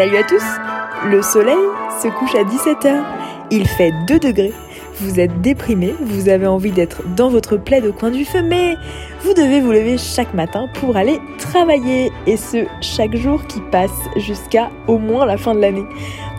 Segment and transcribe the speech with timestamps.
[0.00, 0.42] Salut à tous
[1.10, 1.58] Le soleil
[2.02, 3.02] se couche à 17h.
[3.50, 4.54] Il fait 2 degrés.
[4.94, 8.76] Vous êtes déprimé, vous avez envie d'être dans votre plaid au coin du feu, mais
[9.20, 12.10] vous devez vous lever chaque matin pour aller travailler.
[12.26, 15.84] Et ce, chaque jour qui passe jusqu'à au moins la fin de l'année.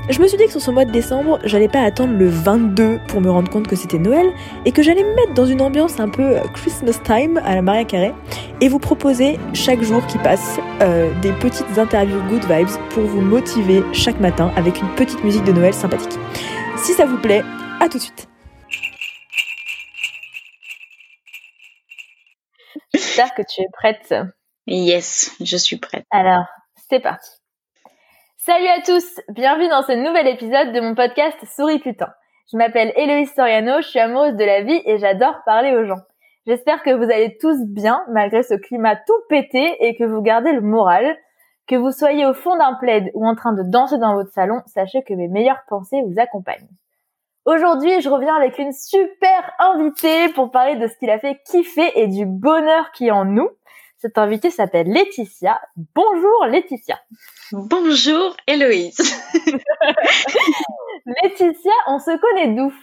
[0.09, 2.99] Je me suis dit que sur ce mois de décembre, j'allais pas attendre le 22
[3.07, 4.33] pour me rendre compte que c'était Noël
[4.65, 7.85] et que j'allais me mettre dans une ambiance un peu Christmas time à la Maria
[7.85, 8.13] Carré
[8.61, 13.21] et vous proposer chaque jour qui passe euh, des petites interviews good vibes pour vous
[13.21, 16.17] motiver chaque matin avec une petite musique de Noël sympathique.
[16.77, 17.43] Si ça vous plaît,
[17.79, 18.27] à tout de suite.
[22.93, 24.13] J'espère que tu es prête.
[24.65, 26.05] Yes, je suis prête.
[26.09, 26.45] Alors,
[26.89, 27.40] c'est parti.
[28.43, 32.11] Salut à tous, bienvenue dans ce nouvel épisode de mon podcast Souris Putain.
[32.51, 36.01] Je m'appelle Héloïse Soriano, je suis amoureuse de la vie et j'adore parler aux gens.
[36.47, 40.53] J'espère que vous allez tous bien malgré ce climat tout pété et que vous gardez
[40.53, 41.15] le moral.
[41.67, 44.63] Que vous soyez au fond d'un plaid ou en train de danser dans votre salon,
[44.65, 46.67] sachez que mes meilleures pensées vous accompagnent.
[47.45, 51.91] Aujourd'hui, je reviens avec une super invitée pour parler de ce qui l'a fait kiffer
[51.93, 53.49] et du bonheur qui est en nous.
[53.99, 55.61] Cette invitée s'appelle Laetitia.
[55.93, 56.99] Bonjour Laetitia.
[57.53, 58.97] Bonjour Héloïse.
[61.05, 62.73] Laetitia, on se connaît d'où?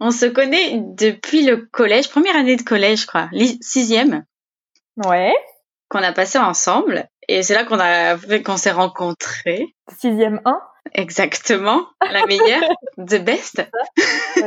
[0.00, 3.28] On se connaît depuis le collège, première année de collège, je crois,
[3.60, 4.24] sixième.
[4.96, 5.34] Ouais.
[5.90, 7.06] Qu'on a passé ensemble.
[7.28, 9.74] Et c'est là qu'on a qu'on s'est rencontrés.
[9.98, 10.58] Sixième 1
[10.94, 12.62] Exactement, la meilleure,
[12.96, 13.62] the best.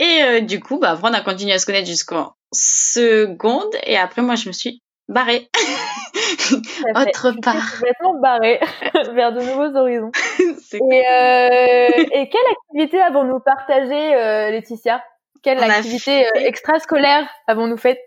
[0.00, 3.76] et euh, du coup, bah, après, on a continué à se connaître jusqu'en seconde.
[3.84, 5.48] Et après, moi, je me suis barrée.
[6.94, 7.72] Autre part.
[7.72, 8.60] Complètement barrée
[9.14, 10.12] vers de nouveaux horizons.
[10.40, 15.02] et, euh, et, quelle activité avons-nous partagé, euh, Laetitia?
[15.42, 17.98] Quelle activité euh, extrascolaire avons-nous faite?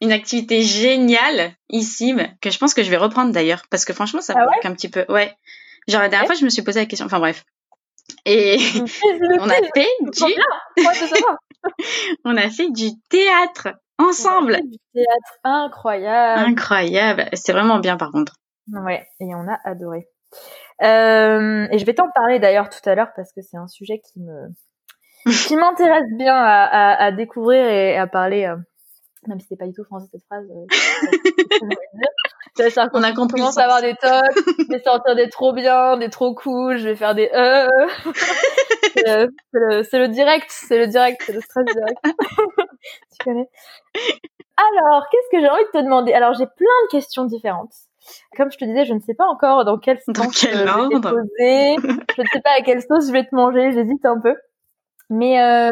[0.00, 4.22] Une activité géniale, ici, que je pense que je vais reprendre d'ailleurs, parce que franchement,
[4.22, 5.04] ça me ah un petit peu.
[5.10, 5.34] Ouais.
[5.86, 7.04] Genre la dernière fois, je me suis posé la question.
[7.06, 7.44] Enfin bref.
[8.24, 8.58] Et
[9.38, 10.34] on a fait du.
[12.24, 13.68] on a fait du théâtre
[14.02, 14.58] ensemble.
[14.94, 16.50] Théâtre incroyable.
[16.50, 17.28] Incroyable.
[17.32, 18.34] C'est vraiment bien par contre.
[18.72, 20.08] Ouais, et on a adoré.
[20.82, 24.00] Euh, et je vais t'en parler d'ailleurs tout à l'heure parce que c'est un sujet
[24.00, 24.48] qui me
[25.46, 28.52] qui m'intéresse bien à, à, à, découvrir et à parler.
[29.24, 30.46] Euh, même si c'est pas du tout français cette phrase.
[30.50, 30.66] Euh,
[32.92, 33.40] on a compris.
[33.40, 36.88] commence à avoir des tocs, je vais sortir des trop bien, des trop cool, je
[36.88, 37.68] vais faire des euh.
[38.94, 41.98] c'est le, le, direct, c'est le direct, c'est le stress direct.
[42.04, 43.48] tu connais.
[44.56, 46.12] Alors, qu'est-ce que j'ai envie de te demander?
[46.12, 47.72] Alors, j'ai plein de questions différentes.
[48.36, 51.00] Comme je te disais, je ne sais pas encore dans quel sens je vais te
[51.00, 51.76] poser.
[52.16, 54.34] je ne sais pas à quelle sauce je vais te manger, j'hésite un peu.
[55.08, 55.70] Mais euh,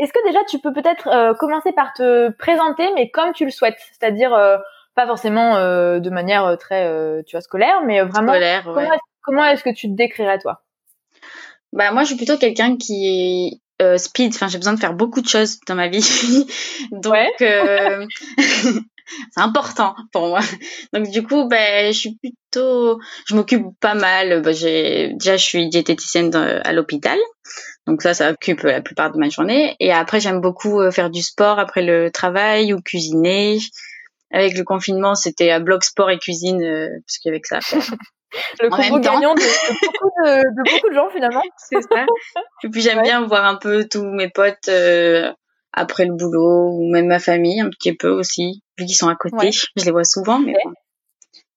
[0.00, 3.50] est-ce que déjà tu peux peut-être euh, commencer par te présenter, mais comme tu le
[3.50, 4.56] souhaites, c'est-à-dire euh,
[4.94, 6.88] pas forcément euh, de manière très,
[7.24, 8.32] tu vois, scolaire, mais vraiment.
[8.32, 10.62] Scolaire, comment, est-ce, comment est-ce que tu te décrirais toi?
[11.72, 14.34] Bah moi, je suis plutôt quelqu'un qui est speed.
[14.34, 16.46] Enfin, j'ai besoin de faire beaucoup de choses dans ma vie,
[16.90, 17.14] donc
[19.32, 20.40] c'est important pour moi.
[20.92, 24.42] Donc du coup, ben, je suis plutôt, je m'occupe pas mal.
[24.42, 27.18] Ben, j'ai déjà, je suis diététicienne à l'hôpital.
[27.86, 29.74] Donc ça, ça occupe la plupart de ma journée.
[29.80, 33.58] Et après, j'aime beaucoup faire du sport après le travail ou cuisiner
[34.32, 37.48] avec le confinement, c'était à bloc sport et cuisine euh, parce qu'il y avait que
[37.48, 37.82] ça à faire.
[38.62, 41.42] le combo gagnant de, beaucoup de, beaucoup de gens finalement.
[41.56, 42.06] C'est ça.
[42.62, 45.32] Et puis j'aime bien voir un peu tous mes potes euh,
[45.72, 49.16] après le boulot ou même ma famille un petit peu aussi vu qu'ils sont à
[49.16, 49.50] côté.
[49.52, 50.54] Je les vois souvent mais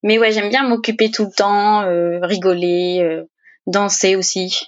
[0.01, 3.23] mais ouais j'aime bien m'occuper tout le temps, euh, rigoler, euh,
[3.67, 4.66] danser aussi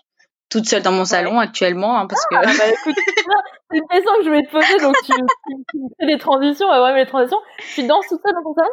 [0.49, 2.95] toute seule dans mon salon actuellement hein, parce ah, que bah, écoute,
[3.71, 5.11] c'est une question que je voulais te poser, donc tu,
[5.71, 7.39] tu, fais des transitions, ouais, mais les transitions.
[7.73, 8.69] Tu danses toute seule dans ton salon?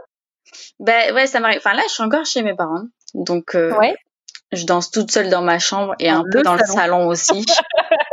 [0.81, 1.59] Ben ouais, ça m'arrive.
[1.59, 2.85] Enfin là, je suis encore chez mes parents,
[3.15, 3.95] donc euh, ouais.
[4.53, 7.45] je danse toute seule dans ma chambre et un peu dans le salon aussi.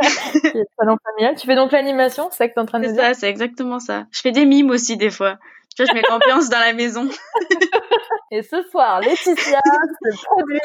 [0.00, 1.36] le salon familial.
[1.36, 2.94] Tu fais donc l'animation, c'est ça que t'es en train de dire?
[2.96, 4.04] C'est ça, c'est exactement ça.
[4.10, 5.38] Je fais des mimes aussi des fois.
[5.76, 7.08] Tu vois, je mets l'ambiance dans la maison.
[8.32, 10.60] Et ce soir, Laetitia se produit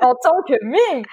[0.00, 1.04] en tant que mime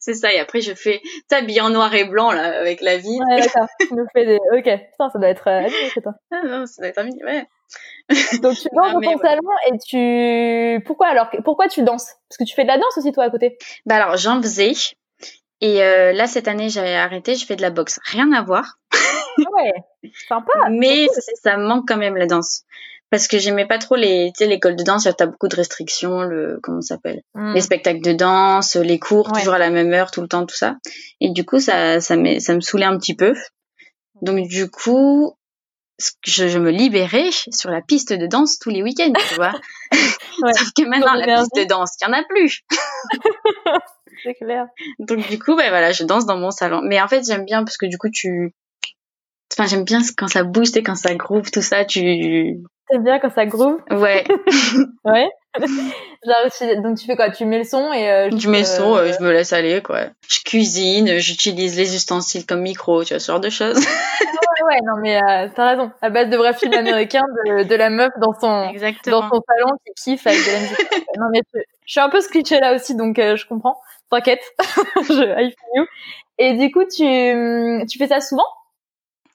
[0.00, 0.32] c'est ça.
[0.32, 3.18] Et après, je fais t'habiller en noir et blanc, là, avec la vie.
[3.28, 3.66] Ouais, d'accord.
[3.80, 4.64] Tu nous fais des, ok.
[4.64, 5.68] Putain, ça doit être, euh.
[6.32, 7.46] Ah non, ça doit être ami, ouais.
[8.42, 12.12] Donc, tu danses dans ton salon et tu, pourquoi alors, pourquoi tu danses?
[12.28, 13.56] Parce que tu fais de la danse aussi, toi, à côté.
[13.86, 14.72] Bah, alors, j'en faisais.
[15.60, 17.98] Et euh, là, cette année, j'avais arrêté, je fais de la boxe.
[18.04, 18.78] Rien à voir.
[19.38, 19.72] ouais,
[20.28, 20.52] sympa.
[20.70, 21.06] Mais
[21.42, 22.64] ça me manque quand même la danse
[23.14, 26.22] parce que j'aimais pas trop les tu sais l'école de danse t'as beaucoup de restrictions
[26.22, 27.54] le comment ça s'appelle mm.
[27.54, 30.56] les spectacles de danse les cours toujours à la même heure tout le temps tout
[30.56, 30.78] ça
[31.20, 33.34] et du coup ça ça me ça me saoulait un petit peu
[34.20, 35.36] donc du coup
[36.24, 39.52] je, me libérais sur la piste de danse tous les week-ends, tu vois.
[39.92, 42.62] Sauf que maintenant, la piste de danse, il n'y en a plus.
[44.24, 44.66] c'est clair.
[44.98, 46.80] Donc, du coup, ben voilà, je danse dans mon salon.
[46.82, 48.52] Mais en fait, j'aime bien parce que du coup, tu.
[49.56, 52.60] Enfin, j'aime bien quand ça bouge, quand ça groove, tout ça, tu.
[52.88, 54.24] T'aimes bien quand ça groove Ouais.
[55.04, 55.28] ouais.
[56.82, 57.30] donc tu fais quoi?
[57.30, 59.80] Tu mets le son et euh, je mets le son, euh, je me laisse aller
[59.80, 60.00] quoi.
[60.28, 63.76] Je cuisine, j'utilise les ustensiles comme micro, tu vois ce genre de choses.
[64.20, 65.92] ouais, ouais, non mais euh, t'as raison.
[66.02, 68.70] À base de vrais films américains, de, de, la meuf dans son
[69.06, 71.06] dans son salon qui kiffe avec de la musique.
[71.18, 73.80] non mais je, suis un peu ce là aussi, donc je comprends.
[74.10, 74.42] T'inquiète,
[75.08, 75.86] je I feel you.
[76.36, 78.44] Et du coup, tu tu fais ça souvent?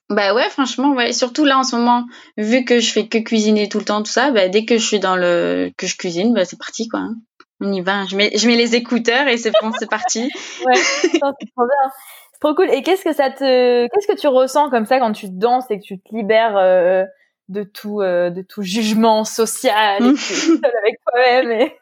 [0.09, 1.13] Bah ouais, franchement, ouais.
[1.13, 4.11] Surtout là en ce moment, vu que je fais que cuisiner tout le temps, tout
[4.11, 7.01] ça, bah dès que je suis dans le que je cuisine, bah c'est parti quoi.
[7.01, 7.15] Hein.
[7.61, 8.05] On y va.
[8.09, 10.21] Je mets je mets les écouteurs et c'est bon, c'est parti.
[10.65, 11.91] ouais, c'est trop bien.
[12.33, 12.71] C'est trop cool.
[12.71, 15.77] Et qu'est-ce que ça te qu'est-ce que tu ressens comme ça quand tu danses et
[15.77, 17.03] que tu te libères euh,
[17.49, 21.75] de tout euh, de tout jugement social et que tu es avec toi-même et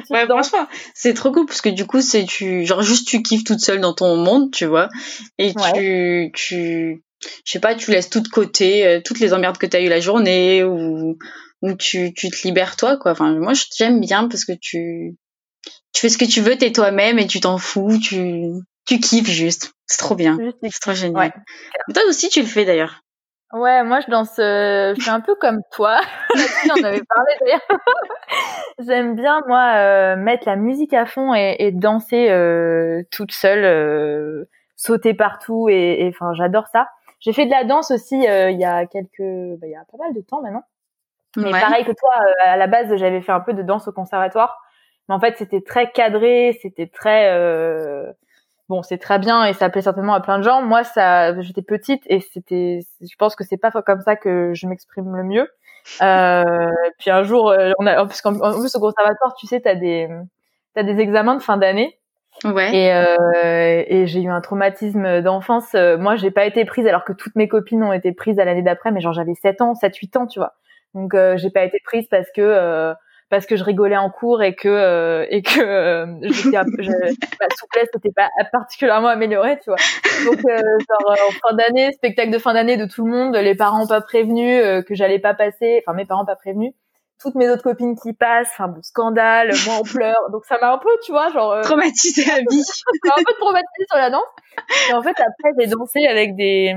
[0.10, 3.44] ouais, franchement, c'est trop cool parce que du coup, c'est tu genre juste tu kiffes
[3.44, 4.88] toute seule dans ton monde, tu vois.
[5.38, 7.02] Et tu tu
[7.44, 9.80] je sais pas, tu laisses tout de côté, euh, toutes les emmerdes que tu as
[9.80, 11.18] eu la journée ou,
[11.62, 13.12] ou tu, tu te libères toi, quoi.
[13.12, 15.16] Enfin, moi, j'aime bien parce que tu,
[15.92, 18.50] tu fais ce que tu veux, t'es toi-même et tu t'en fous, tu,
[18.86, 19.72] tu kiffes juste.
[19.86, 20.38] C'est trop bien.
[20.62, 21.32] C'est trop génial.
[21.92, 23.00] Toi aussi, tu le fais d'ailleurs.
[23.52, 26.00] Ouais, moi je danse, euh, je suis un peu comme toi.
[26.70, 27.60] on avait parlé d'ailleurs.
[28.78, 32.28] J'aime bien moi euh, mettre la musique à fond et, et danser
[33.10, 34.46] toute seule,
[34.76, 36.88] sauter partout et enfin j'adore ça.
[37.22, 39.84] J'ai fait de la danse aussi euh, il y a quelques, bah, il y a
[39.90, 40.64] pas mal de temps maintenant.
[41.36, 43.92] Mais pareil que toi, euh, à la base, j'avais fait un peu de danse au
[43.92, 44.60] conservatoire.
[45.08, 48.12] Mais en fait, c'était très cadré, c'était très euh...
[48.68, 50.62] bon, c'est très bien et ça plaît certainement à plein de gens.
[50.62, 54.66] Moi, ça, j'étais petite et c'était, je pense que c'est pas comme ça que je
[54.66, 55.48] m'exprime le mieux.
[56.02, 60.08] Euh, puis un jour, on a, parce qu'en plus au conservatoire, tu sais, t'as des,
[60.74, 61.98] t'as des examens de fin d'année
[62.44, 62.74] Ouais.
[62.74, 65.74] Et, euh, et j'ai eu un traumatisme d'enfance.
[65.74, 68.44] Euh, moi, j'ai pas été prise alors que toutes mes copines ont été prises à
[68.44, 70.54] l'année d'après, mais genre j'avais 7 ans, 7 8 ans, tu vois.
[70.94, 72.92] Donc euh, j'ai pas été prise parce que euh,
[73.30, 76.06] parce que je rigolais en cours et que euh, et que euh,
[76.52, 79.78] ma souplesse n'était pas particulièrement améliorée, tu vois.
[80.26, 83.86] Donc genre en fin d'année, spectacle de fin d'année de tout le monde, les parents
[83.86, 86.72] pas prévenus que j'allais pas passer, enfin mes parents pas prévenus
[87.22, 90.30] toutes mes autres copines qui passent, enfin bon, scandale, moi en pleurs.
[90.30, 92.62] Donc ça m'a un peu, tu vois, genre euh, traumatisé à vie.
[93.04, 94.22] un peu traumatisé sur la danse.
[94.90, 96.74] Et en fait après j'ai dansé avec des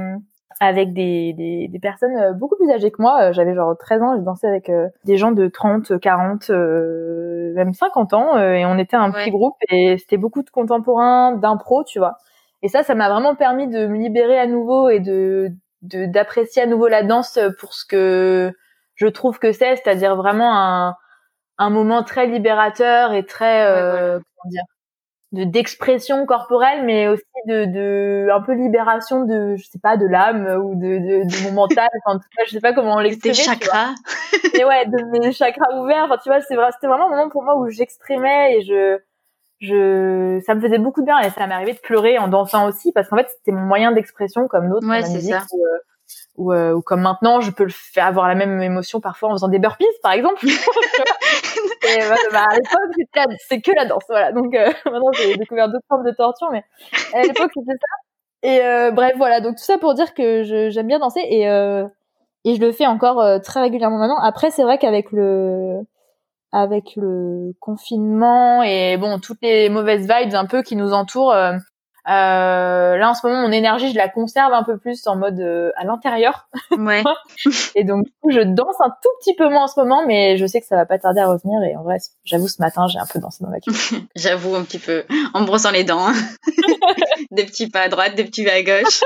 [0.61, 3.21] avec des, des, des, personnes euh, beaucoup plus âgées que moi.
[3.21, 4.71] Euh, j'avais genre 13 ans, j'ai dansé avec
[5.03, 9.97] des gens de 30, 40, même 50 ans et on était un petit groupe et
[9.97, 12.17] c'était beaucoup de contemporains, d'impro, tu vois.
[12.61, 15.51] Et ça, ça m'a vraiment permis de me libérer à nouveau et de
[15.81, 18.51] d'apprécier à nouveau la danse pour ce que
[18.95, 20.95] je trouve que c'est, c'est-à-dire vraiment un,
[21.57, 24.63] un moment très libérateur et très euh, comment dire
[25.31, 30.05] de d'expression corporelle mais aussi de, de un peu libération de je sais pas de
[30.05, 31.89] l'âme ou de, de, de mon mental.
[32.05, 33.95] Enfin en tout cas je sais pas comment l'exprimer des chakras.
[34.53, 36.03] Et ouais de mes chakras ouverts.
[36.05, 38.99] Enfin tu vois c'est vrai c'était vraiment un moment pour moi où j'exprimais et je
[39.59, 41.19] je ça me faisait beaucoup de bien.
[41.19, 43.91] Et ça m'est arrivé de pleurer en dansant aussi parce qu'en fait c'était mon moyen
[43.91, 45.37] d'expression comme d'autres ouais, c'est ça.
[45.37, 45.77] Euh,
[46.37, 49.31] ou, euh, ou comme maintenant je peux le faire avoir la même émotion parfois en
[49.33, 50.45] faisant des burpees par exemple.
[50.45, 51.99] Et
[52.31, 54.31] bah, à l'époque c'est que la danse voilà.
[54.31, 56.63] Donc euh, maintenant j'ai découvert d'autres formes de torture mais
[57.13, 58.47] à l'époque c'était ça.
[58.47, 59.39] Et euh, bref voilà.
[59.41, 61.43] Donc tout ça pour dire que j'aime bien danser et
[62.47, 64.19] et je le fais encore très régulièrement maintenant.
[64.19, 65.79] Après c'est vrai qu'avec le
[66.51, 71.35] avec le confinement et bon toutes les mauvaises vibes un peu qui nous entourent
[72.07, 75.39] euh, là en ce moment mon énergie je la conserve un peu plus en mode
[75.39, 76.47] euh, à l'intérieur.
[76.71, 77.03] Ouais.
[77.75, 80.37] et donc du coup je danse un tout petit peu moins en ce moment mais
[80.37, 82.85] je sais que ça va pas tarder à revenir et en vrai j'avoue ce matin
[82.87, 84.05] j'ai un peu dansé dans la cuisine.
[84.15, 86.07] j'avoue un petit peu en me brossant les dents.
[87.31, 89.01] Des petits pas à droite, des petits pas à gauche.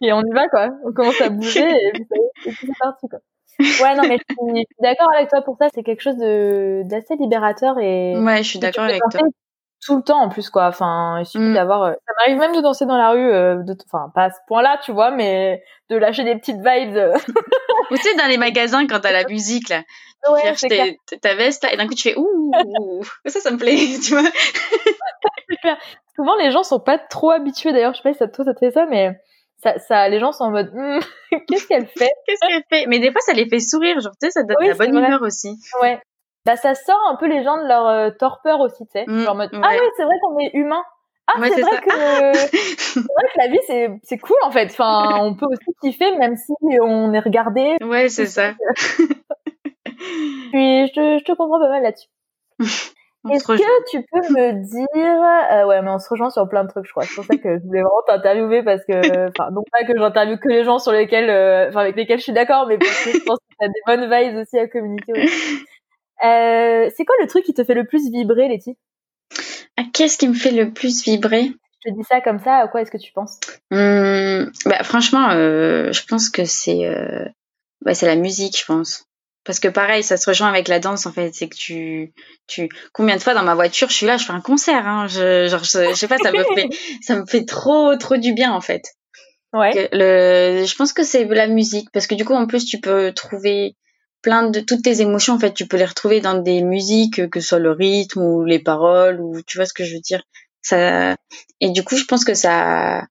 [0.00, 0.70] et on y va quoi.
[0.84, 1.92] On commence à bouger et
[2.44, 3.18] c'est parti quoi.
[3.58, 5.68] Ouais, non, mais je suis, d'accord avec toi pour ça.
[5.74, 8.14] C'est quelque chose de d'assez libérateur et.
[8.18, 9.20] Ouais, je suis d'accord avec toi
[9.86, 10.66] tout le temps en plus quoi.
[10.66, 11.54] Enfin il suffit mm.
[11.54, 14.30] d'avoir euh, ça m'arrive même de danser dans la rue euh, de enfin pas à
[14.30, 16.98] ce point là tu vois mais de lâcher des petites vibes.
[17.88, 19.82] Tu sais dans les magasins quand t'as la musique là
[20.24, 20.64] tu ouais, cherches
[21.22, 22.50] ta veste là et d'un coup tu fais ouh,
[23.26, 24.28] ça ça me plaît tu vois.
[25.48, 25.78] Super
[26.16, 27.72] souvent les gens sont pas trop habitués.
[27.72, 29.12] D'ailleurs je sais pas si ça toi ça te fait ça mais
[29.62, 30.98] ça, ça les gens sont en mode hmm,
[31.48, 32.10] qu'est-ce qu'elle fait?
[32.26, 32.86] Qu'est-ce qu'elle fait?
[32.86, 34.96] Mais des fois ça les fait sourire genre tu sais ça donne de la bonne
[34.96, 35.56] humeur aussi.
[35.80, 36.00] Ouais
[36.46, 39.04] bah ça sort un peu les gens de leur euh, torpeur aussi, tu sais.
[39.06, 40.82] Mm, genre mode ah oui, c'est vrai qu'on est humain.
[41.26, 41.90] ah c'est vrai que
[42.78, 44.66] c'est vrai que la vie c'est c'est cool en fait.
[44.66, 47.76] Enfin on peut aussi kiffer même si on est regardé.
[47.82, 48.52] Ouais c'est ça.
[49.96, 52.08] puis je te, je te comprends pas mal là-dessus.
[53.28, 56.68] Est-ce que tu peux me dire euh, ouais mais on se rejoint sur plein de
[56.68, 57.02] trucs je crois.
[57.02, 60.38] C'est pour ça que je voulais vraiment t'interviewer parce que enfin non pas que j'interviewe
[60.38, 63.10] que les gens sur lesquels euh, enfin avec lesquels je suis d'accord mais parce que
[63.10, 65.12] je pense que t'as des bonnes vibes aussi à communiquer
[66.24, 68.76] euh, c'est quoi le truc qui te fait le plus vibrer Letty?
[69.76, 71.52] Ah, qu'est-ce qui me fait le plus vibrer?
[71.84, 73.38] Je te dis ça comme ça, à quoi est-ce que tu penses?
[73.70, 77.24] Hum, bah, Franchement, euh, je pense que c'est euh,
[77.82, 79.04] bah, c'est la musique, je pense.
[79.44, 81.32] Parce que pareil, ça se rejoint avec la danse en fait.
[81.32, 82.12] C'est que tu,
[82.48, 84.86] tu, combien de fois dans ma voiture, je suis là, je fais un concert.
[84.86, 86.68] Hein, je, genre, je, sais pas, ça me fait,
[87.00, 88.82] ça me fait trop, trop du bien en fait.
[89.52, 89.88] Ouais.
[89.92, 93.12] Le, je pense que c'est la musique parce que du coup, en plus, tu peux
[93.12, 93.76] trouver
[94.22, 97.40] plein de toutes tes émotions en fait tu peux les retrouver dans des musiques que
[97.40, 100.22] ce soit le rythme ou les paroles ou tu vois ce que je veux dire.
[100.62, 101.16] Ça
[101.60, 103.06] et du coup je pense que ça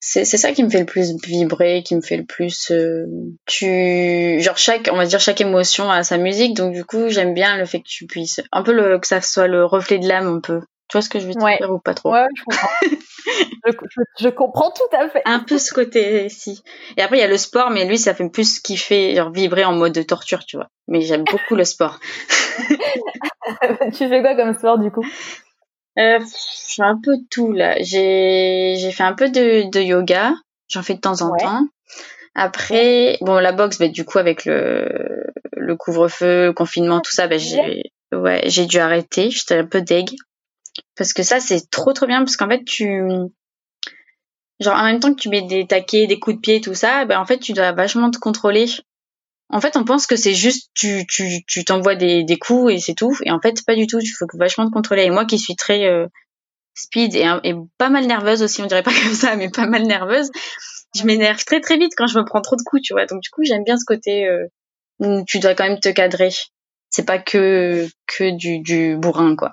[0.00, 3.06] c'est ça qui me fait le plus vibrer qui me fait le plus euh,
[3.46, 6.54] tu genre chaque on va dire chaque émotion a sa musique.
[6.54, 9.20] Donc du coup j'aime bien le fait que tu puisses un peu le que ça
[9.20, 11.78] soit le reflet de l'âme un peu tu vois ce que je veux dire ou
[11.78, 12.68] pas trop Ouais, je comprends.
[14.20, 15.22] je, comprends tout à fait.
[15.24, 16.62] Un peu ce côté-ci.
[16.96, 19.64] Et après, il y a le sport, mais lui, ça fait plus kiffer, genre vibrer
[19.64, 20.68] en mode de torture, tu vois.
[20.86, 21.98] Mais j'aime beaucoup le sport.
[23.92, 25.04] tu fais quoi comme sport, du coup?
[25.98, 27.76] Euh, Je fais un peu tout, là.
[27.80, 30.34] J'ai fait un peu de, de yoga.
[30.68, 31.66] J'en fais de temps en temps.
[32.34, 37.28] Après, bon, la boxe, bah, du coup, avec le, le couvre-feu, le confinement, tout ça,
[37.28, 39.30] bah, j'ai ouais, j'ai dû arrêter.
[39.30, 40.10] J'étais un peu deg.
[40.96, 43.02] Parce que ça, c'est trop trop bien parce qu'en fait, tu
[44.60, 47.04] genre en même temps que tu mets des taquets, des coups de pied, tout ça,
[47.04, 48.66] ben en fait, tu dois vachement te contrôler.
[49.48, 52.78] En fait, on pense que c'est juste tu tu tu t'envoies des des coups et
[52.78, 55.04] c'est tout et en fait, pas du tout, il faut vachement te contrôler.
[55.04, 56.06] Et moi qui suis très euh,
[56.74, 59.82] speed et, et pas mal nerveuse aussi, on dirait pas comme ça, mais pas mal
[59.84, 60.30] nerveuse,
[60.96, 63.06] je m'énerve très très vite quand je me prends trop de coups, tu vois.
[63.06, 64.46] Donc du coup, j'aime bien ce côté euh,
[65.00, 66.30] où tu dois quand même te cadrer.
[66.90, 69.52] C'est pas que que du du bourrin quoi.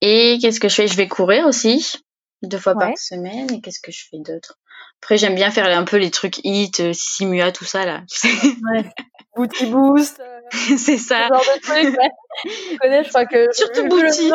[0.00, 0.88] Et qu'est-ce que je fais?
[0.88, 2.02] Je vais courir aussi,
[2.42, 3.52] deux fois par semaine.
[3.52, 4.56] Et qu'est-ce que je fais d'autre?
[5.02, 8.02] Après, j'aime bien faire un peu les trucs hit, euh, simua, tout ça là.
[8.24, 8.84] ouais.
[9.36, 10.20] Booty boost.
[10.20, 10.40] Euh,
[10.76, 11.28] c'est ça.
[11.28, 12.10] Ce genre de trucs, ouais.
[12.44, 13.46] Je connais, je crois que.
[13.52, 14.30] Surtout Booty.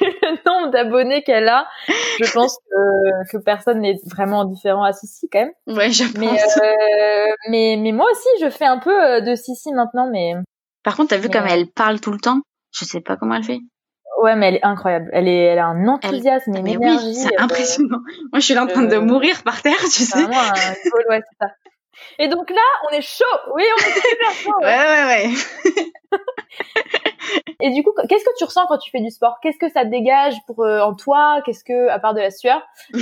[0.00, 5.28] Le nombre d'abonnés qu'elle a, je pense que, que personne n'est vraiment différent à Sissi
[5.30, 5.52] quand même.
[5.68, 10.10] Ouais, je mais, Euh, mais, mais moi aussi, je fais un peu de Sissi maintenant,
[10.10, 10.34] mais.
[10.82, 12.40] Par contre, t'as vu comme elle parle tout le temps?
[12.72, 13.60] Je sais pas comment elle fait.
[14.22, 15.10] Ouais, mais elle est incroyable.
[15.12, 17.06] Elle est, elle a un enthousiasme, une énergie.
[17.06, 17.98] Oui, c'est impressionnant.
[18.32, 20.22] Moi, je suis là en train de mourir par terre, tu sais.
[20.22, 21.52] Vraiment un ouais, c'est ça.
[22.20, 23.24] Et donc là, on est chaud.
[23.54, 24.52] Oui, on est super chaud.
[24.62, 26.18] Ouais, ouais, ouais.
[27.60, 29.38] Et du coup, qu'est-ce que tu ressens quand tu fais du sport?
[29.42, 31.40] Qu'est-ce que ça te dégage pour euh, en toi?
[31.44, 32.62] Qu'est-ce que, à part de la sueur?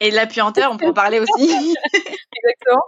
[0.00, 1.44] Et de la puanteur, on peut en parler aussi.
[1.44, 2.82] Exactement.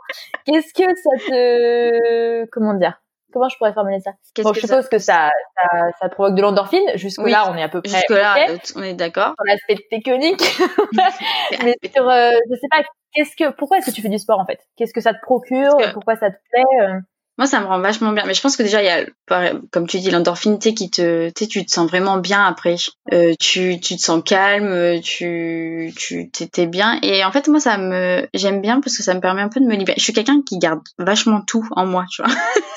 [0.44, 3.00] Qu'est-ce que ça te, comment dire?
[3.32, 4.12] Comment je pourrais formuler ça?
[4.42, 6.84] Bon, je suppose que ça, ça, ça provoque de l'endorphine.
[6.94, 7.96] Jusque là, on est à peu près.
[7.96, 8.36] Jusque là,
[8.76, 9.34] on est d'accord.
[9.36, 10.42] Sur l'aspect technique,
[11.64, 12.82] mais sur, euh, je sais pas,
[13.14, 14.60] qu'est-ce que, pourquoi est-ce que tu fais du sport en fait?
[14.76, 15.76] Qu'est-ce que ça te procure?
[15.92, 17.00] Pourquoi ça te plaît euh?
[17.38, 18.24] Moi, ça me rend vachement bien.
[18.26, 21.30] Mais je pense que déjà, il y a, comme tu dis, l'endorphine, tu qui te,
[21.30, 22.76] tu tu te sens vraiment bien après.
[23.12, 26.98] Euh, tu, tu te sens calme, tu, tu, t'es bien.
[27.02, 29.60] Et en fait, moi, ça me, j'aime bien parce que ça me permet un peu
[29.60, 29.98] de me libérer.
[29.98, 32.30] Je suis quelqu'un qui garde vachement tout en moi, tu vois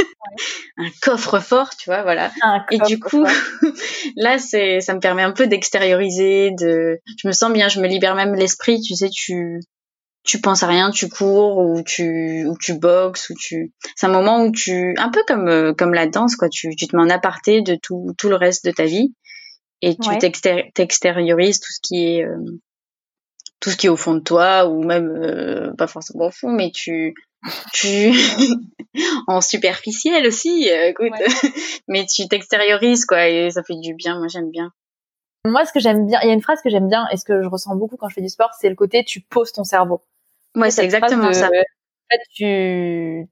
[0.78, 2.32] un coffre fort, tu vois, voilà.
[2.72, 3.26] et du coup,
[4.16, 7.88] là, c'est, ça me permet un peu d'extérioriser, de, je me sens bien, je me
[7.88, 9.60] libère même l'esprit, tu sais, tu,
[10.24, 14.12] tu penses à rien, tu cours ou tu, ou tu boxes ou tu, c'est un
[14.12, 17.04] moment où tu, un peu comme, euh, comme la danse, quoi, tu, tu te mets
[17.04, 19.14] en aparté de tout, tout le reste de ta vie
[19.82, 20.10] et tu
[20.74, 22.38] t'extériorises tout ce qui est, euh,
[23.60, 26.52] tout ce qui est au fond de toi ou même euh, pas forcément au fond
[26.52, 27.14] mais tu
[27.74, 28.12] tu
[29.28, 31.12] en superficiel aussi euh, écoute.
[31.88, 34.18] Mais tu t'extériorises quoi et ça fait du bien.
[34.18, 34.72] Moi j'aime bien.
[35.46, 37.26] Moi ce que j'aime bien il y a une phrase que j'aime bien et ce
[37.26, 39.64] que je ressens beaucoup quand je fais du sport c'est le côté tu poses ton
[39.64, 40.04] cerveau.
[40.56, 41.48] Ouais c'est exactement ça.
[41.48, 41.50] en
[42.10, 43.28] fait tu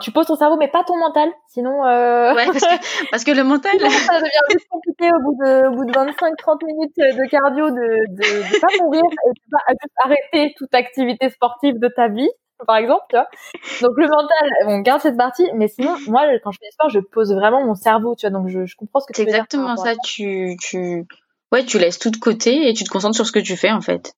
[0.00, 1.28] tu, poses ton cerveau, mais pas ton mental.
[1.48, 2.34] Sinon, euh...
[2.34, 5.76] ouais, parce que, parce que le mental, ça devient plus compliqué au bout de, au
[5.76, 9.94] bout de 25-30 minutes de cardio de, de, de pas mourir et de pas juste
[10.04, 12.28] arrêter toute activité sportive de ta vie,
[12.66, 13.26] par exemple, tu vois.
[13.82, 16.88] Donc le mental, on garde cette partie, mais sinon, moi, quand je fais du sport,
[16.90, 18.38] je pose vraiment mon cerveau, tu vois.
[18.38, 19.44] Donc je, je comprends ce que tu veux dire.
[19.50, 19.94] C'est exactement ça.
[20.04, 21.06] Tu, tu,
[21.52, 23.70] ouais, tu laisses tout de côté et tu te concentres sur ce que tu fais,
[23.70, 24.12] en fait.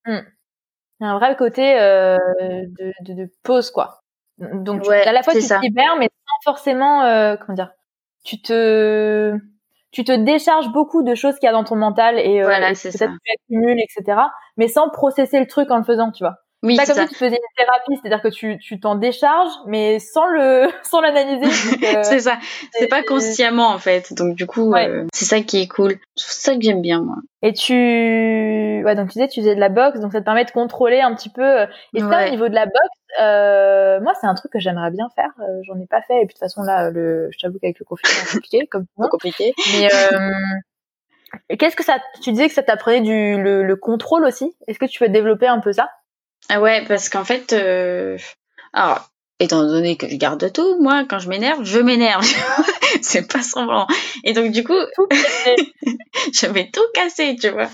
[1.00, 4.02] Il y a un vrai côté euh, de, de, de pause, quoi.
[4.38, 7.70] Donc à la fois tu te libères, mais sans forcément euh, comment dire,
[8.24, 9.36] tu te
[9.92, 12.68] tu te décharges beaucoup de choses qu'il y a dans ton mental et, euh, voilà,
[12.68, 14.18] peut-être tu accumules, etc.
[14.56, 16.36] Mais sans processer le truc en le faisant, tu vois.
[16.62, 17.06] Oui, c'est comme ça.
[17.06, 21.00] si tu faisais une thérapie, c'est-à-dire que tu tu t'en décharges, mais sans le sans
[21.00, 21.46] l'analyser.
[21.96, 22.38] Euh, c'est ça.
[22.72, 24.12] C'est pas consciemment en fait.
[24.12, 25.96] Donc du coup, euh, c'est ça qui est cool.
[26.16, 27.16] C'est ça que j'aime bien moi.
[27.42, 30.44] Et tu ouais donc tu disais tu faisais de la boxe, donc ça te permet
[30.44, 31.60] de contrôler un petit peu.
[31.60, 32.76] Euh, et ça au niveau de la boxe,
[33.22, 35.30] euh, moi c'est un truc que j'aimerais bien faire.
[35.62, 37.86] J'en ai pas fait et puis de toute façon là, le je t'avoue qu'avec le
[37.86, 39.08] confinement c'est compliqué comme ça.
[39.08, 39.54] compliqué.
[39.72, 39.88] Mais
[41.56, 44.52] Qu'est-ce que ça Tu disais que ça t'apprenait du le, le contrôle aussi?
[44.66, 45.88] Est-ce que tu peux développer un peu ça?
[46.50, 48.18] Ah ouais, parce qu'en fait, euh...
[48.72, 52.26] alors, étant donné que je garde tout, moi, quand je m'énerve, je m'énerve.
[53.02, 53.86] c'est pas semblant.
[54.24, 54.74] Et donc, du coup,
[56.34, 57.70] je vais tout casser, tu vois.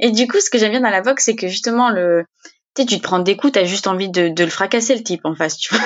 [0.00, 2.24] Et du coup, ce que j'aime bien dans la boxe, c'est que justement, le,
[2.76, 5.02] tu sais, tu te prends des coups, t'as juste envie de, de le fracasser, le
[5.02, 5.84] type, en face, tu vois.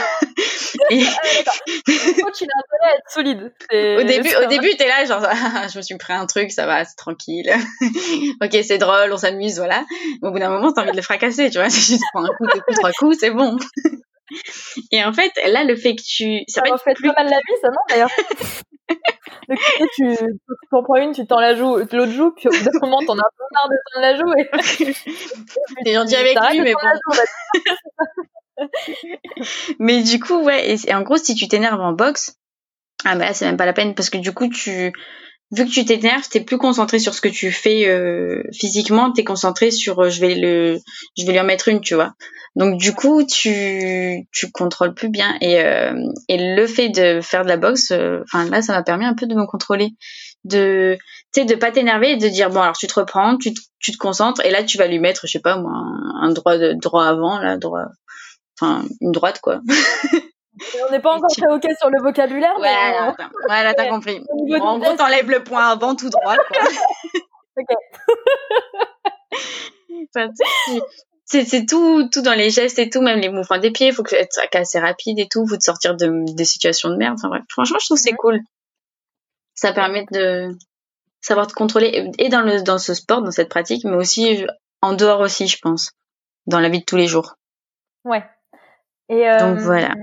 [0.90, 1.02] Et...
[1.04, 3.52] Ah, tu l'as être solide.
[3.72, 5.22] Au début, au début, t'es là, genre,
[5.72, 7.50] je me suis pris un truc, ça va, c'est tranquille.
[8.42, 9.84] ok, c'est drôle, on s'amuse, voilà.
[10.22, 11.70] au bout d'un moment, t'as envie de le fracasser, tu vois.
[11.70, 13.56] Si tu te prends un coup, deux coups, trois coups, c'est bon.
[14.92, 17.12] Et en fait, là, le fait que tu, ça, ça fait plus...
[17.12, 18.10] pas mal la vie, ça, non, d'ailleurs?
[19.96, 20.16] tu,
[20.70, 23.14] t'en prends une, tu tends la joue, l'autre joue, puis au bout d'un moment, t'en
[23.14, 25.84] as un peu marre de tendre la joue et.
[25.84, 26.80] T'es gentil avec lui, mais bon.
[29.78, 32.36] mais du coup, ouais, et, en gros, si tu t'énerves en boxe,
[33.04, 34.92] ah bah c'est même pas la peine parce que du coup, tu,
[35.52, 39.24] vu que tu t'énerves, t'es plus concentré sur ce que tu fais euh, physiquement, t'es
[39.24, 40.78] concentré sur euh, je vais le,
[41.16, 42.14] je vais lui en mettre une, tu vois.
[42.56, 45.92] Donc du coup, tu, tu contrôles plus bien et euh,
[46.28, 49.14] et le fait de faire de la boxe, euh, enfin là, ça m'a permis un
[49.14, 49.90] peu de me contrôler,
[50.44, 50.96] de,
[51.34, 53.60] tu sais, de pas t'énerver et de dire bon alors tu te reprends, tu te,
[53.78, 55.72] tu te concentres et là tu vas lui mettre, je sais pas moi,
[56.20, 57.84] un droit de droit avant, là droit
[58.58, 59.60] enfin une droite quoi.
[60.88, 62.54] On n'est pas encore très ok sur le vocabulaire.
[62.56, 63.24] Voilà, mais...
[63.46, 64.24] voilà t'as compris.
[64.60, 66.36] en gros, t'enlèves le point avant tout droit.
[66.36, 66.62] Quoi.
[67.58, 67.66] ok.
[71.24, 73.88] c'est tout, tout dans les gestes et tout, même les mouvements des pieds.
[73.88, 76.96] Il faut que être assez rapide et tout, faut te sortir de des situations de
[76.96, 77.16] merde.
[77.18, 78.40] Enfin bref, franchement, je trouve c'est cool.
[79.54, 80.48] Ça permet de
[81.20, 84.46] savoir te contrôler et dans le dans ce sport, dans cette pratique, mais aussi
[84.80, 85.90] en dehors aussi, je pense,
[86.46, 87.34] dans la vie de tous les jours.
[88.04, 88.24] Ouais.
[89.08, 89.94] Et, euh, Donc voilà.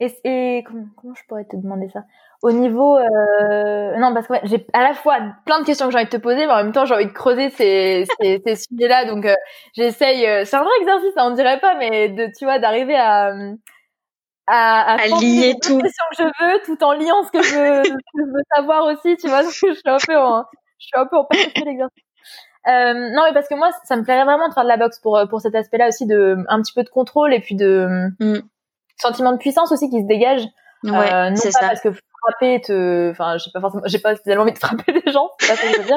[0.00, 2.04] Et, et comment, comment, je pourrais te demander ça?
[2.42, 5.98] Au niveau, euh, non parce que j'ai à la fois plein de questions que j'ai
[5.98, 8.56] envie de te poser, mais en même temps j'ai envie de creuser ces, ces, ces
[8.56, 9.06] sujets-là.
[9.06, 9.34] Donc euh,
[9.74, 10.24] j'essaye.
[10.26, 13.32] Euh, c'est un vrai exercice, ça on dirait pas, mais de tu vois d'arriver à
[14.46, 15.78] à, à, à lier tout.
[15.80, 19.16] questions que je veux, tout en liant ce que je veux, je veux savoir aussi.
[19.16, 20.44] Tu vois, parce que je suis un peu en,
[20.78, 21.26] je suis un peu en
[21.64, 22.04] l'exercice.
[22.68, 24.98] Euh, non, mais parce que moi, ça me plairait vraiment de faire de la boxe
[25.00, 28.42] pour pour cet aspect-là aussi de un petit peu de contrôle et puis de mm.
[28.96, 30.42] sentiment de puissance aussi qui se dégage.
[30.84, 31.60] Ouais, euh, non pas ça.
[31.60, 35.12] parce que frapper te, enfin, j'ai pas forcément, j'ai pas spécialement envie de frapper des
[35.12, 35.96] gens, c'est pas ça que je veux dire.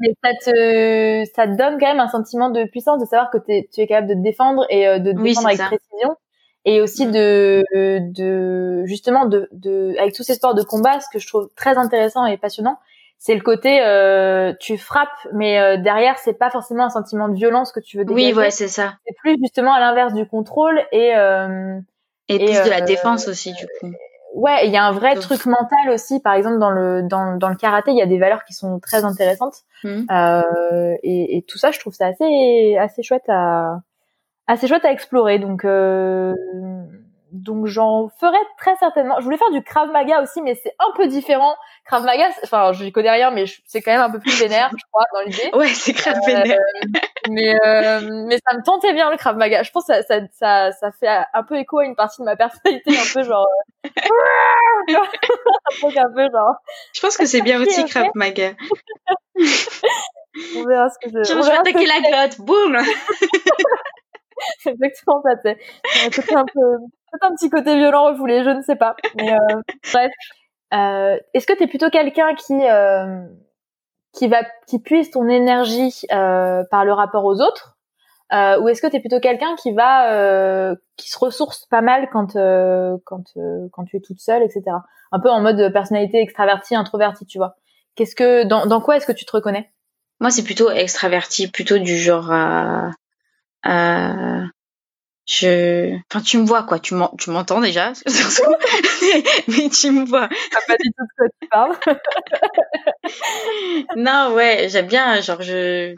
[0.00, 3.38] mais ça te, ça te donne quand même un sentiment de puissance, de savoir que
[3.38, 6.16] tu es capable de te défendre et euh, de te défendre avec précision
[6.64, 7.10] et aussi mm.
[7.10, 7.64] de,
[8.12, 11.76] de justement de, de avec tous ces sports de combat, ce que je trouve très
[11.76, 12.78] intéressant et passionnant,
[13.24, 17.34] c'est le côté euh, tu frappes mais euh, derrière c'est pas forcément un sentiment de
[17.34, 18.32] violence que tu veux dégager.
[18.32, 18.94] Oui, ouais, c'est ça.
[19.06, 21.78] C'est plus justement à l'inverse du contrôle et euh,
[22.28, 23.92] et, plus de la défense aussi du coup.
[24.34, 26.18] Ouais, il y a un vrai truc mental aussi.
[26.18, 28.80] Par exemple, dans le dans, dans le karaté, il y a des valeurs qui sont
[28.80, 29.58] très intéressantes.
[29.84, 30.06] Mmh.
[31.04, 33.82] Et, et, tout ça, je trouve ça assez assez chouette à
[34.48, 35.38] assez chouette à explorer.
[35.38, 35.64] Donc
[37.32, 39.18] donc j'en ferai très certainement.
[39.18, 41.56] Je voulais faire du Krav Maga aussi, mais c'est un peu différent.
[41.86, 44.84] Krav Maga, enfin, je connais rien, mais c'est quand même un peu plus vénère, je
[44.92, 45.50] crois, dans l'idée.
[45.54, 46.58] Ouais, c'est grave euh, vénère.
[47.30, 49.62] mais euh, mais ça me tentait bien le Krav Maga.
[49.62, 52.26] Je pense que ça, ça, ça, ça fait un peu écho à une partie de
[52.26, 53.48] ma personnalité, un peu genre.
[53.86, 53.88] Euh,
[55.84, 56.56] un peu genre.
[56.92, 58.52] Je pense que c'est bien aussi Krav Maga.
[60.56, 61.24] On verra ce que je.
[61.24, 62.78] Je vais attaquer la glotte, boum.
[64.58, 65.30] c'est exactement ça.
[66.10, 66.78] C'est un peu
[67.12, 68.96] peut-être un petit côté violent refoulé, je ne sais pas.
[69.16, 69.36] Mais euh,
[69.92, 70.12] bref.
[70.74, 73.26] Euh, Est-ce que tu es plutôt quelqu'un qui euh,
[74.12, 77.76] qui va qui puise ton énergie euh, par le rapport aux autres
[78.32, 81.82] euh, ou est-ce que tu es plutôt quelqu'un qui va euh, qui se ressource pas
[81.82, 84.62] mal quand euh, quand euh, quand tu es toute seule etc
[85.12, 87.56] un peu en mode personnalité extravertie introvertie tu vois
[87.94, 89.70] qu'est-ce que dans dans quoi est-ce que tu te reconnais?
[90.20, 92.90] Moi c'est plutôt extraverti plutôt du genre à,
[93.64, 94.44] à
[95.32, 96.78] je enfin tu me vois quoi.
[96.78, 97.92] Tu m'entends déjà.
[99.48, 100.28] Mais, tu me vois.
[100.28, 101.76] Pas du tout de quoi tu parles.
[103.96, 105.96] Non ouais j'aime bien genre je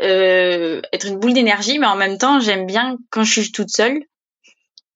[0.00, 3.70] euh, être une boule d'énergie mais en même temps j'aime bien quand je suis toute
[3.70, 4.00] seule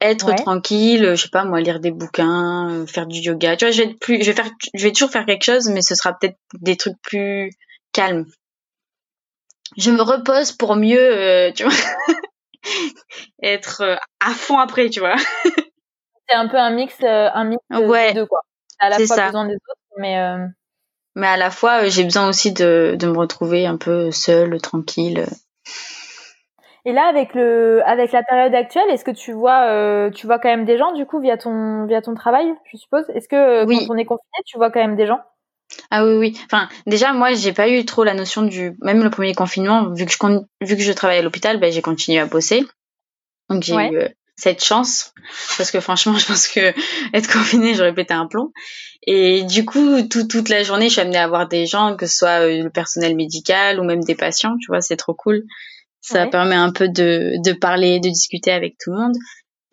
[0.00, 3.56] être tranquille, je sais pas moi, lire des bouquins, euh, faire du yoga.
[3.56, 5.68] Tu vois, je vais être plus, je vais faire, je vais toujours faire quelque chose,
[5.68, 7.50] mais ce sera peut-être des trucs plus
[7.92, 8.24] calmes.
[9.76, 11.72] Je me repose pour mieux, euh, tu vois,
[13.42, 15.16] être euh, à fond après, tu vois.
[16.28, 18.40] C'est un peu un mix, un mix ouais, de deux quoi.
[18.78, 20.16] À la fois besoin des autres, mais.
[21.16, 25.26] Mais à la fois, j'ai besoin aussi de, de me retrouver un peu seule, tranquille.
[26.84, 30.38] Et là, avec le, avec la période actuelle, est-ce que tu vois, euh, tu vois
[30.38, 33.04] quand même des gens du coup via ton, via ton travail, je suppose?
[33.10, 35.20] Est-ce que euh, quand on est confiné, tu vois quand même des gens?
[35.90, 36.40] Ah oui, oui.
[36.46, 40.06] Enfin, déjà, moi, j'ai pas eu trop la notion du, même le premier confinement, vu
[40.06, 42.64] que je, vu que je travaille à l'hôpital, ben, j'ai continué à bosser.
[43.48, 45.12] Donc j'ai eu euh, cette chance,
[45.58, 46.72] parce que franchement, je pense que
[47.12, 48.52] être confiné, j'aurais pété un plomb.
[49.06, 52.06] Et du coup, tout, toute la journée, je suis amenée à voir des gens, que
[52.06, 54.56] ce soit le personnel médical ou même des patients.
[54.60, 55.44] Tu vois, c'est trop cool.
[56.02, 59.16] Ça permet un peu de, de parler, de discuter avec tout le monde.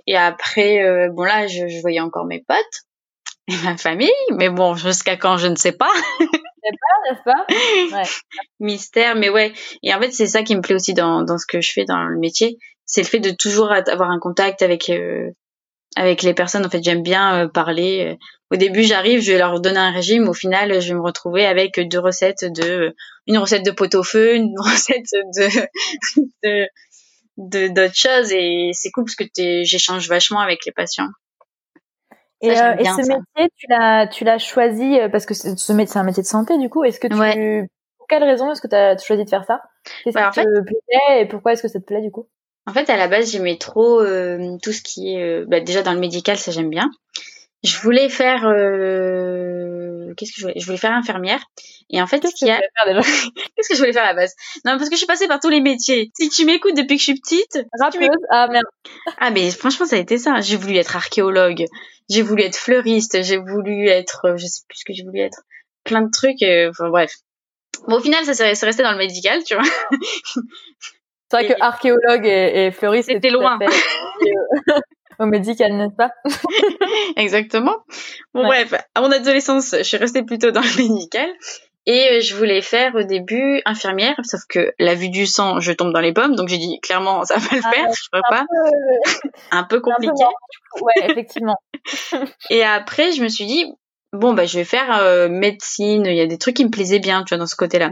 [0.08, 2.87] Et après, euh, bon là, je, je, voyais encore mes potes
[3.48, 5.92] et ma famille, mais bon, jusqu'à quand, je ne sais pas.
[6.20, 7.98] pas, n'est-ce pas?
[7.98, 8.04] Ouais.
[8.60, 9.54] Mystère, mais ouais.
[9.84, 11.86] Et en fait, c'est ça qui me plaît aussi dans, dans ce que je fais
[11.86, 15.30] dans le métier, c'est le fait de toujours avoir un contact avec euh,
[15.96, 16.66] avec les personnes.
[16.66, 18.18] En fait, j'aime bien euh, parler.
[18.52, 20.30] Au début, j'arrive, je vais leur donner un régime.
[20.30, 22.96] Au final, je vais me retrouver avec deux recettes de
[23.28, 25.06] une recette de pot au feu, une recette
[26.44, 26.68] de
[27.38, 29.26] de d'autres choses et c'est cool parce que
[29.64, 31.10] j'échange vachement avec les patients.
[32.42, 35.94] Et, euh, et ce métier, tu l'as tu l'as choisi euh, parce que ce métier
[35.94, 36.84] c'est un métier de santé du coup.
[36.84, 39.62] Est-ce que tu pour quelle raison est-ce que tu as choisi de faire ça?
[40.04, 42.28] Qu'est-ce bah, qui te plaît et pourquoi est-ce que ça te plaît du coup?
[42.68, 45.94] En fait, à la base, j'aimais trop euh, tout ce qui est bah, déjà dans
[45.94, 46.92] le médical, ça j'aime bien.
[47.68, 48.42] Je voulais faire
[50.16, 51.44] qu'est-ce que je voulais Je voulais faire infirmière.
[51.90, 54.36] Et en fait, qu'est-ce qu'il y a Qu'est-ce que je voulais faire à la base?
[54.66, 56.12] Non, parce que je suis passée par tous les métiers.
[56.16, 58.10] Si tu m'écoutes depuis que je suis petite, rappeuse.
[58.30, 58.66] ah merde.
[59.18, 60.42] Ah mais franchement, ça a été ça.
[60.42, 61.66] J'ai voulu être archéologue,
[62.10, 65.20] j'ai voulu être fleuriste, j'ai voulu être, euh, je sais plus ce que j'ai voulu
[65.20, 65.42] être,
[65.84, 66.42] plein de trucs.
[66.44, 67.14] Euh, enfin bref.
[67.88, 69.64] Bon, au final, ça s'est resté dans le médical, tu vois.
[71.30, 73.60] C'est vrai que archéologue et, fleuriste, c'était loin.
[75.20, 76.12] au médical, n'est-ce pas?
[77.16, 77.76] Exactement.
[78.34, 81.30] Bon, bref, à mon adolescence, je suis restée plutôt dans le médical.
[81.88, 85.72] Et euh, je voulais faire au début infirmière, sauf que la vue du sang, je
[85.72, 88.22] tombe dans les pommes, donc j'ai dit clairement ça va le ah, faire, je peux
[88.30, 88.46] pas.
[89.52, 90.12] Un peu compliqué.
[90.82, 91.56] ouais, effectivement.
[92.50, 93.74] et après, je me suis dit
[94.12, 97.00] bon bah je vais faire euh, médecine, il y a des trucs qui me plaisaient
[97.00, 97.92] bien, tu vois, dans ce côté-là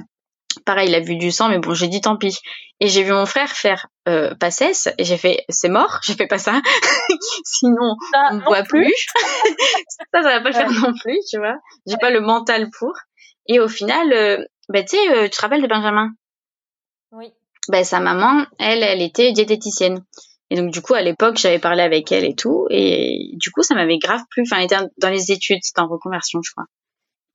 [0.66, 2.40] pareil, il a vu du sang, mais bon, j'ai dit tant pis.
[2.80, 6.28] Et j'ai vu mon frère faire euh, Passesse, et j'ai fait, c'est mort, j'ai fait
[6.28, 6.62] pas ça.
[7.46, 7.96] Sinon,
[8.32, 8.94] on ne voit plus.
[9.88, 11.56] ça, ça va pas le faire non plus, tu vois.
[11.88, 12.94] J'ai pas le mental pour.
[13.48, 16.10] Et au final, euh, bah, tu sais, euh, tu te rappelles de Benjamin?
[17.12, 17.32] Oui.
[17.70, 20.04] Bah, sa maman, elle, elle était diététicienne.
[20.50, 22.68] Et donc, du coup, à l'époque, j'avais parlé avec elle et tout.
[22.70, 24.44] Et du coup, ça m'avait grave plu.
[24.44, 26.66] Enfin, elle était dans les études, c'était en reconversion, je crois.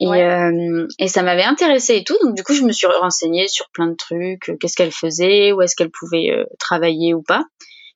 [0.00, 2.16] Et, euh, et ça m'avait intéressé et tout.
[2.22, 5.52] Donc du coup, je me suis renseignée sur plein de trucs, euh, qu'est-ce qu'elle faisait,
[5.52, 7.44] où est-ce qu'elle pouvait euh, travailler ou pas.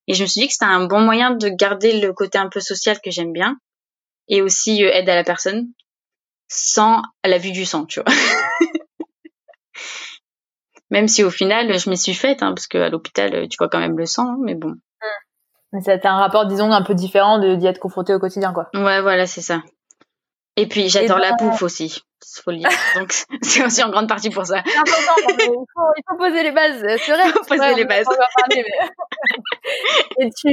[0.06, 2.50] Et je me suis dit que c'était un bon moyen de garder le côté un
[2.50, 3.56] peu social que j'aime bien
[4.28, 5.68] et aussi aide à la personne
[6.48, 8.12] sans la vue du sang, tu vois.
[10.90, 13.80] même si au final, je m'y suis faite, hein, parce qu'à l'hôpital, tu vois quand
[13.80, 14.68] même le sang, hein, mais bon.
[14.68, 15.06] Mmh.
[15.72, 18.68] Mais c'était un rapport, disons, un peu différent d'y être confronté au quotidien, quoi.
[18.74, 19.62] Ouais, voilà, c'est ça.
[20.56, 22.04] Et puis j'adore la bouffe aussi,
[22.42, 22.68] faut le dire.
[22.96, 24.62] Donc c'est aussi en grande partie pour ça.
[24.64, 26.82] C'est important, il, faut, il faut poser les bases.
[26.98, 27.24] C'est vrai.
[27.26, 28.06] Il faut poser les bases.
[30.20, 30.48] Et tu,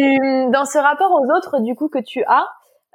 [0.52, 2.48] dans ce rapport aux autres, du coup, que tu as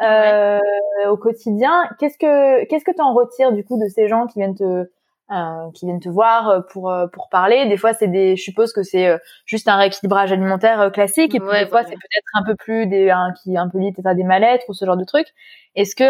[0.03, 0.61] euh,
[1.09, 4.41] au quotidien, qu'est-ce que qu'est-ce que tu en retires du coup de ces gens qui
[4.41, 4.91] viennent te
[5.31, 7.67] euh, qui viennent te voir euh, pour euh, pour parler.
[7.67, 11.49] Des fois, c'est des, je suppose que c'est juste un rééquilibrage alimentaire classique, et puis
[11.59, 14.25] des fois, c'est peut-être un peu plus des, un, qui un peu lié à des
[14.25, 15.29] mal-être ou ce genre de trucs.
[15.75, 16.05] Est-ce que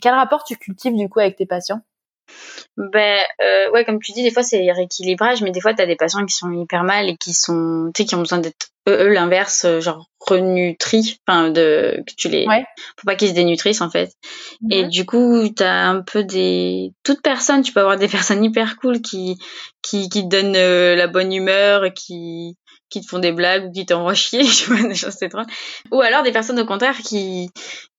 [0.00, 1.80] quel rapport tu cultives du coup avec tes patients?
[2.76, 5.86] Ben euh, ouais, comme tu dis, des fois c'est rééquilibrage, mais des fois tu as
[5.86, 8.68] des patients qui sont hyper mal et qui sont, tu sais, qui ont besoin d'être
[8.90, 12.64] eux, l'inverse, euh, genre renutris, enfin de que tu les, ouais.
[12.98, 14.12] faut pas qu'ils se dénutrissent en fait.
[14.70, 14.90] Et mhm.
[14.90, 19.00] du coup, t'as un peu des, toute personne, tu peux avoir des personnes hyper cool
[19.00, 19.38] qui
[19.82, 22.56] qui qui te donnent euh, la bonne humeur, qui
[22.90, 25.46] qui te font des blagues ou qui t'envoient chier, tu vois, des choses c'est drôle.
[25.92, 27.50] Ou alors des personnes au contraire qui,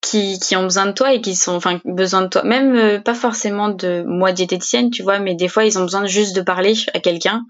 [0.01, 2.43] qui, qui ont besoin de toi et qui sont, enfin, besoin de toi.
[2.43, 6.05] Même euh, pas forcément de moi diététicienne, tu vois, mais des fois ils ont besoin
[6.05, 7.45] juste de parler à quelqu'un.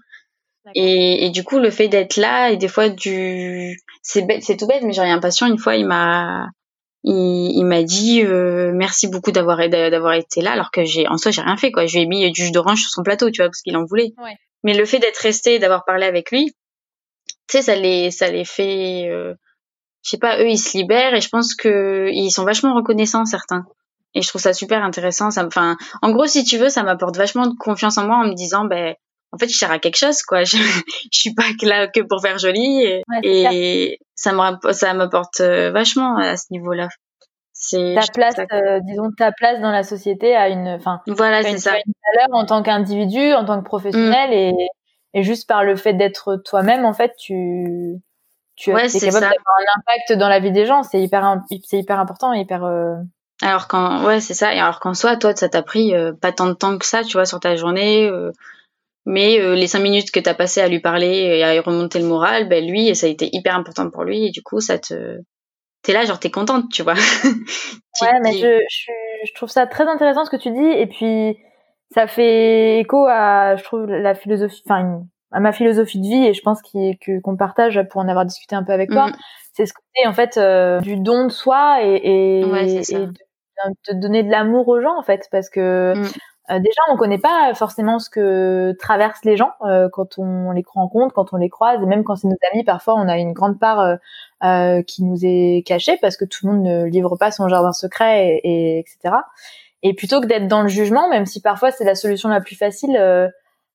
[0.74, 4.56] Et, et du coup, le fait d'être là et des fois du, c'est bête, c'est
[4.56, 6.46] tout bête, mais j'ai un patient une fois, il m'a,
[7.02, 11.18] il, il m'a dit euh, merci beaucoup d'avoir d'avoir été là alors que j'ai en
[11.18, 13.28] soi j'ai rien fait quoi je lui ai mis du jus d'orange sur son plateau
[13.28, 14.36] tu vois parce qu'il en voulait ouais.
[14.62, 16.54] mais le fait d'être resté d'avoir parlé avec lui
[17.48, 19.34] tu sais, ça les, ça les fait, euh,
[20.02, 23.24] je sais pas, eux ils se libèrent et je pense que ils sont vachement reconnaissants
[23.24, 23.66] certains.
[24.14, 25.30] Et je trouve ça super intéressant.
[25.30, 28.26] Ça, enfin, en gros, si tu veux, ça m'apporte vachement de confiance en moi en
[28.26, 28.94] me disant, ben,
[29.32, 30.44] en fait, je sers à quelque chose, quoi.
[30.44, 35.40] Je, je suis pas là que pour faire joli et, et ça me ça m'apporte
[35.40, 36.88] euh, vachement à ce niveau-là.
[37.52, 41.58] C'est ta place, euh, disons ta place dans la société a une, enfin, voilà, c'est
[41.58, 41.76] ça.
[41.76, 44.32] Une valeur en tant qu'individu, en tant que professionnel mm.
[44.32, 44.68] et
[45.14, 48.00] et juste par le fait d'être toi-même, en fait, tu
[48.56, 50.82] tu ouais, es capable d'avoir un impact dans la vie des gens.
[50.82, 52.64] C'est hyper c'est hyper important, hyper.
[52.64, 52.96] Euh...
[53.42, 56.30] Alors quand ouais c'est ça et alors qu'en soi toi ça t'a pris euh, pas
[56.30, 58.30] tant de temps que ça tu vois sur ta journée euh,
[59.04, 62.06] mais euh, les cinq minutes que t'as passé à lui parler et à remonter le
[62.06, 64.78] moral ben lui et ça a été hyper important pour lui et du coup ça
[64.78, 65.18] te
[65.82, 66.94] t'es là genre t'es contente tu vois
[68.02, 68.92] ouais mais je, je,
[69.26, 71.36] je trouve ça très intéressant ce que tu dis et puis
[71.92, 76.34] ça fait écho à je trouve la philosophie enfin à ma philosophie de vie et
[76.34, 79.16] je pense qu'on partage pour en avoir discuté un peu avec toi mm.
[79.54, 80.38] c'est ce côté en fait
[80.82, 83.06] du don de soi et, et, et
[83.88, 86.08] de donner de l'amour aux gens en fait parce que mm.
[86.50, 90.64] Euh, déjà on connaît pas forcément ce que traversent les gens euh, quand on les
[90.66, 93.32] rencontre quand on les croise et même quand c'est nos amis parfois on a une
[93.32, 93.98] grande part
[94.42, 97.72] euh, qui nous est cachée parce que tout le monde ne livre pas son jardin
[97.72, 99.14] secret et, et etc
[99.84, 102.56] et plutôt que d'être dans le jugement même si parfois c'est la solution la plus
[102.56, 102.94] facile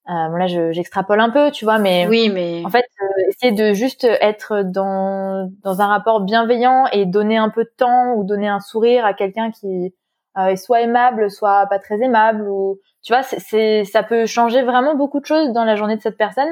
[0.05, 2.85] bon là j'extrapole un peu tu vois mais oui mais en fait
[3.29, 8.13] essayer de juste être dans dans un rapport bienveillant et donner un peu de temps
[8.15, 9.93] ou donner un sourire à quelqu'un qui
[10.37, 14.95] euh, soit aimable, soit pas très aimable ou tu vois, c'est ça peut changer vraiment
[14.95, 16.49] beaucoup de choses dans la journée de cette personne.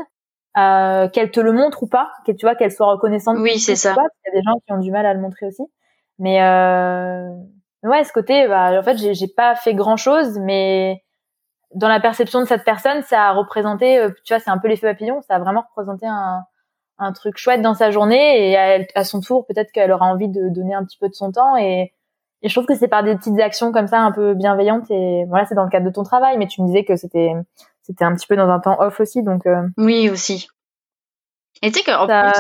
[0.57, 3.35] Euh, qu'elle te le montre ou pas, que tu vois qu'elle soit reconnaissante.
[3.39, 3.93] Oui, c'est ça.
[3.93, 5.63] Il y a des gens qui ont du mal à le montrer aussi.
[6.17, 7.29] Mais euh,
[7.83, 11.03] ouais, ce côté, bah, en fait, j'ai pas fait grand chose, mais
[11.73, 14.69] dans la perception de cette personne, ça a représenté, euh, tu vois, c'est un peu
[14.69, 16.43] l'effet papillon, ça a vraiment représenté un,
[16.99, 20.29] un truc chouette dans sa journée et à, à son tour peut-être qu'elle aura envie
[20.29, 21.91] de donner un petit peu de son temps et,
[22.45, 25.25] et je trouve que c'est par des petites actions comme ça un peu bienveillantes et
[25.27, 26.37] voilà c'est dans le cadre de ton travail.
[26.37, 27.33] Mais tu me disais que c'était
[27.81, 30.47] c'était un petit peu dans un temps off aussi donc euh, oui aussi.
[31.63, 32.33] Et tu sais que ça,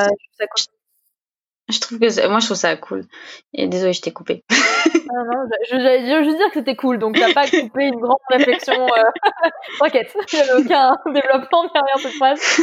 [1.69, 3.05] je trouve que moi je trouve ça cool
[3.53, 4.43] et désolé je t'ai coupé
[5.15, 8.85] non, non, j'allais juste dire que c'était cool, donc t'as pas coupé une grande réflexion.
[8.85, 9.49] Euh...
[9.79, 12.61] T'inquiète, avait aucun développement derrière cette phrase.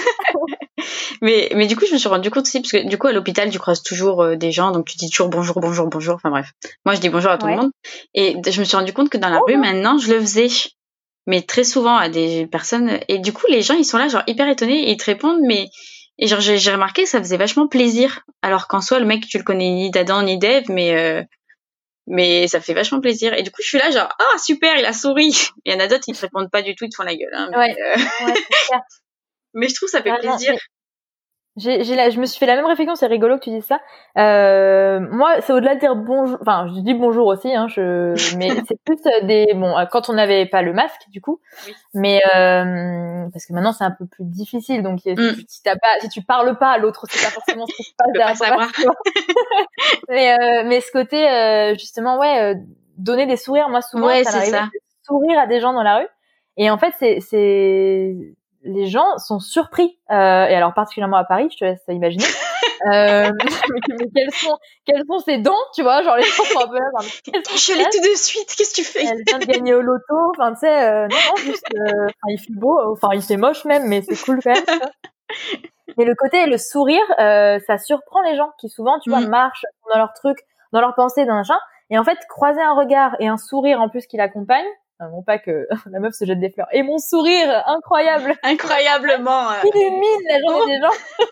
[1.22, 3.12] mais, mais du coup, je me suis rendu compte aussi, parce que du coup, à
[3.12, 6.14] l'hôpital, tu croises toujours euh, des gens, donc tu dis toujours bonjour, bonjour, bonjour.
[6.14, 6.52] Enfin bref,
[6.84, 7.70] moi je dis bonjour à tout le monde.
[8.14, 10.48] Et je me suis rendu compte que dans la oh, rue, maintenant, je le faisais.
[11.28, 12.98] Mais très souvent à des personnes.
[13.06, 15.40] Et du coup, les gens, ils sont là, genre hyper étonnés, et ils te répondent,
[15.46, 15.68] mais.
[16.18, 18.20] Et genre, j'ai remarqué que ça faisait vachement plaisir.
[18.42, 21.22] Alors qu'en soi, le mec, tu le connais ni d'Adam ni d'Eve, mais euh,
[22.06, 23.32] mais ça fait vachement plaisir.
[23.34, 25.32] Et du coup, je suis là, genre, ah, super, il a souri.
[25.64, 27.14] Il y en a d'autres, ils ne répondent pas du tout, ils te font la
[27.14, 27.32] gueule.
[27.32, 27.76] Hein, mais, ouais.
[27.80, 28.32] Euh...
[29.54, 30.54] mais je trouve ça fait plaisir.
[31.56, 33.78] J'ai, j'ai je me suis fait la même réflexion, c'est rigolo que tu dises ça.
[34.16, 38.48] Euh, moi, c'est au-delà de dire bonjour, enfin, je dis bonjour aussi, hein, je, mais
[38.66, 41.74] c'est plus euh, des, bon, euh, quand on n'avait pas le masque, du coup, oui.
[41.92, 45.34] mais euh, parce que maintenant c'est un peu plus difficile, donc mm.
[45.46, 47.92] si, t'as pas, si tu parles pas à l'autre, c'est pas forcément ce qui se
[47.98, 48.68] passe derrière
[50.08, 52.54] mais, euh, mais ce côté, euh, justement, ouais,
[52.96, 54.70] donner des sourires, moi souvent, ouais, ça m'arrive
[55.02, 56.08] sourire à des gens dans la rue,
[56.56, 58.16] et en fait, c'est, c'est
[58.64, 62.24] les gens sont surpris, euh, et alors particulièrement à Paris, je te laisse imaginer.
[62.92, 66.68] euh, mais, quels sont quels sont ces dons, tu vois, genre les gens sont un
[66.68, 67.00] peu là.
[67.00, 68.54] je l'ai tout de suite.
[68.56, 69.04] Qu'est-ce que tu fais?
[69.04, 70.14] Elle vient de gagner au loto.
[70.30, 73.64] Enfin, tu sais, euh, non, non, juste, euh, il fait beau, enfin, il fait moche
[73.64, 74.80] même, mais c'est cool quand même.
[75.98, 79.28] mais le côté, le sourire, euh, ça surprend les gens qui souvent, tu vois, mm.
[79.28, 80.38] marchent dans leur truc,
[80.72, 81.58] dans leur pensée, dans un machin.
[81.90, 84.66] Et en fait, croiser un regard et un sourire en plus qui l'accompagne,
[85.00, 86.68] non pas que la meuf se jette des fleurs.
[86.72, 88.34] Et mon sourire, incroyable.
[88.42, 89.50] Incroyablement.
[89.50, 89.62] Euh.
[89.64, 91.26] Illumine la journée des gens.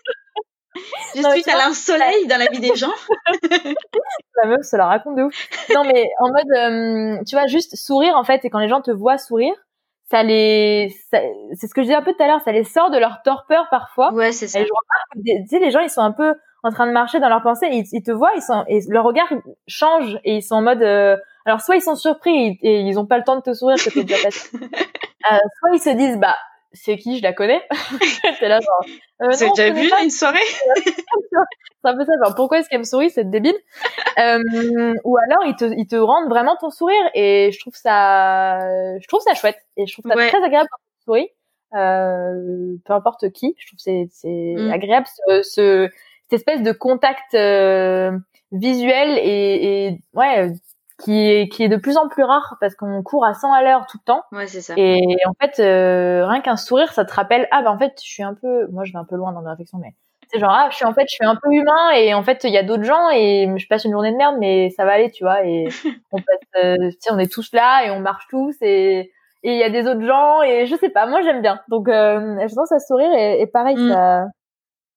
[1.14, 2.92] Je suis à un soleil dans la vie des gens.
[4.42, 5.48] la meuf se la raconte de ouf.
[5.74, 8.80] Non mais en mode, euh, tu vois, juste sourire en fait, et quand les gens
[8.80, 9.54] te voient sourire,
[10.10, 12.90] ça les, c'est ce que je disais un peu tout à l'heure, ça les sort
[12.90, 14.12] de leur torpeur parfois.
[14.12, 14.60] Ouais, c'est ça.
[14.60, 17.20] Et je remarque, tu sais, les gens ils sont un peu en train de marcher
[17.20, 19.32] dans leur pensée, ils, ils te voient, ils sont, et leur regard
[19.66, 23.06] change et ils sont en mode, euh, alors soit ils sont surpris et ils ont
[23.06, 24.50] pas le temps de te sourire que t'es déjà passé.
[24.54, 26.36] euh, soit ils se disent bah
[26.72, 27.62] c'est qui je la connais.
[28.40, 28.84] T'es là genre.
[29.22, 30.38] Euh, c'est déjà vu une soirée.
[30.74, 33.56] c'est un peu ça genre pourquoi est-ce qu'elle me sourit cette débile?
[34.18, 38.58] Euh, ou alors ils te ils te rendent vraiment ton sourire et je trouve ça
[38.98, 41.28] je trouve ça chouette et je trouve ça très agréable quand tu souris.
[41.74, 44.72] Euh, peu importe qui, je trouve c'est c'est mm.
[44.72, 45.88] agréable ce, ce,
[46.30, 48.16] cette espèce de contact euh,
[48.52, 50.52] visuel et, et ouais
[51.02, 53.62] qui est qui est de plus en plus rare parce qu'on court à 100 à
[53.62, 54.22] l'heure tout le temps.
[54.32, 54.74] Ouais, c'est ça.
[54.76, 58.08] Et en fait, euh, rien qu'un sourire, ça te rappelle ah bah en fait, je
[58.08, 59.94] suis un peu, moi je vais un peu loin dans mes réflexions, mais
[60.32, 62.44] C'est genre, ah, je suis en fait, je suis un peu humain et en fait,
[62.44, 64.92] il y a d'autres gens et je passe une journée de merde, mais ça va
[64.92, 65.44] aller, tu vois.
[65.44, 65.68] Et
[66.12, 69.10] on passe, euh, tu sais, on est tous là et on marche tous et
[69.42, 71.60] il y a des autres gens et je sais pas, moi j'aime bien.
[71.68, 73.88] Donc, euh, je pense à sourire et, pareil, mm.
[73.88, 74.24] ça.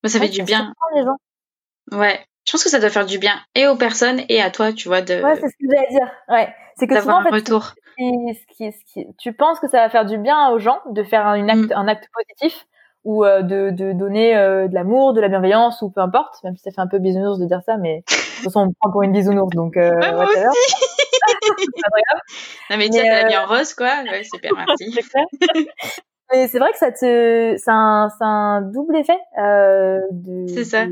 [0.05, 0.73] Ça fait du bien.
[0.95, 1.97] Les gens.
[1.99, 2.19] Ouais.
[2.45, 4.89] Je pense que ça doit faire du bien et aux personnes et à toi, tu
[4.89, 5.01] vois.
[5.01, 5.21] De...
[5.21, 6.11] Ouais, c'est ce que j'allais dire.
[6.27, 6.53] Ouais.
[6.75, 7.73] C'est que souvent, en fait, retour.
[7.97, 11.03] Ce qui, ce qui, tu penses que ça va faire du bien aux gens de
[11.03, 11.73] faire un, acte, mm.
[11.73, 12.65] un acte positif
[13.03, 16.55] ou euh, de, de donner euh, de l'amour, de la bienveillance ou peu importe, même
[16.55, 18.73] si ça fait un peu bisounours de dire ça, mais de toute façon on me
[18.79, 19.77] prend pour une bisounours donc.
[19.77, 20.39] Euh, ouais, moi aussi.
[20.41, 22.21] pas grave.
[22.69, 26.01] Non mais, tiens, t'as la vie en rose quoi, ouais, super merci.
[26.33, 30.47] Mais c'est vrai que ça te, c'est un, c'est un double effet euh, de.
[30.47, 30.85] C'est ça.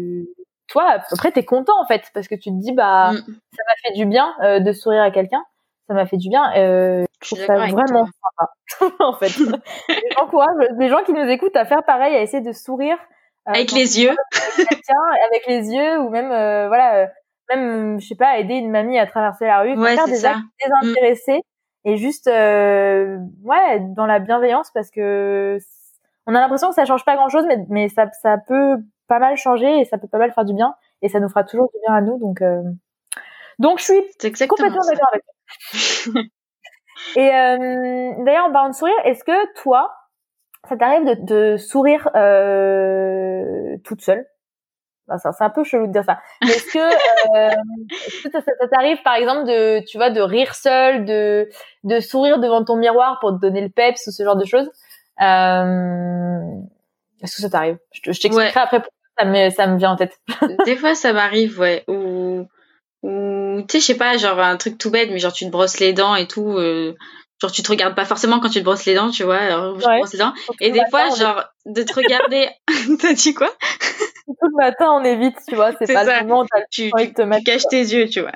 [0.67, 3.17] Toi, après t'es content en fait parce que tu te dis bah mm.
[3.17, 5.43] ça m'a fait du bien euh, de sourire à quelqu'un
[5.91, 6.54] ça m'a fait du bien.
[6.56, 9.32] Euh, je trouve ça vraiment sympa, en fait.
[10.17, 12.97] J'encourage les gens qui nous écoutent à faire pareil, à essayer de sourire.
[13.47, 14.15] Euh, avec les yeux.
[15.30, 17.08] avec les yeux, ou même, euh, voilà, euh,
[17.49, 19.77] même, je sais pas, aider une mamie à traverser la rue.
[19.77, 20.32] Ouais, faire des ça.
[20.32, 21.41] actes désintéressés
[21.86, 25.58] et juste, euh, ouais, dans la bienveillance parce que
[26.28, 29.20] on a l'impression que ça change pas grand chose, mais, mais ça, ça peut pas
[29.20, 31.70] mal changer et ça peut pas mal faire du bien et ça nous fera toujours
[31.74, 32.20] du bien à nous.
[32.20, 32.44] Donc,
[33.60, 36.22] donc je suis complètement d'accord avec toi.
[37.15, 39.94] Et euh, d'ailleurs, en parlant de sourire, est-ce que toi,
[40.67, 44.26] ça t'arrive de, de, sourire euh, toute seule?
[45.15, 46.19] Enfin, C'est un peu chelou de dire ça.
[46.41, 47.56] est-ce que, euh,
[48.08, 51.50] est-ce que ça, ça, t'arrive, par exemple, de, tu vois, de rire seul, de,
[51.84, 54.69] de sourire devant ton miroir pour te donner le peps ou ce genre de choses?
[55.21, 56.62] Euh,
[57.21, 57.78] Est-ce que ça t'arrive?
[57.91, 60.17] Je, je t'expliquerai après pourquoi ça me, ça me vient en tête.
[60.65, 61.84] Des fois, ça m'arrive, ouais.
[61.88, 62.47] Ou
[63.04, 65.50] ou tu sais je sais pas genre un truc tout bête mais genre tu te
[65.50, 66.95] brosses les dents et tout euh,
[67.41, 69.80] genre tu te regardes pas forcément quand tu te brosses les dents tu vois alors
[69.80, 72.47] je brosse les dents et des fois genre de te regarder
[73.02, 73.50] t'as dit quoi?
[74.25, 77.43] Tout le matin on évite tu vois c'est pas le moment tu, tu, te tu
[77.43, 78.34] caches tes yeux tu vois.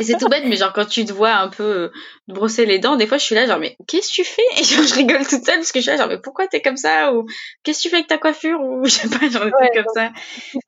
[0.00, 1.92] Et c'est tout bête mais genre quand tu te vois un peu euh,
[2.28, 4.42] brosser les dents des fois je suis là genre mais qu'est-ce que tu fais?
[4.58, 6.62] Et genre je rigole toute seule parce que je suis là genre mais pourquoi t'es
[6.62, 7.12] comme ça?
[7.12, 7.26] Ou
[7.62, 8.60] qu'est-ce que tu fais avec ta coiffure?
[8.60, 10.12] Ou je sais pas genre des trucs comme ça.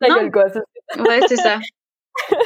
[0.09, 0.31] non.
[0.31, 0.45] quoi,
[1.09, 1.61] ouais c'est ça.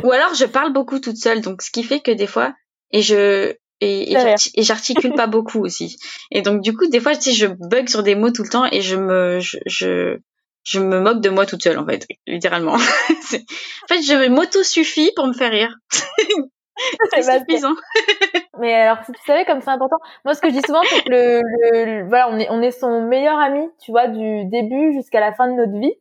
[0.02, 2.54] Ou alors je parle beaucoup toute seule, donc ce qui fait que des fois,
[2.90, 5.96] et je et, et j'articule pas beaucoup aussi.
[6.30, 8.48] Et donc du coup, des fois, tu sais, je bug sur des mots tout le
[8.48, 10.18] temps et je me je, je,
[10.64, 12.74] je me moque de moi toute seule en fait, littéralement.
[12.74, 15.74] en fait, je m'auto suffis pour me faire rire.
[17.12, 17.74] c'est suffisant.
[18.58, 21.10] Mais alors, tu savais comme c'est important, moi ce que je dis souvent, c'est que
[21.10, 21.42] le,
[21.72, 25.32] le, voilà, on est on est son meilleur ami, tu vois, du début jusqu'à la
[25.32, 25.94] fin de notre vie.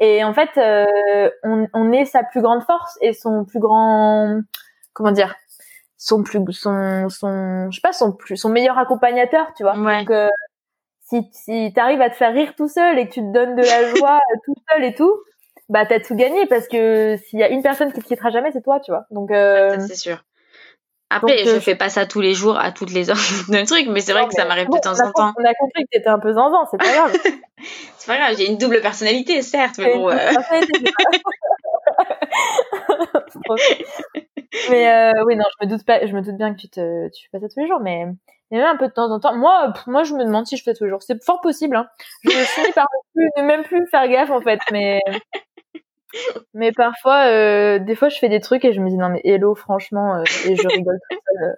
[0.00, 4.40] Et en fait, euh, on, on, est sa plus grande force et son plus grand,
[4.94, 5.36] comment dire,
[5.96, 9.78] son plus, son, son, je sais pas, son plus, son meilleur accompagnateur, tu vois.
[9.78, 10.00] Ouais.
[10.00, 10.28] Donc, euh,
[11.12, 13.62] si, si t'arrives à te faire rire tout seul et que tu te donnes de
[13.62, 15.14] la joie tout seul et tout,
[15.68, 18.50] bah t'as tout gagné parce que s'il y a une personne qui te quittera jamais,
[18.52, 19.04] c'est toi, tu vois.
[19.10, 20.24] Donc, euh, c'est sûr.
[21.10, 23.16] Après, je euh, fais pas ça tous les jours, à toutes les heures
[23.48, 25.34] de truc, mais c'est vrai que ça m'arrive de temps en temps.
[25.38, 27.12] On a compris que t'étais un peu zinzin, c'est pas grave.
[27.98, 30.08] c'est pas grave, j'ai une double personnalité, certes, mais bon.
[30.08, 30.16] Euh...
[34.70, 37.08] mais euh, oui, non, je me doute pas, je me doute bien que tu te,
[37.10, 38.06] tu fais pas ça tous les jours, mais,
[38.52, 39.34] mais même un peu de temps en temps.
[39.34, 41.02] Moi, moi, je me demande si je fais tous les jours.
[41.02, 41.74] C'est fort possible.
[41.74, 41.88] Hein.
[42.22, 42.86] Je finis par
[43.16, 45.00] ne même plus faire gaffe en fait, mais
[46.54, 49.22] mais parfois, euh, des fois, je fais des trucs et je me dis non mais
[49.24, 51.48] hello, franchement, euh, et je rigole tout seul.
[51.48, 51.54] Euh.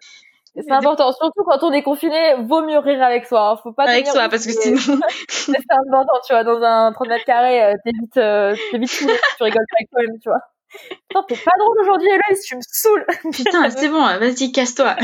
[0.57, 3.51] C'est important, surtout quand on est confiné, vaut mieux rire avec soi.
[3.51, 3.57] Hein.
[3.61, 4.77] Faut pas avec soi, parce que sinon.
[5.29, 9.43] c'est important, tu vois, dans un 30 mètres carrés, euh, t'évites, euh, t'évites tout, tu
[9.43, 10.41] rigoles pas avec toi-même, tu vois.
[11.09, 13.07] Putain, t'es pas drôle aujourd'hui, Héloïse, tu me saoules.
[13.33, 14.97] Putain, c'est bon, vas-y, casse-toi.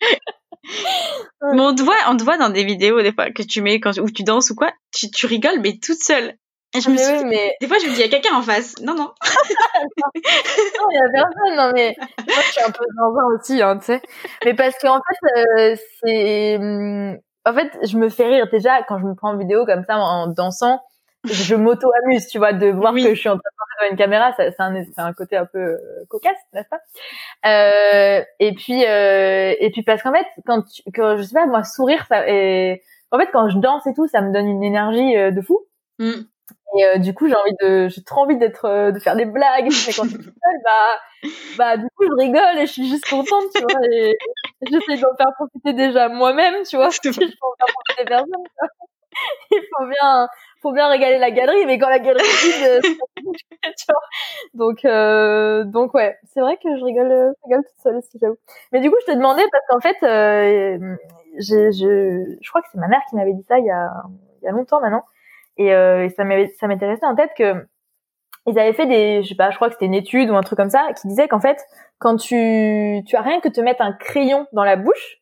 [1.52, 3.80] mais on te voit, on te voit dans des vidéos des fois que tu mets
[3.80, 6.34] quand où tu danses ou quoi, tu, tu rigoles mais toute seule.
[6.74, 7.24] Et je me suis...
[7.24, 7.56] mais...
[7.60, 8.78] Des fois, je me dis, il y a quelqu'un en face.
[8.82, 9.04] Non, non.
[9.24, 11.56] non, il y a personne.
[11.56, 14.02] Non, mais moi, je suis un peu dans aussi, hein, tu sais.
[14.44, 16.56] Mais parce qu'en fait, euh, c'est...
[16.56, 18.48] Hum, en fait, je me fais rire.
[18.52, 20.80] Déjà, quand je me prends en vidéo comme ça, en dansant,
[21.24, 23.50] je m'auto-amuse, tu vois, de voir que je suis en train
[23.90, 24.32] une caméra.
[24.36, 26.80] C'est un, un côté un peu euh, cocasse, n'est-ce pas?
[27.46, 31.46] Euh, Et puis, euh, et puis parce qu'en fait, quand, tu, quand je sais pas,
[31.46, 32.28] moi, sourire, ça...
[32.28, 32.82] Et...
[33.10, 35.64] En fait, quand je danse et tout, ça me donne une énergie euh, de fou.
[35.98, 36.12] Mm.
[36.76, 39.24] Et euh, du coup, j'ai envie de, j'ai trop envie d'être, euh, de faire des
[39.24, 39.64] blagues.
[39.64, 43.08] Mais quand je suis seule, bah, bah, du coup, je rigole et je suis juste
[43.08, 43.80] contente, tu vois.
[43.94, 44.14] Et
[44.60, 46.90] j'essaie d'en faire profiter déjà moi-même, tu vois.
[46.90, 48.68] Si je peux en faire profiter personne, tu vois.
[49.52, 50.28] Il faut bien,
[50.60, 52.96] faut bien régaler la galerie, mais quand la galerie est vide,
[53.88, 54.00] vois.
[54.54, 58.38] Donc, euh, donc ouais, c'est vrai que je rigole, je rigole toute seule aussi, j'avoue.
[58.72, 60.96] Mais du coup, je te demandais parce qu'en fait, euh,
[61.38, 63.90] je, je crois que c'est ma mère qui m'avait dit ça il y a,
[64.42, 65.04] il y a longtemps maintenant
[65.56, 67.66] et, euh, ça m'avait ça m'était resté en tête que
[68.46, 70.42] ils avaient fait des je sais pas je crois que c'était une étude ou un
[70.42, 71.58] truc comme ça qui disait qu'en fait
[71.98, 75.18] quand tu tu as rien que te mettre un crayon dans la bouche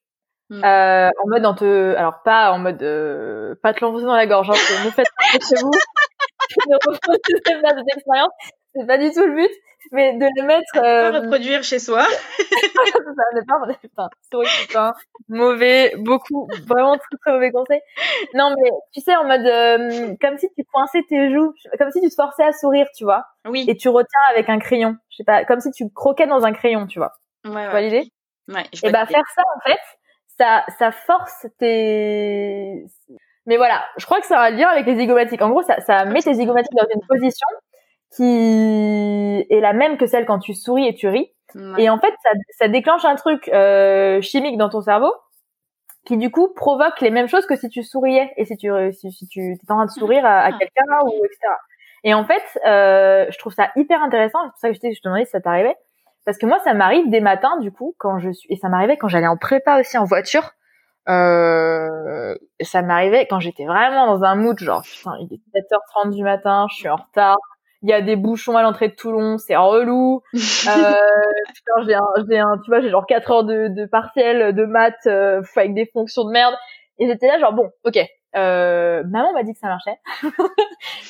[0.51, 0.65] hmm.
[0.65, 4.27] euh, en mode en te alors pas en mode euh, pas te l'enfoncer dans la
[4.27, 5.71] gorge hein, ne faites pas chez vous
[6.69, 8.33] ne expérience
[8.75, 9.51] c'est pas du tout le but
[9.93, 11.21] mais de le mettre euh...
[11.21, 12.05] reproduire chez soi.
[12.75, 12.83] Pas
[13.81, 14.09] putain,
[14.61, 14.95] putain,
[15.29, 17.81] mauvais beaucoup vraiment très très mauvais conseil.
[18.35, 22.01] Non mais tu sais en mode euh, comme si tu coinçais tes joues comme si
[22.01, 23.65] tu te forçais à sourire tu vois oui.
[23.69, 26.53] et tu retiens avec un crayon je sais pas comme si tu croquais dans un
[26.53, 27.13] crayon tu vois.
[27.45, 27.65] Ouais, ouais.
[27.65, 28.13] tu vois l'idée?
[28.49, 29.81] Ouais et bah faire ça en fait
[30.39, 32.85] ça ça force tes
[33.47, 35.81] mais voilà je crois que ça a un lien avec les zygomatiques en gros ça
[35.81, 37.47] ça met tes zygomatiques dans une position
[38.15, 41.33] qui est la même que celle quand tu souris et tu ris.
[41.79, 45.13] Et en fait, ça, ça déclenche un truc euh, chimique dans ton cerveau
[46.05, 49.11] qui du coup provoque les mêmes choses que si tu souriais et si tu si,
[49.11, 51.39] si tu étais en train de sourire à, à quelqu'un ou etc.
[52.05, 54.39] Et en fait, euh, je trouve ça hyper intéressant.
[54.45, 55.77] C'est pour ça que je, te demandais si ça t'arrivait.
[56.27, 58.97] Parce que moi, ça m'arrive des matins, du coup, quand je suis, et ça m'arrivait
[58.99, 60.51] quand j'allais en prépa aussi en voiture.
[61.09, 66.25] Euh, ça m'arrivait quand j'étais vraiment dans un mood, genre, putain, il est 7h30 du
[66.25, 67.39] matin, je suis en retard,
[67.83, 70.23] il y a des bouchons à l'entrée de Toulon, c'est relou.
[70.69, 70.95] Euh,
[71.87, 75.07] j'ai un, j'ai un, tu vois, j'ai genre 4 heures de, de partiel de maths
[75.07, 76.55] euh, avec des fonctions de merde.
[76.99, 77.99] Et j'étais là genre bon, ok.
[78.35, 79.99] Euh, maman m'a dit que ça marchait.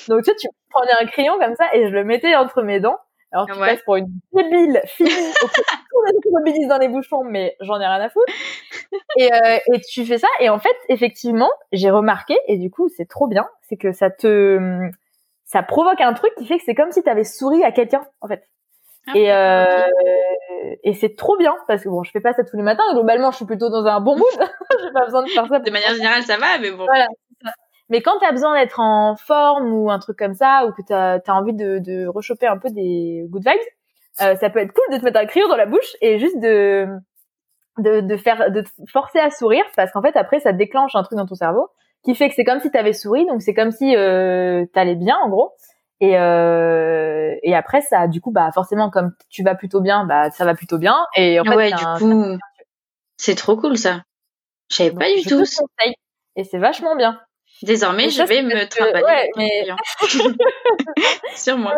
[0.08, 2.80] Donc tu vois, tu prenais un crayon comme ça et je le mettais entre mes
[2.80, 2.98] dents.
[3.36, 5.10] Alors tu passes pour une débile finie.
[6.22, 8.32] Tout mobilise dans les bouchons, mais j'en ai rien à foutre.
[9.18, 12.88] Et, euh, et tu fais ça et en fait, effectivement, j'ai remarqué et du coup,
[12.88, 14.58] c'est trop bien, c'est que ça te
[15.44, 18.02] ça provoque un truc qui fait que c'est comme si tu avais souri à quelqu'un
[18.20, 18.44] en fait.
[19.08, 19.86] Ah, et euh,
[20.84, 22.82] et c'est trop bien parce que bon, je fais pas ça tous les matins.
[22.92, 24.26] Globalement, je suis plutôt dans un bon mood.
[24.82, 25.58] J'ai pas besoin de faire ça.
[25.58, 26.84] De manière générale, ça va, mais bon.
[26.84, 27.06] Voilà.
[27.88, 30.82] Mais quand tu as besoin d'être en forme ou un truc comme ça, ou que
[30.82, 33.58] tu as, envie de, de rechoper un peu des good vibes,
[34.22, 36.40] euh, ça peut être cool de te mettre un crayon dans la bouche et juste
[36.40, 36.86] de,
[37.78, 41.02] de, de faire, de te forcer à sourire parce qu'en fait après ça déclenche un
[41.02, 41.68] truc dans ton cerveau
[42.02, 44.94] qui fait que c'est comme si tu avais souri, donc c'est comme si euh, t'allais
[44.94, 45.52] bien en gros.
[46.00, 50.30] Et euh, et après ça, du coup, bah forcément comme tu vas plutôt bien, bah
[50.30, 50.96] ça va plutôt bien.
[51.16, 52.38] Et en fait, ouais, du coup,
[53.16, 54.02] c'est trop cool ça.
[54.70, 55.42] Je savais pas du tout.
[56.36, 57.18] Et c'est vachement bien.
[57.62, 59.04] Désormais, je vais me travailler.
[59.04, 59.66] Ouais, mais...
[61.34, 61.74] Sur moi.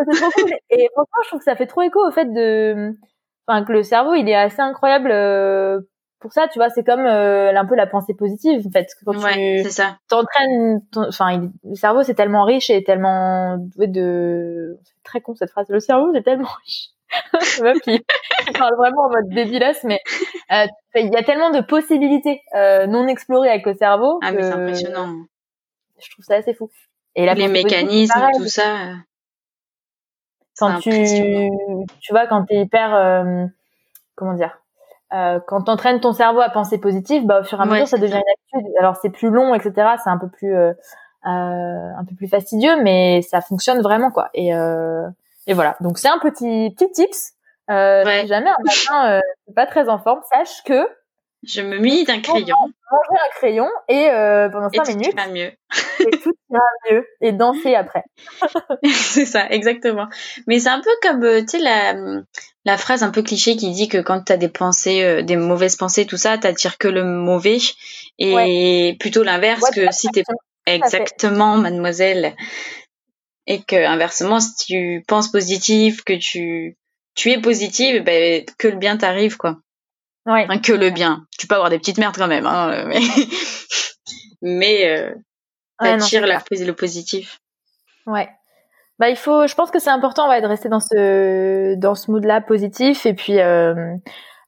[0.71, 2.95] Et franchement, je trouve que ça fait trop écho au fait de,
[3.47, 5.81] enfin, que le cerveau, il est assez incroyable euh,
[6.21, 8.89] pour ça, tu vois, c'est comme euh, un peu la pensée positive en fait.
[9.05, 9.71] Quand ouais, tu
[10.09, 15.51] t'entraînes, enfin, le cerveau c'est tellement riche et tellement doué de, c'est très con cette
[15.51, 15.67] phrase.
[15.69, 16.89] Le cerveau c'est tellement riche.
[17.63, 18.03] Même qui
[18.59, 20.01] parle vraiment en mode débilasse, mais
[20.53, 20.67] euh,
[20.97, 24.19] il y a tellement de possibilités euh, non explorées avec le cerveau.
[24.23, 25.15] Ah mais c'est impressionnant.
[26.01, 26.71] Je trouve ça assez fou.
[27.15, 28.95] Et les mécanismes, tout ça.
[30.59, 30.91] Quand tu,
[32.01, 33.45] tu vois, quand t'es hyper, euh,
[34.17, 34.59] comment dire,
[35.15, 37.87] euh, quand tu entraînes ton cerveau à penser positif, bah, au fur et à mesure,
[37.89, 38.73] ça devient une habitude.
[38.79, 39.73] Alors, c'est plus long, etc.
[40.03, 40.73] C'est un peu plus, euh,
[41.27, 44.31] euh, un peu plus fastidieux, mais ça fonctionne vraiment, quoi.
[44.35, 45.09] Et, euh,
[45.47, 45.77] et voilà.
[45.81, 47.33] Donc, c'est un petit, petit tips.
[47.71, 49.21] Euh, Si jamais un matin, euh,
[49.55, 50.89] pas très en forme, sache que
[51.45, 52.57] je me munis d'un crayon.
[52.61, 55.17] Manger un crayon et euh, pendant 5 minutes.
[55.17, 55.53] Tout mieux.
[56.01, 56.61] et tout ira
[56.91, 57.07] mieux.
[57.21, 58.03] Et danser après.
[58.93, 60.09] c'est ça, exactement.
[60.47, 61.95] Mais c'est un peu comme, euh, tu sais, la,
[62.65, 65.37] la phrase un peu cliché qui dit que quand tu as des pensées, euh, des
[65.37, 67.59] mauvaises pensées, tout ça, t'attires que le mauvais.
[68.19, 70.25] Et plutôt l'inverse que si t'es
[70.67, 72.35] exactement, mademoiselle.
[73.47, 76.77] Et que inversement, si tu penses positif, que tu,
[77.15, 79.59] tu es positive, ben, que le bien t'arrive, quoi.
[80.29, 80.47] Ouais.
[80.61, 81.27] que le bien.
[81.39, 83.01] Tu peux avoir des petites merdes quand même, hein, euh, mais
[84.43, 85.15] mais euh,
[85.81, 87.41] t'attires le positif.
[88.07, 88.29] Ouais.
[88.99, 92.11] Bah il faut, je pense que c'est important ouais, de rester dans ce dans ce
[92.11, 93.95] mood-là positif et puis euh,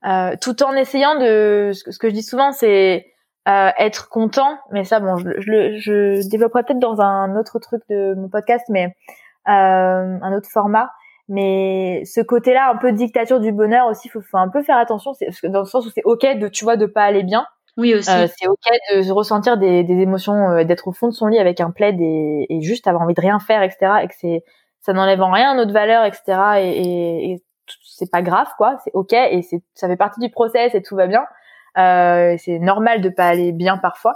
[0.05, 3.07] euh, tout en essayant de ce que, je dis souvent c'est
[3.49, 4.59] euh, être content.
[4.72, 8.64] Mais ça bon, je, je, je développerai peut-être dans un autre truc de mon podcast,
[8.68, 8.93] mais
[9.47, 10.91] un autre format
[11.31, 15.12] mais ce côté-là un peu dictature du bonheur aussi faut, faut un peu faire attention.
[15.14, 17.47] C'est dans le sens où c'est ok de tu vois de pas aller bien.
[17.76, 18.11] Oui aussi.
[18.11, 21.39] Euh, c'est ok de ressentir des, des émotions euh, d'être au fond de son lit
[21.39, 24.43] avec un plaid et, et, juste avoir envie de rien faire etc et que c'est
[24.81, 26.20] ça n'enlève en rien notre valeur etc
[26.59, 27.43] et, et, et
[27.85, 28.78] c'est pas grave quoi.
[28.83, 31.24] C'est ok et c'est ça fait partie du process et tout va bien.
[31.78, 34.14] Euh, c'est normal de pas aller bien parfois.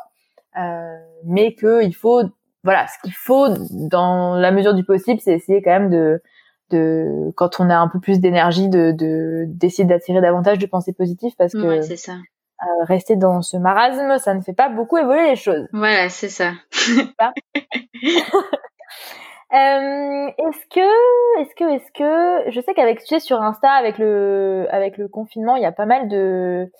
[0.58, 2.22] Euh, mais que il faut
[2.64, 6.20] voilà ce qu'il faut dans la mesure du possible c'est essayer quand même de
[6.74, 11.34] de quand on a un peu plus d'énergie de d'essayer d'attirer davantage de pensées positives
[11.36, 12.14] parce que c'est ça.
[12.62, 15.66] Euh, rester dans ce marasme, ça ne fait pas beaucoup évoluer les choses.
[15.72, 16.52] Voilà, c'est ça.
[19.50, 24.66] est-ce que, est-ce que, est-ce que, je sais qu'avec, tu sais, sur Insta, avec le,
[24.70, 26.70] avec le confinement, il y a pas mal de,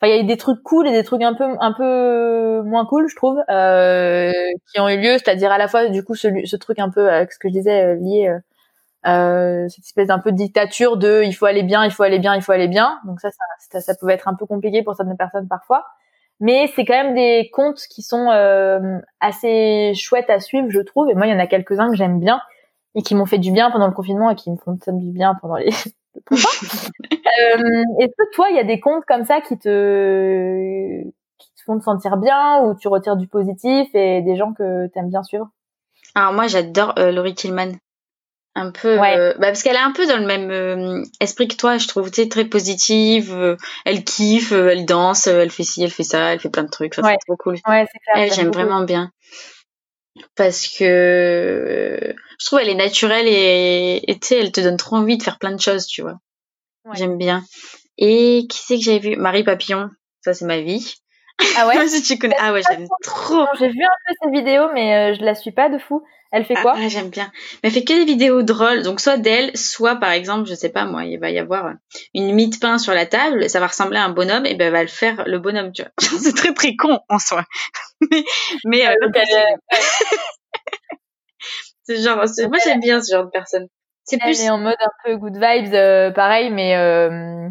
[0.00, 2.62] enfin, il y a eu des trucs cool et des trucs un peu, un peu
[2.64, 4.32] moins cool, je trouve, euh,
[4.72, 7.10] qui ont eu lieu, c'est-à-dire à la fois, du coup, ce, ce truc un peu,
[7.10, 8.34] avec ce que je disais, lié,
[9.06, 12.18] euh, cette espèce d'un peu de dictature de, il faut aller bien, il faut aller
[12.18, 12.98] bien, il faut aller bien.
[13.04, 15.84] Donc ça, ça, ça, ça pouvait être un peu compliqué pour certaines personnes parfois
[16.40, 21.10] mais c'est quand même des comptes qui sont euh, assez chouettes à suivre, je trouve.
[21.10, 22.40] Et moi, il y en a quelques-uns que j'aime bien
[22.94, 25.34] et qui m'ont fait du bien pendant le confinement et qui me font du bien
[25.40, 25.70] pendant les.
[26.32, 26.32] euh,
[28.00, 31.02] Est-ce que toi, il y a des comptes comme ça qui te
[31.38, 34.88] qui te font te sentir bien ou tu retires du positif et des gens que
[34.88, 35.48] tu aimes bien suivre?
[36.14, 37.72] Alors moi, j'adore euh, Laurie Tillman
[38.54, 41.54] un peu euh, bah parce qu'elle est un peu dans le même euh, esprit que
[41.54, 45.82] toi je trouve tu sais très positive euh, elle kiffe elle danse elle fait ci
[45.82, 47.56] elle fait ça elle fait plein de trucs c'est trop cool.
[47.66, 49.12] Ouais, elle j'aime vraiment bien.
[50.34, 55.16] Parce que je trouve elle est naturelle et tu sais elle te donne trop envie
[55.16, 56.18] de faire plein de choses tu vois.
[56.94, 57.44] J'aime bien.
[57.98, 59.16] Et qui c'est que j'avais vu?
[59.16, 59.90] Marie Papillon.
[60.22, 60.94] Ça c'est ma vie.
[61.56, 61.74] Ah ouais?
[61.88, 63.46] Si tu connais ah ouais j'aime trop.
[63.58, 66.54] J'ai vu un peu ses vidéos mais je la suis pas de fou elle fait
[66.54, 67.30] quoi ah, J'aime bien.
[67.62, 68.82] Mais elle fait que des vidéos drôles.
[68.82, 71.72] Donc soit d'elle, soit par exemple, je sais pas moi, il va y avoir
[72.14, 74.66] une mie de pain sur la table, ça va ressembler à un bonhomme, et ben
[74.66, 75.92] elle va le faire le bonhomme, tu vois.
[76.20, 77.44] c'est très très con en soi.
[78.10, 78.24] mais
[78.64, 78.94] mais euh,
[81.84, 83.66] c'est genre, moi j'aime bien ce genre de personne.
[84.04, 84.40] C'est plus.
[84.40, 87.48] Elle est en mode un peu good vibes, euh, pareil, mais euh,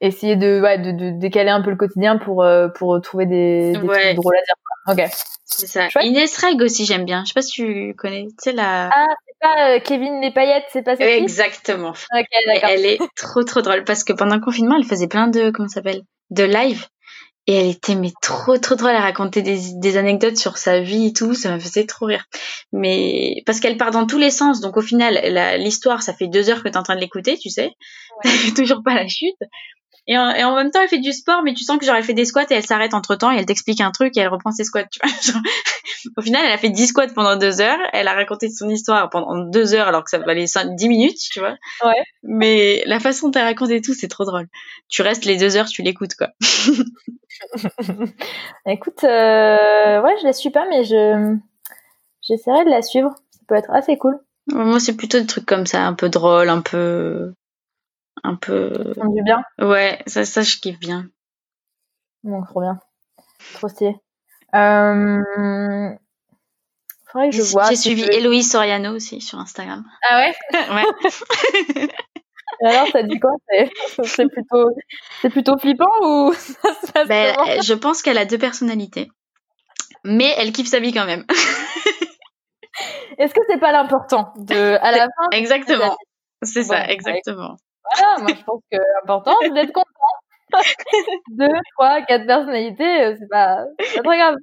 [0.00, 2.44] essayer de, ouais, de, de, décaler un peu le quotidien pour
[2.76, 4.54] pour trouver des, des trucs drôles à dire.
[4.86, 5.02] Ok.
[5.44, 5.88] C'est ça.
[6.02, 7.22] Inès Reg aussi, j'aime bien.
[7.24, 8.26] Je sais pas si tu connais.
[8.26, 8.90] Tu sais, la.
[8.92, 11.90] Ah, c'est pas euh, Kevin Les Paillettes, c'est pas ça Exactement.
[11.90, 12.70] Ok, d'accord.
[12.70, 15.68] Elle est trop, trop drôle parce que pendant le confinement, elle faisait plein de, comment
[15.68, 16.02] ça s'appelle?
[16.30, 16.86] De live.
[17.46, 18.90] Et elle était, mais trop, trop drôle.
[18.90, 21.34] Elle racontait des, des anecdotes sur sa vie et tout.
[21.34, 22.24] Ça me faisait trop rire.
[22.72, 24.60] Mais, parce qu'elle part dans tous les sens.
[24.60, 25.20] Donc, au final,
[25.58, 27.70] l'histoire, ça fait deux heures que t'es en train de l'écouter, tu sais.
[28.24, 28.30] Ouais.
[28.56, 29.36] toujours pas la chute.
[30.06, 31.96] Et en, et en, même temps, elle fait du sport, mais tu sens que genre
[31.96, 34.20] elle fait des squats et elle s'arrête entre temps et elle t'explique un truc et
[34.20, 34.84] elle reprend ses squats.
[34.84, 35.40] Tu vois genre,
[36.16, 37.78] au final, elle a fait 10 squats pendant deux heures.
[37.92, 41.18] Elle a raconté son histoire pendant deux heures alors que ça valait 5, 10 minutes,
[41.32, 41.56] tu vois.
[41.84, 42.04] Ouais.
[42.22, 44.48] Mais la façon dont elle raconté tout, c'est trop drôle.
[44.88, 46.28] Tu restes les deux heures, tu l'écoutes quoi.
[48.66, 51.36] Écoute, euh, ouais, je la suis pas, mais je
[52.22, 53.14] j'essaierai de la suivre.
[53.30, 54.18] Ça peut être assez cool.
[54.52, 57.32] Moi, c'est plutôt des trucs comme ça, un peu drôle, un peu
[58.24, 58.94] un peu.
[58.96, 59.44] du bien.
[59.58, 61.08] Ouais, ça, ça, je kiffe bien.
[62.24, 62.80] Bon, trop bien.
[63.54, 63.96] Trop stylé.
[64.54, 65.90] Euh...
[67.12, 67.68] Faudrait que je vois.
[67.68, 69.84] J'ai suivi Héloïse Soriano aussi sur Instagram.
[70.08, 70.34] Ah ouais?
[70.74, 71.88] Ouais.
[72.68, 73.32] alors, ça dit quoi?
[74.04, 74.70] C'est plutôt,
[75.20, 79.10] c'est plutôt flippant ou ça se passe ben, Je pense qu'elle a deux personnalités,
[80.04, 81.24] mais elle kiffe sa vie quand même.
[83.18, 85.96] Est-ce que c'est pas l'important de à la fin Exactement.
[86.42, 87.56] C'est ça, exactement.
[87.96, 89.88] Voilà, moi je pense que l'important c'est d'être content.
[91.30, 94.36] Deux, trois, quatre personnalités, euh, c'est pas, pas très grave.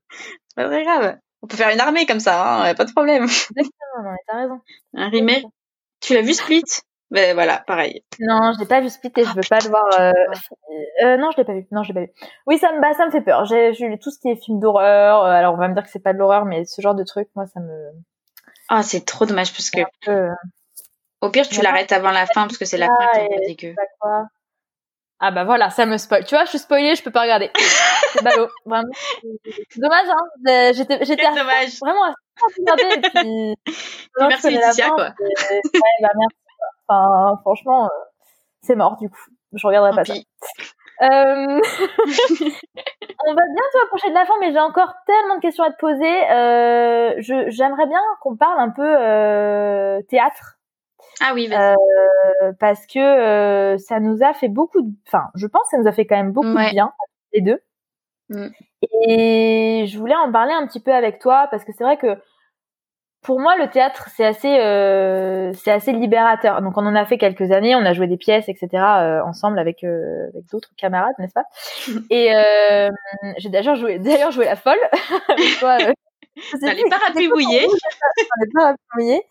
[0.56, 1.18] Pas très grave.
[1.42, 3.24] On peut faire une armée comme ça, hein, pas de problème.
[3.24, 4.62] Exactement, non, t'as raison.
[4.96, 5.46] Un remake.
[6.02, 6.64] Tu l'as vu Split?
[7.12, 8.04] Ben voilà, pareil.
[8.20, 9.86] Non, je l'ai pas vu Split et je veux pas le voir.
[10.00, 10.12] Euh...
[11.04, 11.68] Euh, non, je l'ai pas vu.
[11.72, 12.12] Non, je l'ai pas vu.
[12.48, 13.44] Oui, ça me, bah, ça me fait peur.
[13.46, 15.26] J'ai vu tout ce qui est film d'horreur.
[15.26, 17.28] Alors, on va me dire que c'est pas de l'horreur, mais ce genre de truc,
[17.36, 17.92] moi, ça me.
[18.70, 19.82] Ah, c'est trop dommage parce que.
[21.22, 23.76] Au pire, tu l'arrêtes avant la fin parce que c'est la fin qui est dégueu.
[25.24, 26.26] Ah bah voilà, ça me spoil.
[26.26, 27.52] Tu vois, je suis spoilée, je peux pas regarder.
[28.14, 28.90] c'est ballot, vraiment.
[29.78, 30.72] Dommage, hein.
[30.74, 31.80] J'étais, j'étais dommage.
[31.80, 32.14] vraiment à
[32.58, 33.02] regarder.
[33.14, 33.56] Puis,
[34.20, 35.14] merci Laetitia, quoi.
[35.20, 35.62] Ouais,
[36.02, 36.36] bah merci.
[36.88, 37.90] Enfin, franchement, euh,
[38.62, 39.22] c'est mort du coup.
[39.54, 40.14] Je regarderai pas ça.
[40.14, 40.18] Euh...
[43.26, 45.78] on va bientôt approcher de la fin, mais j'ai encore tellement de questions à te
[45.78, 46.32] poser.
[46.32, 50.58] Euh, je, j'aimerais bien qu'on parle un peu euh, théâtre.
[51.22, 54.90] Ah oui, euh, parce que euh, ça nous a fait beaucoup de...
[55.08, 56.92] Enfin, je pense que ça nous a fait quand même beaucoup de bien,
[57.34, 57.60] les deux.
[58.30, 58.48] Mm.
[59.08, 62.18] Et je voulais en parler un petit peu avec toi, parce que c'est vrai que
[63.22, 66.60] pour moi, le théâtre, c'est assez, euh, c'est assez libérateur.
[66.64, 69.60] Donc, on en a fait quelques années, on a joué des pièces, etc., euh, ensemble
[69.60, 71.46] avec, euh, avec d'autres camarades, n'est-ce pas?
[72.10, 72.32] Et
[73.38, 74.80] j'ai d'ailleurs joué, d'ailleurs joué la folle
[75.30, 75.78] avec toi.
[76.90, 77.68] Pas rapibouiller.
[78.56, 79.18] pas rapibouiller.
[79.18, 79.22] Euh,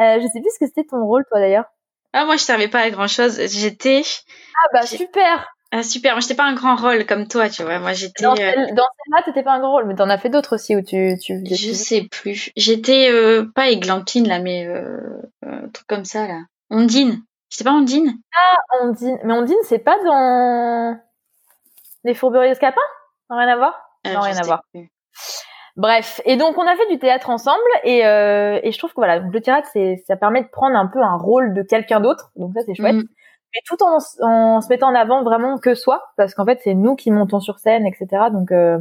[0.00, 1.66] je sais plus ce que c'était ton rôle, toi, d'ailleurs.
[2.12, 3.40] Ah, moi, je servais pas à grand chose.
[3.46, 4.02] J'étais.
[4.64, 5.46] Ah, bah, super!
[5.72, 6.14] Ah, super.
[6.14, 7.78] Moi, j'étais pas un grand rôle comme toi, tu vois.
[7.78, 8.24] Moi, j'étais.
[8.24, 8.34] Dans, euh...
[8.34, 11.16] dans celle-là, t'étais pas un grand rôle, mais t'en as fait d'autres aussi où tu,
[11.22, 12.50] tu Je sais plus.
[12.56, 14.98] J'étais, euh, pas Églantine, là, mais, euh,
[15.46, 16.40] un truc comme ça, là.
[16.70, 17.22] Ondine.
[17.50, 18.14] J'étais pas Ondine?
[18.34, 19.18] Ah, Ondine.
[19.24, 21.00] Mais Ondine, c'est pas dans
[22.04, 22.80] les fourberies escapins?
[23.28, 23.74] Rien à voir?
[24.06, 24.62] Euh, non, rien à voir.
[24.72, 24.88] Plus.
[25.76, 28.96] Bref, et donc on a fait du théâtre ensemble et, euh, et je trouve que
[28.96, 32.00] voilà, donc le théâtre c'est ça permet de prendre un peu un rôle de quelqu'un
[32.00, 32.96] d'autre, donc ça c'est chouette.
[32.96, 33.04] Mm.
[33.54, 36.74] Mais tout en, en, se mettant en avant vraiment que soi, parce qu'en fait c'est
[36.74, 38.24] nous qui montons sur scène, etc.
[38.32, 38.78] Donc euh,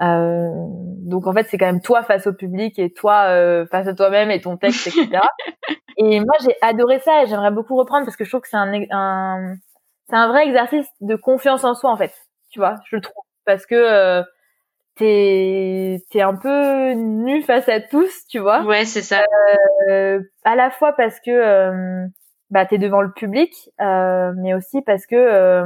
[0.00, 0.50] euh,
[1.06, 3.94] donc en fait c'est quand même toi face au public et toi euh, face à
[3.94, 5.20] toi-même et ton texte, etc.
[5.96, 8.56] et moi j'ai adoré ça et j'aimerais beaucoup reprendre parce que je trouve que c'est
[8.56, 9.54] un, un
[10.08, 12.12] c'est un vrai exercice de confiance en soi en fait,
[12.50, 14.22] tu vois, je le trouve, parce que euh,
[16.10, 18.64] t'es un peu nu face à tous, tu vois.
[18.64, 19.22] Ouais, c'est ça.
[19.88, 22.06] Euh, à la fois parce que euh,
[22.50, 25.64] bah t'es devant le public, euh, mais aussi parce que euh,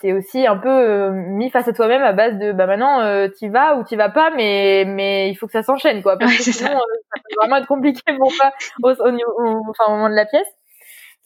[0.00, 3.76] t'es aussi un peu mis face à toi-même à base de bah maintenant t'y vas
[3.76, 6.68] ou t'y vas pas, mais mais il faut que ça s'enchaîne quoi, parce que sinon
[6.68, 6.74] ça.
[6.74, 6.78] ça.
[7.14, 8.52] peut vraiment être compliqué pour pas
[8.82, 10.48] au, au, enfin, au moment de la pièce.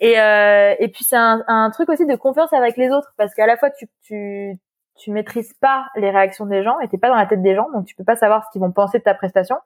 [0.01, 3.35] Et, euh, et puis c'est un, un, truc aussi de confiance avec les autres parce
[3.35, 4.57] qu'à la fois tu, tu,
[4.99, 7.71] tu maîtrises pas les réactions des gens et t'es pas dans la tête des gens,
[7.73, 9.57] donc tu peux pas savoir ce qu'ils vont penser de ta prestation.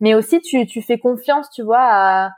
[0.00, 2.30] Mais aussi, tu, tu fais confiance, tu vois, à,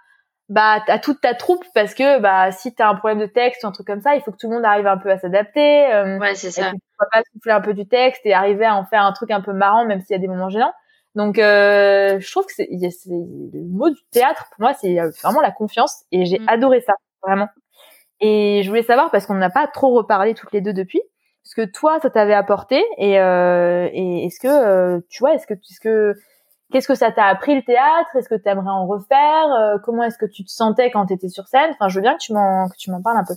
[0.51, 3.67] bah, à toute ta troupe parce que bah, si t'as un problème de texte ou
[3.67, 5.93] un truc comme ça, il faut que tout le monde arrive un peu à s'adapter.
[5.93, 6.71] Euh, ouais, c'est ça.
[6.71, 9.31] Tu peux pas souffler un peu du texte et arriver à en faire un truc
[9.31, 10.73] un peu marrant, même s'il y a des moments gênants.
[11.15, 15.53] Donc, euh, je trouve que c'est, le mot du théâtre pour moi, c'est vraiment la
[15.53, 16.49] confiance et j'ai mm.
[16.49, 16.93] adoré ça,
[17.23, 17.49] vraiment.
[18.21, 21.01] Et je voulais savoir parce qu'on n'a pas trop reparlé toutes les deux depuis
[21.45, 25.47] ce que toi ça t'avait apporté et, euh, et est-ce que euh, tu vois est-ce
[25.47, 26.15] que est-ce que
[26.73, 28.17] qu'est-ce que ça t'a appris le théâtre?
[28.17, 29.53] Est-ce que tu aimerais en refaire?
[29.53, 31.71] Euh, comment est-ce que tu te sentais quand tu étais sur scène?
[31.73, 33.35] Enfin je veux bien que tu m'en que tu m'en parles un peu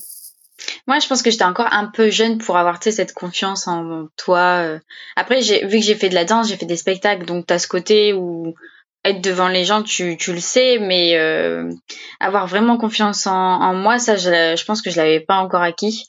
[0.88, 4.64] moi, je pense que j'étais encore un peu jeune pour avoir cette confiance en toi.
[4.64, 4.80] Euh.
[5.16, 7.68] Après, vu que j'ai fait de la danse, j'ai fait des spectacles, donc t'as ce
[7.68, 8.56] côté où
[9.04, 11.70] être devant les gens, tu, tu le sais, mais euh,
[12.20, 15.62] avoir vraiment confiance en, en moi, ça, je, je pense que je l'avais pas encore
[15.62, 16.08] acquis.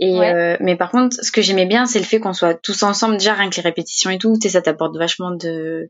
[0.00, 2.82] Et euh, mais par contre, ce que j'aimais bien, c'est le fait qu'on soit tous
[2.82, 4.34] ensemble déjà rien que les répétitions et tout.
[4.34, 5.88] Tu sais, ça t'apporte vachement de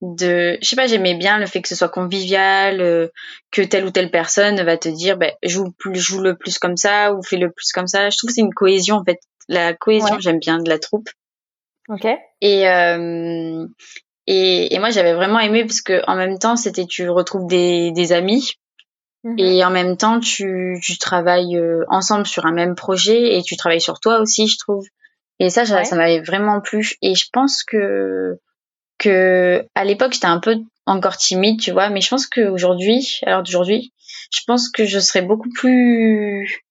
[0.00, 3.08] de je sais pas j'aimais bien le fait que ce soit convivial euh,
[3.50, 6.76] que telle ou telle personne va te dire ben joue plus joue le plus comme
[6.76, 8.08] ça ou fais le plus comme ça.
[8.08, 9.18] Je trouve que c'est une cohésion en fait.
[9.48, 11.08] La cohésion j'aime bien de la troupe.
[11.88, 12.06] Ok.
[12.40, 13.66] Et euh,
[14.26, 17.90] et, et moi j'avais vraiment aimé parce que en même temps c'était tu retrouves des
[17.92, 18.52] des amis
[19.24, 19.38] Mhm.
[19.38, 23.56] Et en même temps, tu, tu travailles euh, ensemble sur un même projet et tu
[23.56, 24.86] travailles sur toi aussi, je trouve.
[25.40, 26.92] Et ça, ça, m'avait vraiment plu.
[27.02, 28.38] Et je pense que
[28.98, 30.56] que à l'époque, j'étais un peu
[30.86, 31.90] encore timide, tu vois.
[31.90, 33.92] Mais je pense qu'aujourd'hui, alors d'aujourd'hui,
[34.30, 36.62] je pense que je serais beaucoup plus,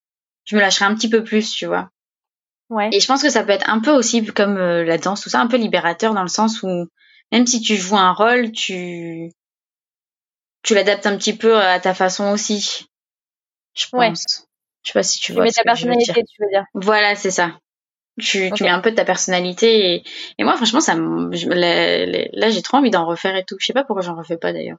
[0.45, 1.89] je me lâcherais un petit peu plus, tu vois.
[2.69, 2.89] Ouais.
[2.93, 5.29] Et je pense que ça peut être un peu aussi comme euh, la danse, tout
[5.29, 6.87] ça, un peu libérateur dans le sens où
[7.31, 9.31] même si tu joues un rôle, tu
[10.63, 12.87] tu l'adaptes un petit peu à ta façon aussi.
[13.75, 13.99] Je pense.
[13.99, 14.13] Ouais.
[14.83, 15.43] Je sais pas si tu, tu vois.
[15.43, 16.65] Mets ta personnalité, tu veux dire.
[16.73, 17.51] Voilà, c'est ça.
[18.19, 20.03] Tu, tu mets un peu de ta personnalité et,
[20.37, 23.55] et moi franchement ça là, j'ai trop envie d'en refaire et tout.
[23.59, 24.77] Je sais pas pourquoi j'en refais pas d'ailleurs.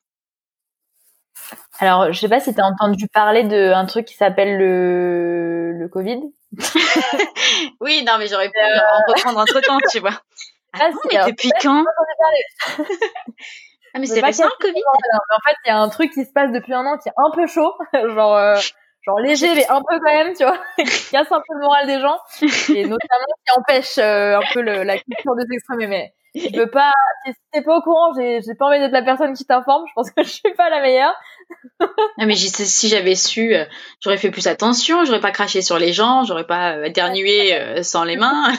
[1.80, 5.88] Alors, je sais pas si tu as entendu parler d'un truc qui s'appelle le le
[5.88, 6.20] Covid.
[7.80, 8.78] oui, non mais j'aurais pu euh...
[8.78, 10.22] en reprendre entre temps, tu vois.
[10.72, 11.84] Ah, ah depuis quand
[13.94, 14.82] Ah mais c'est récent le Covid.
[14.90, 17.12] en fait, il y a un truc qui se passe depuis un an qui est
[17.16, 17.72] un peu chaud,
[18.14, 18.56] genre euh,
[19.06, 21.86] genre léger mais un peu quand même, tu vois, qui casse un peu le moral
[21.86, 22.18] des gens
[22.74, 25.88] et notamment qui empêche euh, un peu le, la culture des extrêmes.
[25.88, 26.90] Mais je veux pas,
[27.24, 29.84] si t'es pas au courant, j'ai pas envie d'être la personne qui t'informe.
[29.86, 31.14] Je pense que je suis pas la meilleure.
[31.78, 33.64] ah mais si j'avais su, euh,
[34.00, 38.16] j'aurais fait plus attention, j'aurais pas craché sur les gens, j'aurais pas éternué sans les
[38.16, 38.52] mains.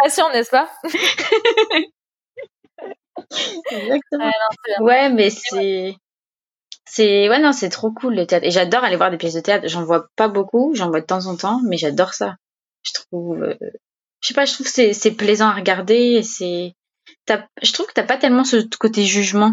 [0.00, 0.70] Patient, n'est-ce pas?
[3.70, 4.30] Exactement.
[4.80, 5.96] Ouais, mais c'est.
[6.90, 8.46] C'est ouais non c'est trop cool le théâtre.
[8.46, 9.68] Et j'adore aller voir des pièces de théâtre.
[9.68, 12.36] J'en vois pas beaucoup j'en vois de temps en temps mais j'adore ça.
[12.82, 13.54] Je trouve euh,
[14.20, 16.72] je sais pas je trouve c'est c'est plaisant à regarder c'est
[17.62, 19.52] je trouve que t'as pas tellement ce côté jugement.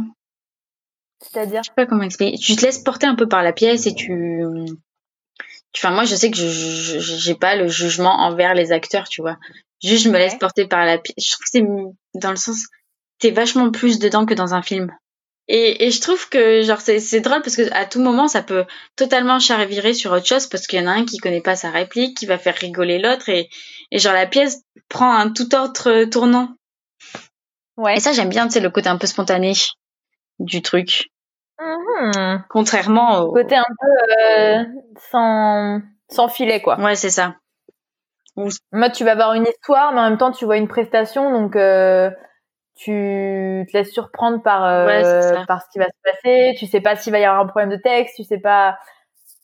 [1.20, 1.62] C'est-à-dire?
[1.64, 2.38] Je sais pas comment expliquer.
[2.38, 4.44] Tu te laisses porter un peu par la pièce et tu
[5.76, 9.38] enfin moi je sais que je j'ai pas le jugement envers les acteurs tu vois.
[9.84, 12.68] Juste je me laisse porter par la pièce je trouve que c'est dans le sens
[13.20, 14.92] t'es vachement plus dedans que dans un film.
[15.48, 18.42] Et, et je trouve que genre c'est, c'est drôle parce que à tout moment ça
[18.42, 21.56] peut totalement charvirer sur autre chose parce qu'il y en a un qui connaît pas
[21.56, 23.50] sa réplique, qui va faire rigoler l'autre et,
[23.92, 26.56] et genre la pièce prend un tout autre tournant.
[27.78, 27.98] Ouais.
[27.98, 29.54] Et ça j'aime bien, tu sais, le côté un peu spontané
[30.40, 31.12] du truc.
[31.60, 32.44] Mm-hmm.
[32.50, 34.64] Contrairement au côté un peu euh,
[35.12, 36.80] sans sans filet quoi.
[36.80, 37.36] Ouais c'est ça.
[38.72, 41.56] Moi tu vas avoir une histoire mais en même temps tu vois une prestation donc
[41.56, 42.10] euh,
[42.76, 46.96] tu te laisses surprendre par euh, par ce qui va se passer tu sais pas
[46.96, 48.78] s'il va y avoir un problème de texte tu sais pas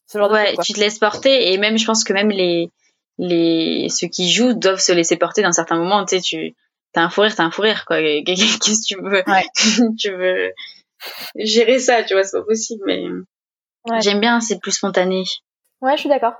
[0.08, 2.30] ce genre ouais, de truc, tu te laisses porter et même je pense que même
[2.30, 2.70] les
[3.18, 6.56] les ceux qui jouent doivent se laisser porter dans certains moments tu sais tu
[6.94, 7.98] t'as un fou rire, t'as un fou rire, quoi.
[8.26, 9.24] Qu'est-ce que tu veux,
[10.00, 10.54] tu veux
[11.36, 13.06] gérer ça, tu vois, c'est pas possible, mais
[14.02, 15.24] j'aime bien, c'est plus spontané.
[15.82, 16.34] Ouais, je suis d'accord.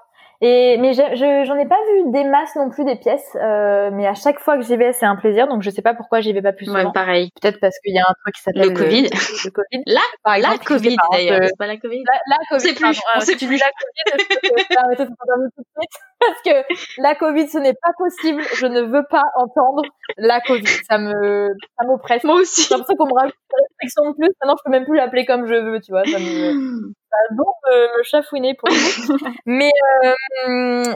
[0.44, 4.08] Et mais je j'en ai pas vu des masses non plus des pièces, euh, mais
[4.08, 5.48] à chaque fois que j'y vais, c'est un plaisir.
[5.48, 6.84] Donc je sais pas pourquoi j'y vais pas plus souvent.
[6.84, 7.30] Ouais, pareil.
[7.40, 9.04] Peut-être parce qu'il y a un truc qui s'appelle le Covid.
[9.04, 9.84] Le, Covid.
[9.86, 11.40] Là, par exemple, la Covid d'ailleurs.
[11.44, 12.04] C'est pas la Covid.
[12.08, 12.68] La, la Covid.
[12.68, 13.02] C'est plus.
[13.16, 13.60] on sait plus.
[13.60, 13.70] La
[14.18, 14.98] Covid.
[14.98, 18.44] tout de suite parce que la Covid, ce n'est pas possible.
[18.56, 19.84] Je ne veux pas entendre
[20.18, 20.68] la Covid.
[20.90, 22.24] Ça me, ça m'oppresse.
[22.24, 22.64] Moi aussi.
[22.64, 24.30] J'ai l'impression qu'on me rajoute une restriction de plus.
[24.42, 26.04] Maintenant, je peux même plus l'appeler comme je veux, tu vois.
[26.06, 28.76] Ça me, ça bon me, me chafouiner pour le
[29.46, 29.72] mais,
[30.06, 30.14] euh,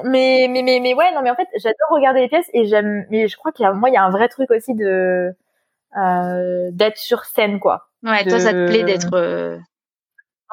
[0.03, 3.05] mais, mais, mais, mais, ouais, non, mais en fait, j'adore regarder les pièces et j'aime,
[3.09, 5.33] mais je crois qu'il y a, moi, il y a un vrai truc aussi de,
[5.97, 7.87] euh, d'être sur scène, quoi.
[8.03, 9.57] Ouais, toi, ça te plaît d'être, euh...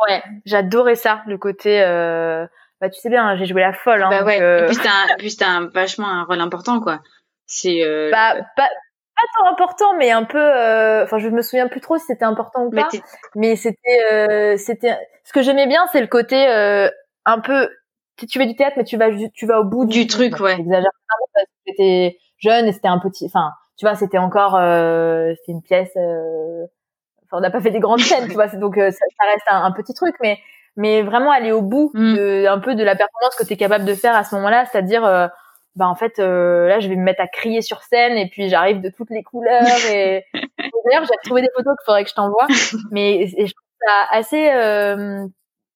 [0.09, 2.47] Ouais, j'adorais ça, le côté, euh,
[2.83, 4.11] bah, tu sais bien, j'ai joué la folle, hein.
[4.11, 4.65] Bah ouais, euh...
[4.65, 6.99] et puis t'as, puis t'as un, vachement un rôle important, quoi.
[7.47, 8.11] C'est, euh...
[8.11, 8.69] Bah, pas,
[9.15, 10.41] pas tant important, mais un peu.
[10.41, 12.89] Euh, enfin, je me souviens plus trop si c'était important ou pas.
[13.37, 14.99] Mais, c'était, euh, c'était.
[15.23, 16.89] Ce que j'aimais bien, c'est le côté euh,
[17.25, 17.69] un peu.
[18.17, 20.57] Tu fais du théâtre, mais tu vas, tu vas au bout du, truc, ouais.
[20.57, 20.91] J'exagère
[21.35, 23.27] parce que c'était jeune et c'était un petit.
[23.27, 24.53] Enfin, tu vois, c'était encore.
[24.53, 25.93] c'était une pièce.
[25.97, 28.49] Enfin, on n'a pas fait des grandes scènes, tu vois.
[28.49, 30.41] Donc, ça, ça, reste un, petit truc, mais
[30.77, 32.15] mais vraiment aller au bout mm.
[32.15, 34.65] de, un peu de la performance que tu es capable de faire à ce moment-là,
[34.67, 35.31] c'est-à-dire
[35.77, 38.49] bah en fait euh, là je vais me mettre à crier sur scène et puis
[38.49, 40.25] j'arrive de toutes les couleurs et,
[40.85, 42.47] d'ailleurs j'ai trouvé des photos qu'il faudrait que je t'envoie
[42.91, 45.27] mais et je trouve ça assez euh,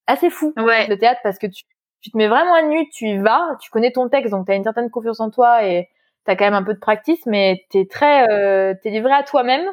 [0.07, 0.87] assez fou ouais.
[0.87, 1.65] le théâtre parce que tu,
[2.03, 4.53] tu te mets vraiment à nu tu y vas tu connais ton texte donc tu
[4.53, 5.89] as une certaine confiance en toi et
[6.27, 8.91] tu as quand même un peu de practice mais tu es très euh, tu es
[8.91, 9.67] livré à toi-même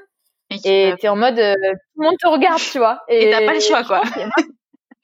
[0.51, 3.45] et tu es en mode euh, tout le monde te regarde tu vois et t'as
[3.45, 4.03] pas le choix quoi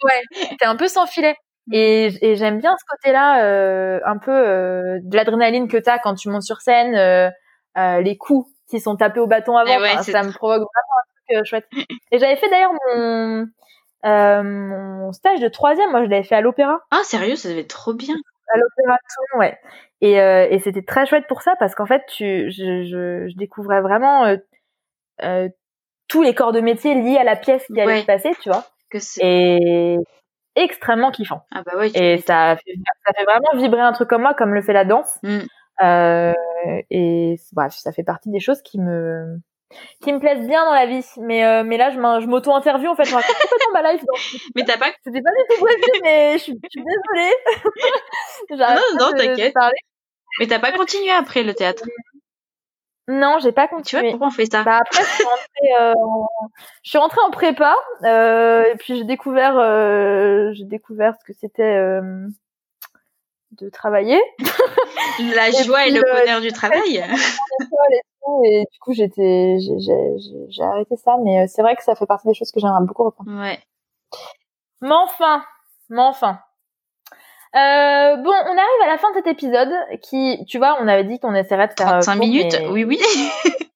[0.04, 0.22] ouais
[0.60, 1.36] t'es un peu sans filet
[1.72, 6.00] et, et j'aime bien ce côté-là, euh, un peu euh, de l'adrénaline que tu as
[6.00, 10.02] quand tu montes sur scène, euh, les coups qui sont tapés au bâton avant, ouais,
[10.04, 11.68] ça me provoque vraiment un truc chouette.
[12.12, 13.48] Et j'avais fait d'ailleurs mon,
[14.04, 16.80] mon stage de troisième, moi je l'avais fait à l'opéra.
[16.92, 18.16] Ah sérieux, ça devait être trop bien.
[18.52, 18.98] À l'opéra
[19.38, 19.60] ouais.
[20.02, 23.82] Et, et c'était très chouette pour ça parce qu'en fait, tu, je, je, je découvrais
[23.82, 24.36] vraiment
[26.08, 28.66] tous les corps de métier liés à la pièce qui allait se passer, tu vois.
[28.92, 29.98] Que et
[30.56, 31.46] extrêmement kiffant.
[31.52, 32.74] Ah bah ouais, et ça fait,
[33.06, 35.18] ça fait vraiment vibrer un truc comme moi, comme le fait la danse.
[35.24, 35.40] Mm.
[35.82, 36.34] Euh,
[36.90, 39.40] et ça fait partie des choses qui me
[40.02, 41.06] qui me plaisent bien dans la vie.
[41.22, 44.04] Mais euh, mais là, je m'auto-interview en fait, je raconte complètement ma life.
[44.56, 44.92] mais t'as pas.
[45.04, 47.34] C'était pas du tout prévu, mais je suis, je suis désolée.
[48.76, 49.54] non, non, t'inquiète.
[50.40, 51.84] Mais t'as pas continué après le théâtre?
[53.12, 54.02] Non, j'ai pas continué.
[54.02, 56.28] Tu vois pourquoi on fait ça bah après, je suis rentrée, euh, en...
[56.84, 61.34] je suis rentrée en prépa euh, et puis j'ai découvert, euh, j'ai découvert ce que
[61.34, 62.28] c'était euh,
[63.54, 64.22] de travailler.
[65.36, 67.04] La joie et, le bonheur du travail.
[68.44, 72.36] et, du coup, j'étais, j'ai arrêté ça, mais c'est vrai que ça fait partie des
[72.36, 73.32] choses que j'aimerais beaucoup reprendre.
[73.32, 73.60] Ouais.
[74.82, 75.44] Mais enfin,
[75.90, 76.40] mais enfin.
[77.56, 81.04] Euh, bon, on arrive à la fin de cet épisode qui, tu vois, on avait
[81.04, 83.00] dit qu'on essaierait de faire 35 minutes, oui, oui.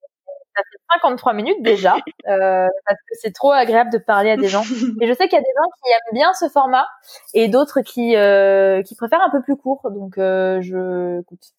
[0.56, 1.96] ça fait 53 minutes déjà,
[2.28, 4.62] euh, parce que c'est trop agréable de parler à des gens.
[5.02, 6.88] Et je sais qu'il y a des gens qui aiment bien ce format
[7.34, 9.82] et d'autres qui euh, qui préfèrent un peu plus court.
[9.92, 11.54] Donc, euh, je, écoute,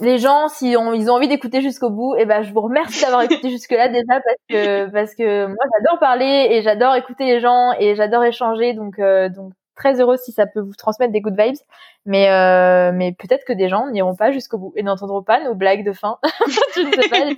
[0.00, 0.76] les gens, si ils
[1.10, 4.20] ont envie d'écouter jusqu'au bout, et eh ben, je vous remercie d'avoir écouté jusque-là déjà
[4.20, 8.74] parce que parce que moi j'adore parler et j'adore écouter les gens et j'adore échanger.
[8.74, 11.56] Donc, euh, donc très heureuse si ça peut vous transmettre des good vibes.
[12.04, 15.54] Mais, euh, mais peut-être que des gens n'iront pas jusqu'au bout et n'entendront pas nos
[15.54, 16.18] blagues de fin.
[16.74, 17.18] je ne sais pas.
[17.28, 17.34] et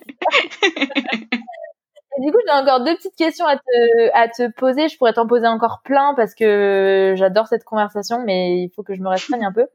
[2.20, 4.88] du coup, j'ai encore deux petites questions à te, à te poser.
[4.88, 8.94] Je pourrais t'en poser encore plein parce que j'adore cette conversation, mais il faut que
[8.94, 9.66] je me restreigne un peu.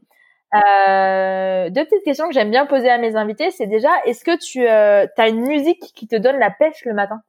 [0.54, 4.38] Euh, deux petites questions que j'aime bien poser à mes invités, c'est déjà, est-ce que
[4.38, 7.22] tu euh, as une musique qui te donne la pêche le matin?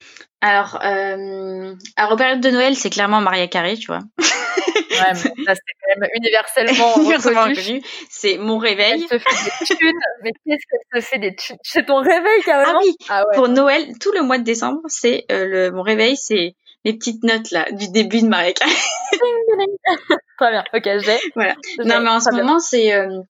[0.42, 1.74] Alors, euh,
[2.18, 4.00] période de Noël, c'est clairement Maria Carey, tu vois.
[5.00, 7.82] ouais, ça c'est quand même universellement reconnu.
[8.10, 9.06] C'est mon réveil.
[9.10, 11.56] Elle se fait des thunes, mais qu'est-ce qu'elle se fait des thunes?
[11.62, 12.78] C'est ton réveil carrément?
[12.78, 12.96] Ah oui.
[13.08, 13.36] Ah ouais.
[13.36, 17.22] Pour Noël, tout le mois de décembre, c'est euh, le mon réveil, c'est les petites
[17.22, 18.72] notes là du début de Maria Carey.
[20.38, 20.64] Très bien.
[20.72, 21.18] Ok, j'ai.
[21.34, 21.54] Voilà.
[21.78, 22.92] Non, mais en ce moment, c'est.
[22.92, 23.20] Euh,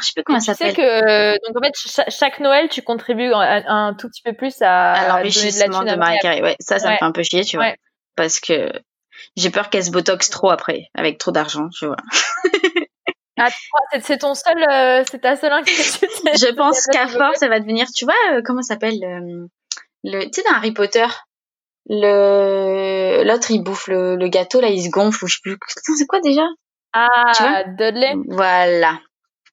[0.00, 0.74] je sais plus comment ça s'appelle.
[0.74, 4.62] Tu sais que donc en fait chaque, Noël tu contribues un, tout petit peu plus
[4.62, 6.42] à, à l'enrichissement de, de Maria Carey.
[6.42, 7.74] Ouais, ça, ça me fait un peu chier, tu vois,
[8.14, 8.70] parce que
[9.36, 11.96] j'ai peur qu'elle se botox trop après, avec trop d'argent, tu vois.
[13.40, 13.50] Ah,
[14.00, 16.08] c'est ton seul, euh, c'est ta seule inquiétude.
[16.40, 18.98] Je pense qu'à force, ça va devenir, tu vois, euh, comment s'appelle
[20.04, 21.06] le, tu sais, dans Harry Potter,
[21.88, 25.58] le l'autre il bouffe le, le, gâteau là il se gonfle ou je sais plus
[25.96, 26.46] c'est quoi déjà?
[26.92, 27.64] Ah tu vois?
[27.64, 28.98] Dudley voilà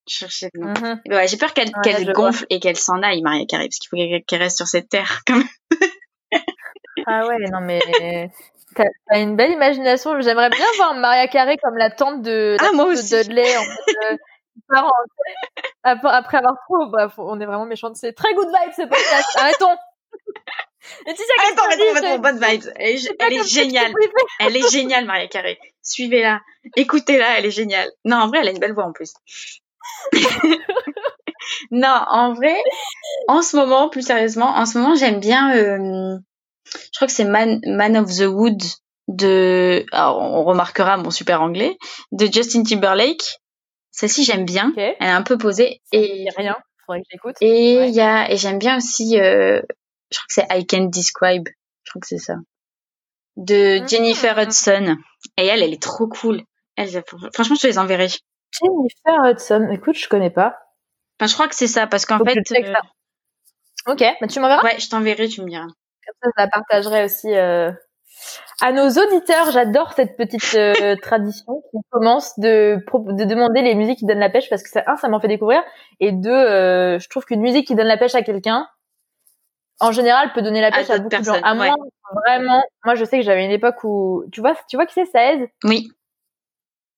[0.07, 0.73] chercher le nom.
[0.73, 1.01] Mhm.
[1.09, 1.71] Ouais, j'ai peur qu'elle
[2.13, 5.21] gonfle et qu'elle s'en aille, Maria Carey, parce qu'il faut qu'elle reste sur cette terre
[5.25, 6.41] quand même.
[7.07, 8.31] ah ouais, non mais
[8.75, 10.19] t'as une belle imagination.
[10.21, 13.15] J'aimerais bien voir Maria Carey comme la tante de, ah, aussi.
[13.23, 13.57] Dudley.
[13.57, 14.19] En fait,
[16.03, 17.93] après avoir trop, bref, on est vraiment méchants.
[17.93, 19.37] C'est très good vibe ce podcast.
[19.37, 19.75] Arrêtons.
[21.07, 22.63] Arrêtons, arrêtons, bonne vibe.
[22.75, 23.91] Elle, elle est géniale.
[24.39, 25.57] Elle est géniale, Maria Carey.
[25.81, 26.41] Suivez-la.
[26.75, 27.89] Écoutez-la, elle est géniale.
[28.05, 29.13] Non, en vrai, elle a une belle voix en plus.
[31.71, 32.55] non, en vrai,
[33.27, 36.17] en ce moment, plus sérieusement, en ce moment, j'aime bien, euh,
[36.65, 38.61] je crois que c'est Man, Man of the Wood
[39.07, 41.77] de, alors, on remarquera mon super anglais,
[42.11, 43.39] de Justin Timberlake.
[43.91, 44.73] Celle-ci, j'aime bien.
[44.75, 45.81] Elle est un peu posée.
[45.91, 46.55] Et rien.
[46.85, 47.35] Faudrait que j'écoute.
[47.41, 49.61] Et il y a, et j'aime bien aussi, euh,
[50.11, 51.47] je crois que c'est I Can Describe.
[51.83, 52.35] Je crois que c'est ça.
[53.37, 53.87] De ah.
[53.87, 54.97] Jennifer Hudson.
[55.37, 56.41] Et elle, elle est trop cool.
[56.75, 56.89] Elle,
[57.33, 58.07] franchement, je te les enverrai.
[58.51, 59.69] Jennifer Hudson.
[59.71, 60.57] Écoute, je connais pas.
[61.19, 62.37] Enfin, je crois que c'est ça, parce qu'en fait.
[62.37, 62.73] Euh...
[63.87, 64.63] Ok, bah, tu m'enverras?
[64.63, 65.67] Ouais, je t'enverrai, tu me diras.
[66.05, 67.71] Comme ça, je la partagerai aussi euh,
[68.61, 69.51] à nos auditeurs.
[69.51, 74.29] J'adore cette petite euh, tradition qui commence de, de demander les musiques qui donnent la
[74.29, 75.61] pêche parce que ça, un, ça m'en fait découvrir,
[75.99, 78.67] et deux, euh, je trouve qu'une musique qui donne la pêche à quelqu'un,
[79.79, 81.41] en général, peut donner la pêche à, beaucoup de gens.
[81.43, 81.73] À moi,
[82.25, 85.05] vraiment, moi, je sais que j'avais une époque où, tu vois, tu vois qui c'est
[85.05, 85.51] Saez?
[85.63, 85.89] Oui.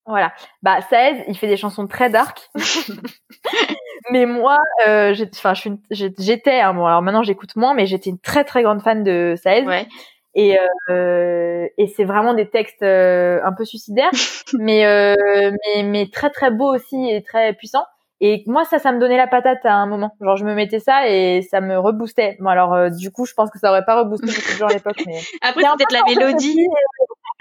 [0.06, 0.32] Voilà.
[0.62, 2.50] Bah, Saez, il fait des chansons très dark.
[4.12, 5.54] mais moi, euh, enfin,
[5.92, 9.36] j'étais, hein, bon, alors maintenant j'écoute moins, mais j'étais une très très grande fan de
[9.42, 9.66] Saez.
[9.66, 9.88] Ouais.
[10.36, 10.58] Et,
[10.90, 14.12] euh, et c'est vraiment des textes euh, un peu suicidaires,
[14.60, 17.86] mais, euh, mais mais très très beaux aussi et très puissants.
[18.20, 20.16] Et moi, ça, ça me donnait la patate à un moment.
[20.22, 22.38] Genre, je me mettais ça et ça me reboostait.
[22.40, 24.68] Bon, alors, euh, du coup, je pense que ça aurait pas reboosté beaucoup de gens
[24.68, 25.04] à l'époque.
[25.06, 25.20] Mais...
[25.42, 26.58] Après, peut-être la mélodie.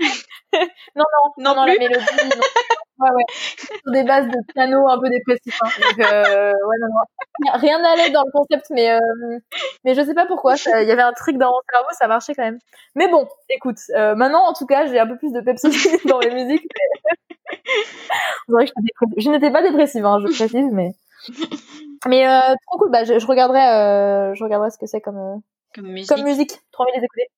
[0.03, 2.05] Non, non, non, non, la mélodie.
[2.25, 2.43] Non.
[2.99, 3.25] Ouais, ouais.
[3.29, 5.59] Sur des bases de piano un peu dépressifs.
[5.63, 5.69] Hein.
[5.83, 7.53] Donc, euh, ouais, non, non.
[7.53, 9.39] Rien n'allait dans le concept, mais, euh,
[9.85, 10.55] mais je sais pas pourquoi.
[10.55, 12.59] Il y avait un truc dans mon cerveau, ça marchait quand même.
[12.95, 15.69] Mais bon, écoute, euh, maintenant, en tout cas, j'ai un peu plus de Pepsi
[16.09, 16.67] dans les musiques.
[18.49, 20.93] je n'étais pas dépressive, hein, je précise, mais.
[22.07, 22.91] Mais euh, trop cool.
[22.91, 25.37] Bah, je, je regarderai, euh, je regarderai ce que c'est comme, euh,
[25.75, 26.09] comme musique.
[26.09, 26.53] Comme musique.
[26.73, 27.29] Trop envie de les écouter.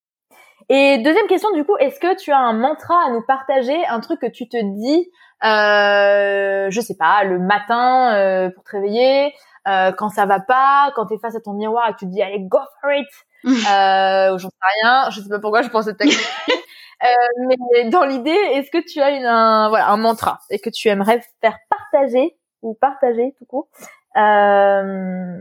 [0.71, 4.01] Et deuxième question, du coup, est-ce que tu as un mantra à nous partager, un
[4.01, 5.11] truc que tu te dis,
[5.45, 9.33] euh, je sais pas, le matin euh, pour te réveiller,
[9.67, 12.11] euh, quand ça va pas, quand t'es face à ton miroir et que tu te
[12.11, 13.09] dis allez go for it,
[13.47, 16.19] euh, j'en sais rien, je sais pas pourquoi je pense cette technique.
[17.03, 17.07] euh,
[17.47, 20.89] mais dans l'idée, est-ce que tu as une, un, voilà, un mantra et que tu
[20.89, 23.69] aimerais faire partager ou partager tout court
[24.17, 25.39] euh...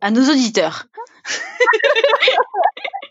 [0.00, 0.84] à nos auditeurs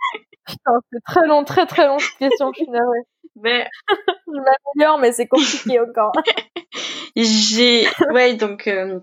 [0.48, 3.00] c'est très long, très très long cette question, je suis navrée.
[3.36, 3.68] Mais...
[3.90, 6.12] je m'améliore, mais c'est compliqué encore.
[7.16, 9.00] j'ai, ouais, donc, euh...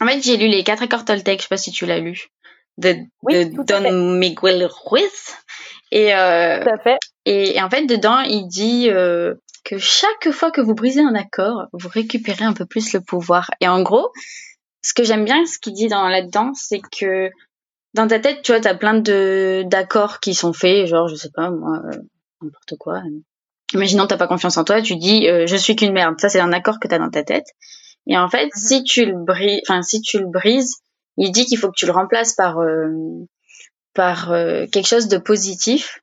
[0.00, 2.28] en fait, j'ai lu les quatre accords Toltec, je sais pas si tu l'as lu,
[2.78, 5.36] de, oui, de Don Miguel Ruiz.
[5.90, 6.98] Et, euh, tout à fait.
[7.26, 9.34] Et, et, en fait, dedans, il dit euh,
[9.64, 13.50] que chaque fois que vous brisez un accord, vous récupérez un peu plus le pouvoir.
[13.60, 14.10] Et en gros,
[14.82, 17.30] ce que j'aime bien, ce qu'il dit dans là-dedans, c'est que
[17.94, 21.30] dans ta tête, tu vois, t'as plein de d'accords qui sont faits, genre, je sais
[21.30, 21.98] pas, moi, euh,
[22.40, 23.02] n'importe quoi.
[23.74, 26.14] Imaginons t'as pas confiance en toi, tu dis, euh, je suis qu'une merde.
[26.18, 27.46] Ça, c'est un accord que t'as dans ta tête.
[28.06, 28.50] Et en fait, mhm.
[28.54, 30.76] si tu le brises, enfin, si tu le brises,
[31.18, 32.90] il dit qu'il faut que tu le remplaces par euh,
[33.94, 34.28] par
[34.72, 36.00] quelque chose de positif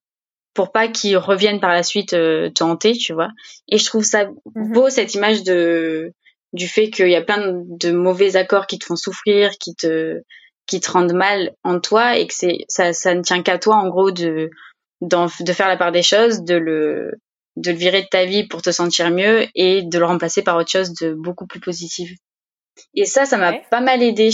[0.54, 3.30] pour pas qu'il revienne par la suite te hanter, tu vois.
[3.68, 4.74] Et je trouve ça mhm.
[4.74, 6.14] beau cette image de
[6.54, 10.22] du fait qu'il y a plein de mauvais accords qui te font souffrir, qui te
[10.70, 13.76] qui te rendent mal en toi et que c'est ça, ça ne tient qu'à toi
[13.76, 14.50] en gros de
[15.02, 17.12] de faire la part des choses, de le
[17.56, 20.56] de le virer de ta vie pour te sentir mieux et de le remplacer par
[20.58, 22.12] autre chose de beaucoup plus positif.
[22.94, 24.30] Et ça, ça m'a pas mal aidé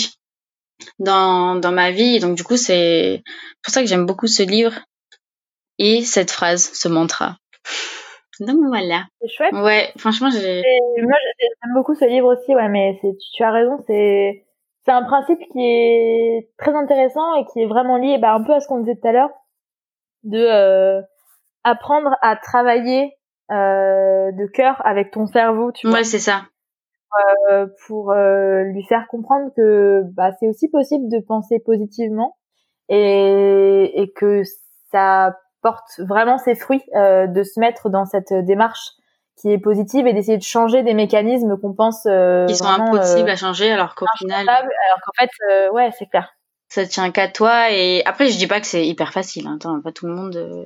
[0.99, 2.15] dans dans ma vie.
[2.15, 3.23] Et donc du coup, c'est
[3.63, 4.73] pour ça que j'aime beaucoup ce livre
[5.79, 7.37] et cette phrase, ce mantra.
[8.39, 9.05] Donc voilà.
[9.21, 9.53] C'est chouette.
[9.53, 10.61] Ouais, franchement, j'ai.
[11.01, 14.45] Moi, j'aime beaucoup ce livre aussi, ouais, mais tu as raison, c'est
[14.85, 18.53] c'est un principe qui est très intéressant et qui est vraiment lié bah, un peu
[18.53, 19.31] à ce qu'on disait tout à l'heure,
[20.23, 21.01] de euh,
[21.63, 23.13] apprendre à travailler
[23.51, 25.97] euh, de cœur avec ton cerveau, tu vois.
[25.97, 26.43] Ouais, c'est ça.
[27.49, 32.35] Euh, pour euh, lui faire comprendre que bah, c'est aussi possible de penser positivement
[32.89, 34.41] et, et que
[34.91, 38.91] ça porte vraiment ses fruits euh, de se mettre dans cette démarche
[39.37, 43.29] qui est positive et d'essayer de changer des mécanismes qu'on pense euh, qui sont impossibles
[43.29, 46.35] euh, à changer alors qu'au final alors qu'en fait euh, ouais c'est clair
[46.69, 49.57] ça tient qu'à toi et après je dis pas que c'est hyper facile hein.
[49.57, 50.65] Attends, pas tout le monde euh,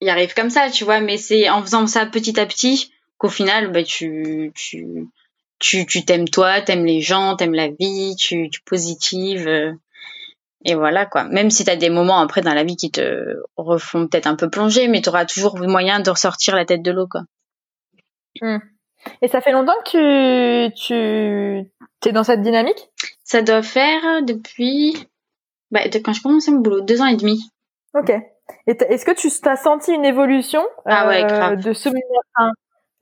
[0.00, 3.28] y arrive comme ça tu vois mais c'est en faisant ça petit à petit qu'au
[3.28, 5.08] final bah tu tu
[5.58, 9.48] tu tu t'aimes toi, t'aimes les gens, t'aimes la vie, tu tu positives.
[9.48, 9.72] Euh,
[10.64, 11.24] et voilà quoi.
[11.24, 14.48] Même si t'as des moments après dans la vie qui te refont peut-être un peu
[14.50, 17.22] plonger, mais t'auras toujours moyen de ressortir la tête de l'eau quoi.
[18.40, 18.58] Hmm.
[19.22, 21.70] Et ça fait longtemps que tu
[22.00, 22.88] tu es dans cette dynamique?
[23.22, 25.08] Ça doit faire depuis
[25.70, 27.50] bah, quand je commençais mon boulot, deux ans et demi.
[27.94, 28.12] Ok.
[28.66, 31.88] Est-ce que tu as senti une évolution ah ouais, euh, de ce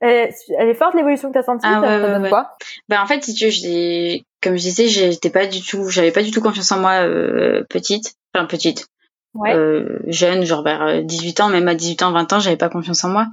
[0.03, 1.65] elle, elle est forte l'évolution que tu as sentie?
[1.65, 2.57] Ah, ouais, quoi?
[2.89, 6.23] Bah en fait si tu veux comme je disais j'étais pas du tout j'avais pas
[6.23, 8.87] du tout confiance en moi euh, petite enfin petite
[9.33, 9.55] ouais.
[9.55, 12.67] euh, jeune genre vers 18 euh, ans même à 18 ans 20 ans j'avais pas
[12.67, 13.27] confiance en moi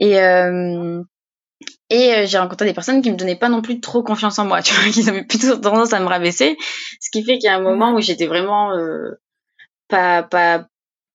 [0.00, 1.02] et euh,
[1.90, 4.44] et euh, j'ai rencontré des personnes qui me donnaient pas non plus trop confiance en
[4.44, 6.56] moi tu vois qui avaient plutôt tendance à me rabaisser.
[7.00, 8.72] Ce qui fait qu'il y a un moment où j'étais vraiment
[9.88, 10.66] pas pas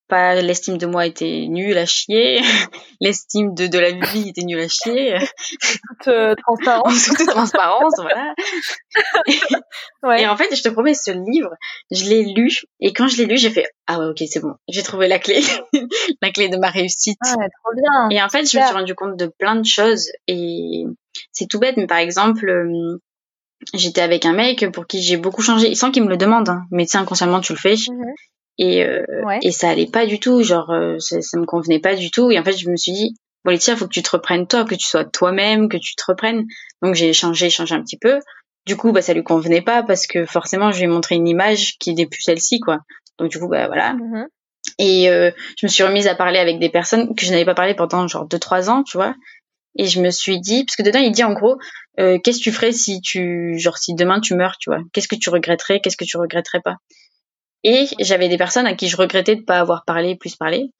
[0.08, 2.40] pas l'estime de moi était nulle à chier,
[3.00, 5.18] l'estime de, de la vie était nulle à chier.
[5.60, 7.04] Toute euh, transparence.
[7.16, 8.34] toute transparence, voilà.
[10.02, 10.22] ouais.
[10.22, 11.50] Et en fait, je te promets, ce livre,
[11.90, 12.50] je l'ai lu
[12.80, 15.18] et quand je l'ai lu, j'ai fait ah ouais ok c'est bon, j'ai trouvé la
[15.18, 15.42] clé,
[16.22, 17.18] la clé de ma réussite.
[17.22, 18.10] Ah ouais, trop bien.
[18.10, 20.84] Et en fait, je me suis rendu compte de plein de choses et
[21.32, 22.48] c'est tout bête, mais par exemple.
[22.48, 23.00] Euh,
[23.72, 26.64] j'étais avec un mec pour qui j'ai beaucoup changé, sans qu'il me le demande, hein,
[26.70, 27.76] mais tu sais, inconsciemment tu le fais.
[27.88, 28.12] Mhm
[28.58, 29.04] et euh,
[29.42, 32.30] et ça allait pas du tout genre euh, ça, ça, me convenait pas du tout.
[32.30, 34.64] Et en fait je me suis dit bon il faut que tu te reprennes toi
[34.64, 36.46] que tu sois toi-même que tu te reprennes.
[36.82, 38.20] Donc j'ai changé changé un petit peu.
[38.66, 41.28] Du coup bah ça lui convenait pas parce que forcément je lui ai montré une
[41.28, 42.78] image qui n'est plus celle-ci quoi.
[43.18, 43.94] Donc du coup bah voilà.
[43.94, 44.26] Mm-hmm.
[44.78, 47.54] et euh, je me suis remise à parler avec des personnes que je n'avais pas
[47.54, 49.14] parlé pendant genre deux trois ans tu vois.
[49.76, 51.56] Et je me suis dit parce que dedans il dit en gros
[51.98, 54.78] euh, qu'est-ce que tu ferais si tu genre si demain tu meurs tu vois.
[54.92, 56.76] Qu'est-ce que tu regretterais qu'est-ce que tu regretterais pas?
[57.64, 60.70] Et j'avais des personnes à qui je regrettais de pas avoir parlé, plus parlé,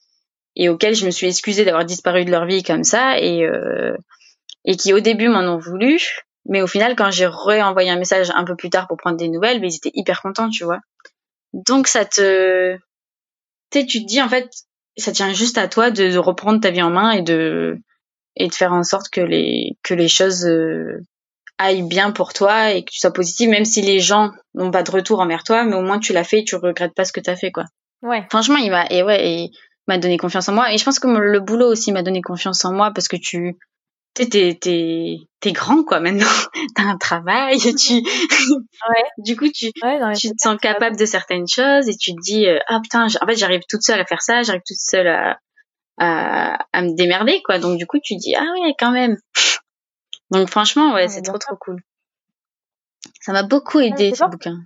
[0.54, 3.96] et auxquelles je me suis excusée d'avoir disparu de leur vie comme ça, et euh,
[4.64, 5.98] et qui au début m'en ont voulu,
[6.46, 9.28] mais au final quand j'ai réenvoyé un message un peu plus tard pour prendre des
[9.28, 10.80] nouvelles, mais ils étaient hyper contents, tu vois.
[11.54, 12.76] Donc ça te,
[13.70, 14.50] tu tu te dis en fait,
[14.96, 17.78] ça tient juste à toi de, reprendre ta vie en main et de
[18.36, 21.00] et de faire en sorte que les que les choses euh,
[21.58, 24.82] aille bien pour toi et que tu sois positive, même si les gens n'ont pas
[24.82, 27.12] de retour envers toi, mais au moins tu l'as fait et tu regrettes pas ce
[27.12, 27.64] que tu as fait, quoi.
[28.02, 28.26] Ouais.
[28.30, 29.50] Franchement, il m'a, et ouais, et
[29.86, 30.72] m'a donné confiance en moi.
[30.72, 33.56] Et je pense que le boulot aussi m'a donné confiance en moi parce que tu,
[34.14, 36.26] t'es, t'es, t'es, t'es grand, quoi, maintenant.
[36.76, 39.04] T'as un travail, tu, ouais.
[39.18, 42.58] du coup, tu, tu te sens capable de certaines choses et tu te dis, euh,
[42.68, 45.38] ah putain, en fait, j'arrive toute seule à faire ça, j'arrive toute seule à,
[45.98, 47.58] à, à me démerder, quoi.
[47.58, 49.16] Donc, du coup, tu dis, ah ouais, quand même.
[50.34, 51.80] Donc franchement, ouais, c'est trop trop cool.
[53.20, 54.56] Ça m'a beaucoup aidé ce bouquin.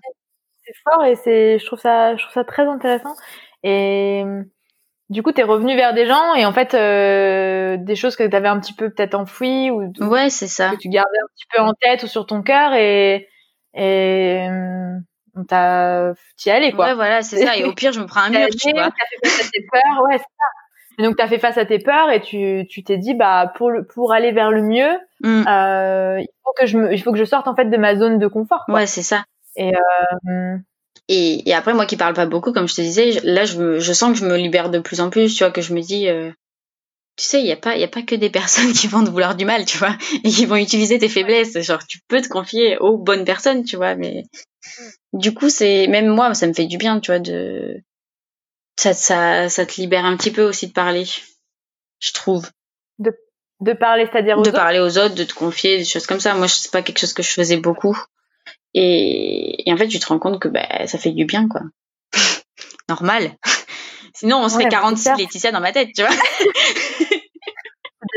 [0.64, 3.14] C'est fort et c'est, je trouve ça, je trouve ça très intéressant.
[3.62, 4.24] Et
[5.10, 8.48] du coup, t'es revenu vers des gens et en fait, euh, des choses que t'avais
[8.48, 10.70] un petit peu peut-être enfouies ou ouais, c'est ça.
[10.70, 13.28] que tu gardais un petit peu en tête ou sur ton cœur et
[13.74, 14.46] et
[15.34, 16.86] on t'a t'y allais quoi.
[16.88, 17.56] Ouais, voilà, c'est ça.
[17.56, 18.90] Et au pire, je me prends un mur, tu vois.
[19.22, 20.98] T'as fait tes peurs, ouais, c'est ça.
[20.98, 23.52] Et donc, tu as fait face à tes peurs et tu tu t'es dit bah
[23.56, 25.46] pour le, pour aller vers le mieux, mm.
[25.48, 27.96] euh, il faut que je me, il faut que je sorte en fait de ma
[27.96, 28.64] zone de confort.
[28.68, 29.24] Ouais, c'est ça.
[29.56, 30.56] Et, euh...
[31.08, 33.78] et et après moi qui parle pas beaucoup comme je te disais, là je me,
[33.78, 35.80] je sens que je me libère de plus en plus, tu vois que je me
[35.80, 36.30] dis euh,
[37.16, 39.04] tu sais, il y a pas il y a pas que des personnes qui vont
[39.04, 42.20] te vouloir du mal, tu vois, et qui vont utiliser tes faiblesses, genre tu peux
[42.20, 44.24] te confier aux bonnes personnes, tu vois, mais
[45.12, 45.18] mm.
[45.18, 47.82] du coup, c'est même moi ça me fait du bien, tu vois de
[48.78, 51.04] ça, ça, ça te libère un petit peu aussi de parler,
[51.98, 52.48] je trouve.
[53.61, 56.20] De, parler, c'est-à-dire aux De autres parler aux autres, de te confier, des choses comme
[56.20, 56.34] ça.
[56.34, 57.98] Moi, c'est pas quelque chose que je faisais beaucoup.
[58.74, 61.62] Et, et en fait, tu te rends compte que bah, ça fait du bien, quoi.
[62.88, 63.30] Normal.
[64.14, 66.11] Sinon, on serait 46 Laetitia dans ma tête, tu vois.
[66.38, 67.20] c'est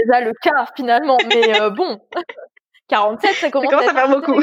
[0.05, 1.17] déjà le cas, finalement.
[1.29, 1.99] Mais euh, bon,
[2.89, 4.41] 47, ça commence, ça commence à faire beaucoup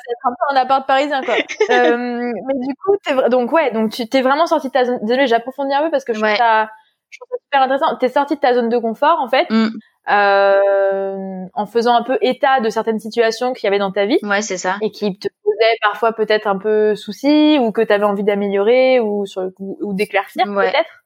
[0.00, 1.34] c'est un peu un appart parisien, quoi.
[1.70, 4.98] euh, mais du coup, es, donc ouais, donc tu t'es vraiment sorti de ta zone.
[5.02, 6.68] Désolée, j'approfondis un peu parce que je, trouve ça,
[7.10, 7.96] je trouve ça super intéressant.
[7.96, 9.70] T'es sorti de ta zone de confort, en fait, mm.
[10.10, 14.18] Euh, en faisant un peu état de certaines situations qu'il y avait dans ta vie.
[14.22, 14.76] Ouais, c'est ça.
[14.82, 19.26] Et qui te posaient parfois peut-être un peu souci ou que t'avais envie d'améliorer ou
[19.26, 21.02] sur ou, ou d'éclaircir peut-être.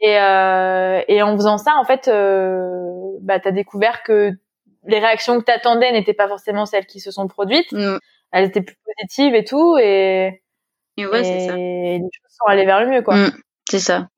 [0.00, 4.32] Et, euh, et en faisant ça, en fait, euh, bah, t'as découvert que
[4.84, 7.72] les réactions que tu attendais n'étaient pas forcément celles qui se sont produites.
[7.72, 7.98] Mm.
[8.32, 9.76] Elles étaient plus positives et tout.
[9.78, 10.42] Et,
[10.96, 11.56] et ouais, c'est ça.
[11.56, 13.16] les choses sont allées vers le mieux, quoi.
[13.16, 13.32] Mm,
[13.68, 14.08] c'est ça.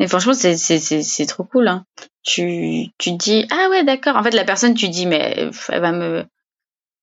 [0.00, 1.68] Mais franchement, c'est trop cool.
[1.68, 1.84] Hein.
[2.24, 4.16] Tu, tu dis, ah ouais, d'accord.
[4.16, 6.24] En fait, la personne, tu dis, mais elle va me.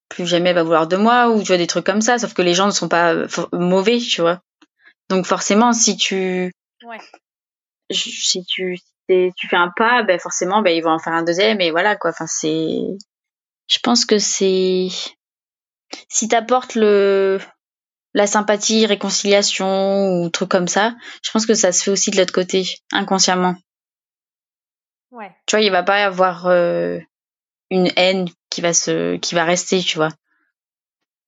[0.10, 2.18] Plus jamais va vouloir de moi, ou tu vois, des trucs comme ça.
[2.18, 3.14] Sauf que les gens ne sont pas
[3.54, 4.42] mauvais, tu vois.
[5.10, 6.52] Donc, forcément, si tu.
[6.84, 7.00] Ouais.
[7.92, 11.62] Si tu tu fais un pas, ben forcément, ben ils vont en faire un deuxième
[11.62, 12.12] et voilà quoi.
[12.12, 12.78] Enfin, c'est
[13.68, 14.88] Je pense que c'est
[16.08, 17.40] si t'apportes le
[18.14, 22.18] la sympathie, réconciliation ou truc comme ça, je pense que ça se fait aussi de
[22.18, 23.56] l'autre côté, inconsciemment.
[25.12, 25.32] Ouais.
[25.46, 27.00] Tu vois, il va pas y avoir euh,
[27.72, 30.10] une haine qui va se qui va rester, tu vois.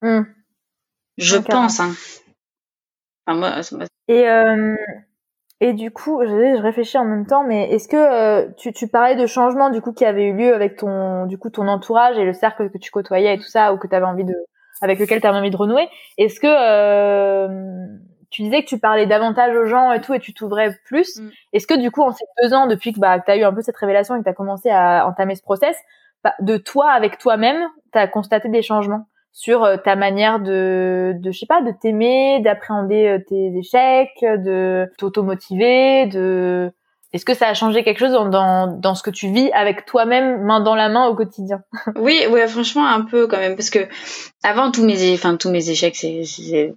[0.01, 0.23] Hmm.
[1.17, 1.93] Je pense, hein.
[3.25, 4.75] Enfin, moi, Et euh,
[5.59, 8.87] et du coup, je, je, réfléchis en même temps, mais est-ce que euh, tu, tu
[8.87, 12.17] parlais de changements du coup qui avaient eu lieu avec ton du coup ton entourage
[12.17, 14.35] et le cercle que tu côtoyais et tout ça, ou que tu avais envie de
[14.81, 15.87] avec lequel tu avais envie de renouer?
[16.17, 16.47] Est-ce que
[18.31, 21.29] tu disais que tu parlais davantage aux gens et tout et tu t'ouvrais plus mm.
[21.53, 23.53] Est-ce que du coup en ces deux ans depuis que bah tu as eu un
[23.53, 25.77] peu cette révélation et que tu as commencé à entamer ce process,
[26.23, 31.13] bah, de toi avec toi-même, tu as constaté des changements sur euh, ta manière de,
[31.17, 36.71] de je sais pas, de t'aimer, d'appréhender euh, tes échecs, de t'automotiver, de
[37.13, 39.85] est-ce que ça a changé quelque chose dans, dans, dans ce que tu vis avec
[39.85, 41.61] toi-même, main dans la main au quotidien?
[41.95, 43.87] Oui, ouais, franchement un peu quand même, parce que
[44.43, 46.73] avant tous mes, enfin tous mes échecs, c'est, j'ai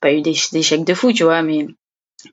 [0.00, 1.66] pas eu d'échecs de fou, tu vois, mais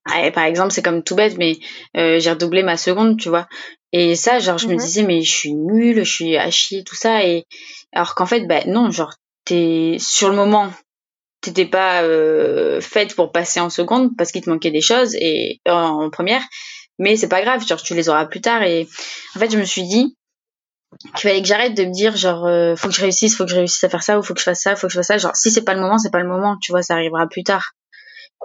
[0.06, 1.58] par exemple c'est comme tout bête, mais
[1.96, 3.48] euh, j'ai redoublé ma seconde, tu vois,
[3.92, 4.80] et ça, genre je me mhm.
[4.80, 7.46] disais mais je suis nulle, je suis à chier, tout ça, et
[7.92, 9.14] alors qu'en fait, bah non, genre
[9.46, 10.72] t'es sur le moment
[11.44, 15.60] t'étais pas euh, faite pour passer en seconde parce qu'il te manquait des choses et
[15.68, 16.42] en, première
[17.00, 18.64] mais c'est pas grave genre tu les auras plus tard.
[18.64, 18.88] Et
[19.36, 20.16] en fait je me suis dit
[21.16, 23.52] qu'il fallait que j'arrête de me dire genre euh, faut que je réussisse faut que
[23.52, 25.08] je réussisse à faire ça ou faut que je fasse ça faut que je fasse
[25.08, 25.18] ça.
[25.18, 27.44] Genre si c'est pas le moment c'est pas le moment tu vois ça arrivera plus
[27.44, 27.72] tard.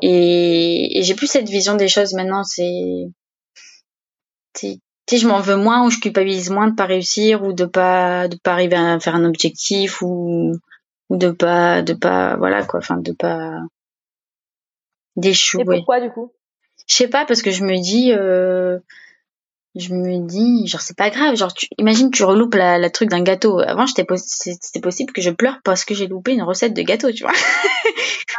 [0.02, 3.08] Et, et j'ai plus cette vision des choses maintenant c'est
[4.54, 4.78] tu
[5.08, 8.28] sais je m'en veux moins ou je culpabilise moins de pas réussir ou de pas
[8.28, 10.52] de pas arriver à faire un objectif ou
[11.10, 13.60] ou de pas de pas voilà quoi enfin de pas
[15.16, 15.62] d'échouer.
[15.62, 16.32] Et pourquoi du coup?
[16.88, 18.78] Je sais pas parce que je me dis euh,
[19.74, 21.36] je me dis genre c'est pas grave.
[21.36, 23.60] Genre tu imagine tu reloupes la, la truc d'un gâteau.
[23.60, 27.22] Avant c'était possible que je pleure parce que j'ai loupé une recette de gâteau tu
[27.22, 27.32] vois.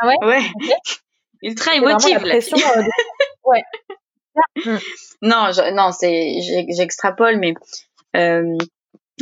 [0.02, 0.16] Ah ouais?
[0.26, 0.42] Ouais.
[1.42, 2.84] Ultra émotive la pression, euh,
[3.44, 3.64] ouais.
[4.66, 4.78] Mm.
[5.24, 6.38] non non c'est
[6.70, 7.54] j'extrapole mais
[8.16, 8.56] euh,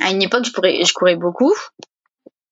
[0.02, 1.54] à une époque je pourrais je courais beaucoup.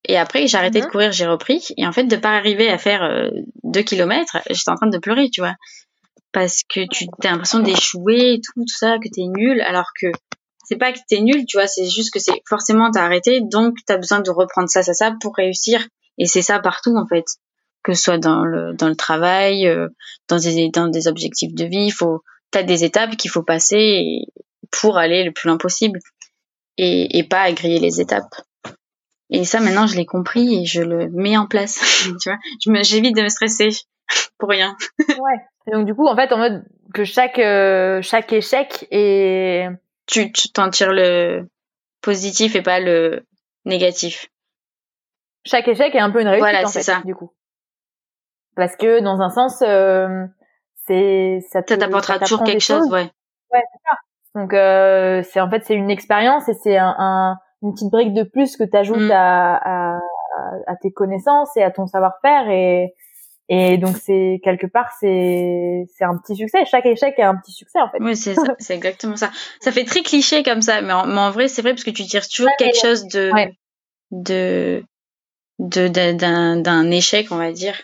[0.07, 0.91] Et après, j'ai arrêté de mhm.
[0.91, 1.67] courir, j'ai repris.
[1.77, 3.29] Et en fait, de pas arriver à faire euh,
[3.63, 5.55] deux kilomètres, j'étais en train de pleurer, tu vois.
[6.35, 10.07] Parce que tu as l'impression d'échouer et tout, tout ça, que t'es nul, alors que
[10.65, 13.77] c'est pas que t'es nul, tu vois, c'est juste que c'est forcément t'as arrêté, donc
[13.85, 15.87] t'as besoin de reprendre ça, ça, ça pour réussir.
[16.17, 17.23] Et c'est ça partout, en fait.
[17.83, 19.87] Que ce soit dans le, dans le travail, euh,
[20.27, 22.21] dans des, dans des objectifs de vie, faut,
[22.51, 24.25] t'as des étapes qu'il faut passer
[24.71, 25.99] pour aller le plus loin possible.
[26.77, 28.35] Et, et pas griller les étapes.
[29.29, 31.79] Et ça, maintenant, je l'ai compris et je le mets en place.
[32.21, 33.69] tu vois, j'évite de me stresser
[34.37, 34.75] pour rien.
[34.99, 35.39] ouais.
[35.67, 39.69] Et donc du coup, en fait, en mode que chaque euh, chaque échec est
[40.07, 41.47] tu t'en tires le
[42.01, 43.25] positif et pas le
[43.65, 44.27] négatif.
[45.45, 47.01] Chaque échec est un peu une réussite voilà, en fait, ça.
[47.05, 47.31] du coup.
[48.55, 50.25] Parce que dans un sens, euh,
[50.85, 53.11] c'est ça, t'apportera toujours quelque chose, ouais.
[53.51, 53.97] Ouais, c'est ça.
[54.35, 58.13] Donc euh, c'est en fait c'est une expérience et c'est un, un une petite brique
[58.13, 59.11] de plus que tu ajoutes mm.
[59.11, 59.99] à, à,
[60.67, 62.93] à, tes connaissances et à ton savoir-faire et
[63.47, 66.65] et donc c'est quelque part c'est c'est un petit succès.
[66.65, 67.97] Chaque échec est un petit succès en fait.
[68.01, 69.31] Oui, c'est ça, c'est exactement ça.
[69.59, 71.91] Ça fait très cliché comme ça, mais en, mais en vrai c'est vrai parce que
[71.91, 73.31] tu tires toujours quelque chose de
[74.11, 74.83] de
[75.59, 77.81] de d'un d'un échec on va dire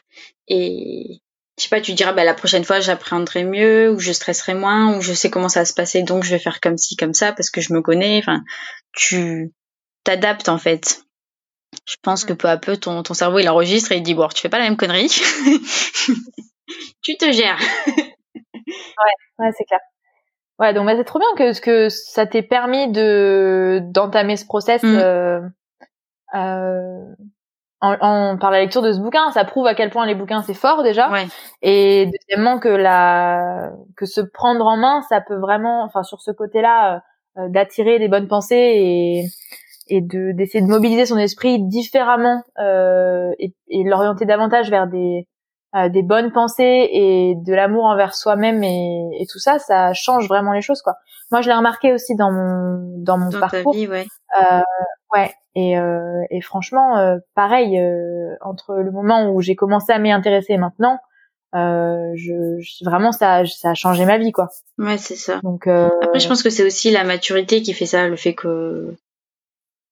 [0.47, 1.22] et
[1.57, 4.97] je sais pas, tu diras bah la prochaine fois j'appréhendrai mieux ou je stresserai moins
[4.97, 7.14] ou je sais comment ça va se passer donc je vais faire comme ci comme
[7.14, 8.18] ça parce que je me connais.
[8.18, 8.41] Enfin,
[8.93, 9.51] tu
[10.03, 11.03] t'adaptes en fait.
[11.86, 14.28] Je pense que peu à peu ton, ton cerveau il enregistre et il dit bon
[14.28, 15.07] tu fais pas la même connerie,
[17.01, 17.59] tu te gères.
[17.88, 19.79] ouais, ouais c'est clair.
[20.59, 24.83] Ouais donc bah, c'est trop bien que que ça t'ait permis de d'entamer ce process
[24.83, 24.96] mm.
[24.96, 25.41] euh,
[26.36, 27.05] euh,
[27.82, 29.32] en, par la lecture de ce bouquin.
[29.32, 31.09] Ça prouve à quel point les bouquins c'est fort déjà.
[31.09, 31.25] Ouais.
[31.62, 36.32] Et deuxièmement que la que se prendre en main ça peut vraiment, enfin sur ce
[36.32, 37.01] côté-là,
[37.37, 39.25] euh, d'attirer les bonnes pensées et
[39.92, 45.28] et de d'essayer de mobiliser son esprit différemment euh, et, et l'orienter davantage vers des
[45.76, 50.28] euh, des bonnes pensées et de l'amour envers soi-même et, et, tout ça, ça change
[50.28, 50.96] vraiment les choses quoi.
[51.32, 53.74] Moi, je l'ai remarqué aussi dans mon dans mon parcours.
[53.74, 54.05] Vie, ouais.
[54.42, 54.62] Euh,
[55.13, 55.34] ouais.
[55.55, 60.12] Et, euh, et franchement, euh, pareil euh, entre le moment où j'ai commencé à m'y
[60.12, 61.00] intéresser et maintenant,
[61.55, 64.50] euh, je, je, vraiment ça ça a changé ma vie quoi.
[64.78, 65.39] Ouais, c'est ça.
[65.43, 68.34] Donc euh, après, je pense que c'est aussi la maturité qui fait ça, le fait
[68.34, 68.96] que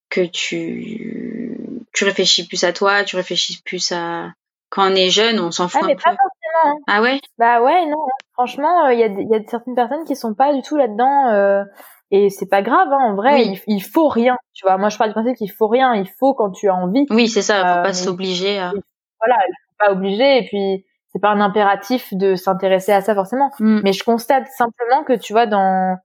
[0.09, 4.31] que tu tu réfléchis plus à toi, tu réfléchis plus à
[4.69, 6.77] quand on est jeune, on s'en fout ah, mais un pas Forcément.
[6.77, 6.83] Hein.
[6.87, 7.19] Ah ouais?
[7.37, 7.97] Bah ouais, non.
[8.33, 11.29] Franchement, il euh, y a y a certaines personnes qui sont pas du tout là-dedans.
[11.29, 11.63] Euh,
[12.11, 14.35] et c'est pas grave, hein, en vrai, il, faut rien.
[14.53, 15.93] Tu vois, moi je parle du principe qu'il faut rien.
[15.93, 17.05] Il faut quand tu as envie.
[17.09, 17.77] Oui, c'est ça.
[17.77, 18.57] Faut pas s'obliger.
[18.57, 18.71] À...
[19.19, 20.37] Voilà, il faut pas obliger.
[20.39, 23.51] Et puis c'est pas un impératif de s'intéresser à ça forcément.
[23.59, 23.81] Mm.
[23.83, 25.97] Mais je constate simplement que tu vois dans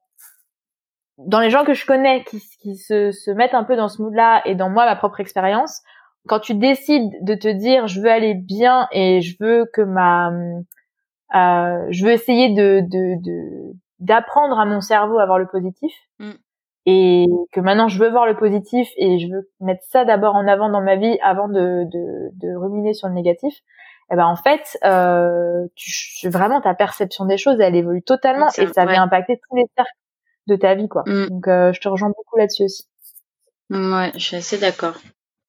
[1.18, 4.02] dans les gens que je connais qui, qui se, se mettent un peu dans ce
[4.02, 5.82] mood-là et dans moi ma propre expérience,
[6.26, 10.32] quand tu décides de te dire je veux aller bien et je veux que ma
[11.34, 12.82] euh, je veux essayer de
[14.00, 16.32] d'apprendre à mon cerveau à voir le positif mm.
[16.86, 20.46] et que maintenant je veux voir le positif et je veux mettre ça d'abord en
[20.46, 23.54] avant dans ma vie avant de, de, de ruminer sur le négatif
[24.10, 28.48] et eh ben en fait euh, tu, vraiment ta perception des choses elle évolue totalement
[28.58, 29.92] et ça vient impacter tous les cercles
[30.46, 31.02] de ta vie quoi.
[31.06, 31.28] Mm.
[31.28, 32.86] donc euh, je te rejoins beaucoup là-dessus aussi.
[33.70, 34.94] Ouais je suis assez d'accord.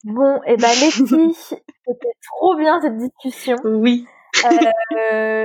[0.04, 1.34] Bon et eh ben filles
[1.86, 3.56] c'était trop bien cette discussion.
[3.64, 4.06] Oui.
[4.44, 5.44] Euh,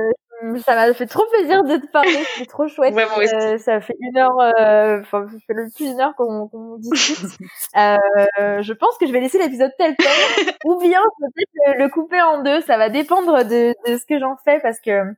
[0.64, 2.94] ça m'a fait trop plaisir de te parler, c'est trop chouette.
[2.96, 7.38] Euh, ça fait une heure, euh, enfin, ça fait le plus d'une heure qu'on discute.
[7.76, 12.20] euh, je pense que je vais laisser l'épisode tel quel, ou bien peut-être le, couper
[12.20, 12.60] en deux.
[12.62, 15.14] Ça va dépendre de, de ce que j'en fais parce que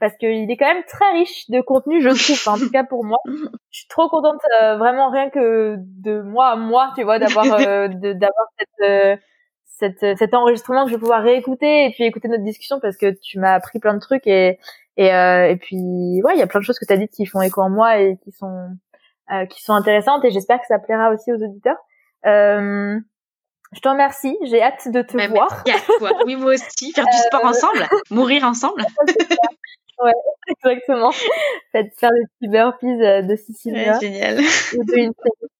[0.00, 2.54] parce qu'il est quand même très riche de contenu, je trouve.
[2.54, 3.18] en tout cas pour moi,
[3.70, 7.44] je suis trop contente, euh, vraiment rien que de moi à moi, tu vois, d'avoir
[7.44, 9.20] d'avoir cette
[9.78, 13.14] cette, cet enregistrement que je vais pouvoir réécouter et puis écouter notre discussion parce que
[13.22, 14.58] tu m'as appris plein de trucs et
[14.96, 17.12] et, euh, et puis ouais il y a plein de choses que tu as dites
[17.12, 18.70] qui font écho en moi et qui sont
[19.32, 21.76] euh, qui sont intéressantes et j'espère que ça plaira aussi aux auditeurs.
[22.24, 22.98] Euh,
[23.72, 24.38] je te remercie.
[24.44, 25.62] J'ai hâte de te voir.
[25.66, 26.10] merci à toi.
[26.24, 26.92] Oui moi aussi.
[26.92, 27.86] Faire du sport euh, ensemble.
[28.10, 28.82] Mourir ensemble
[30.02, 30.12] ouais
[30.48, 34.38] exactement faire des petits burpees euh, de Sicile génial
[34.78, 34.98] ou de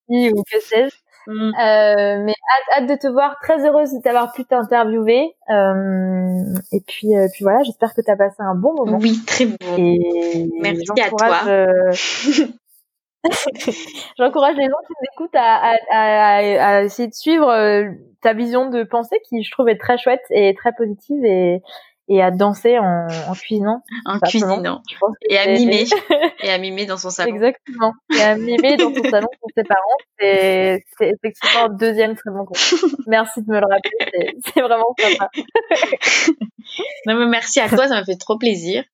[0.08, 0.96] une ou que sais-je
[1.26, 1.48] Mm.
[1.48, 5.34] Euh, mais hâte, hâte, de te voir, très heureuse de t'avoir pu t'interviewer.
[5.50, 8.98] Euh, et puis, euh, puis voilà, j'espère que tu as passé un bon moment.
[9.00, 9.56] Oui, très bon.
[9.76, 11.40] Et Merci à toi.
[11.48, 11.92] Euh,
[14.18, 17.90] j'encourage les gens qui nous écoutent à, à, à, à, essayer de suivre euh,
[18.22, 21.60] ta vision de pensée qui, je trouve, est très chouette et très positive et,
[22.08, 23.82] et à danser en, en cuisinant.
[24.04, 24.82] En cuisinant.
[25.28, 25.84] Et à mimer.
[26.42, 27.34] et à mimer dans son salon.
[27.34, 27.92] Exactement.
[28.16, 29.80] Et à mimer dans son salon pour ses parents.
[30.18, 32.54] C'est, c'est effectivement un deuxième très bon coup.
[33.06, 34.36] Merci de me le rappeler.
[34.54, 35.30] C'est, vraiment sympa.
[37.06, 37.88] non, mais merci à toi.
[37.88, 38.84] Ça m'a fait trop plaisir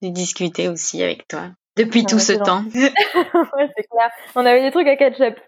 [0.00, 1.50] de discuter aussi avec toi.
[1.76, 2.64] Depuis tout ce temps.
[2.74, 4.10] ouais, c'est clair.
[4.34, 5.38] On avait des trucs à catch-up.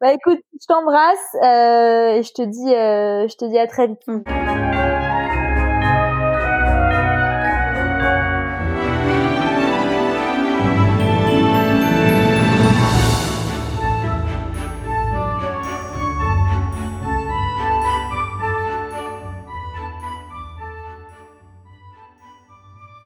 [0.00, 3.86] bah écoute, je t'embrasse euh, et je te dis, euh, je te dis à très
[3.86, 4.06] vite.
[4.06, 5.31] Mm.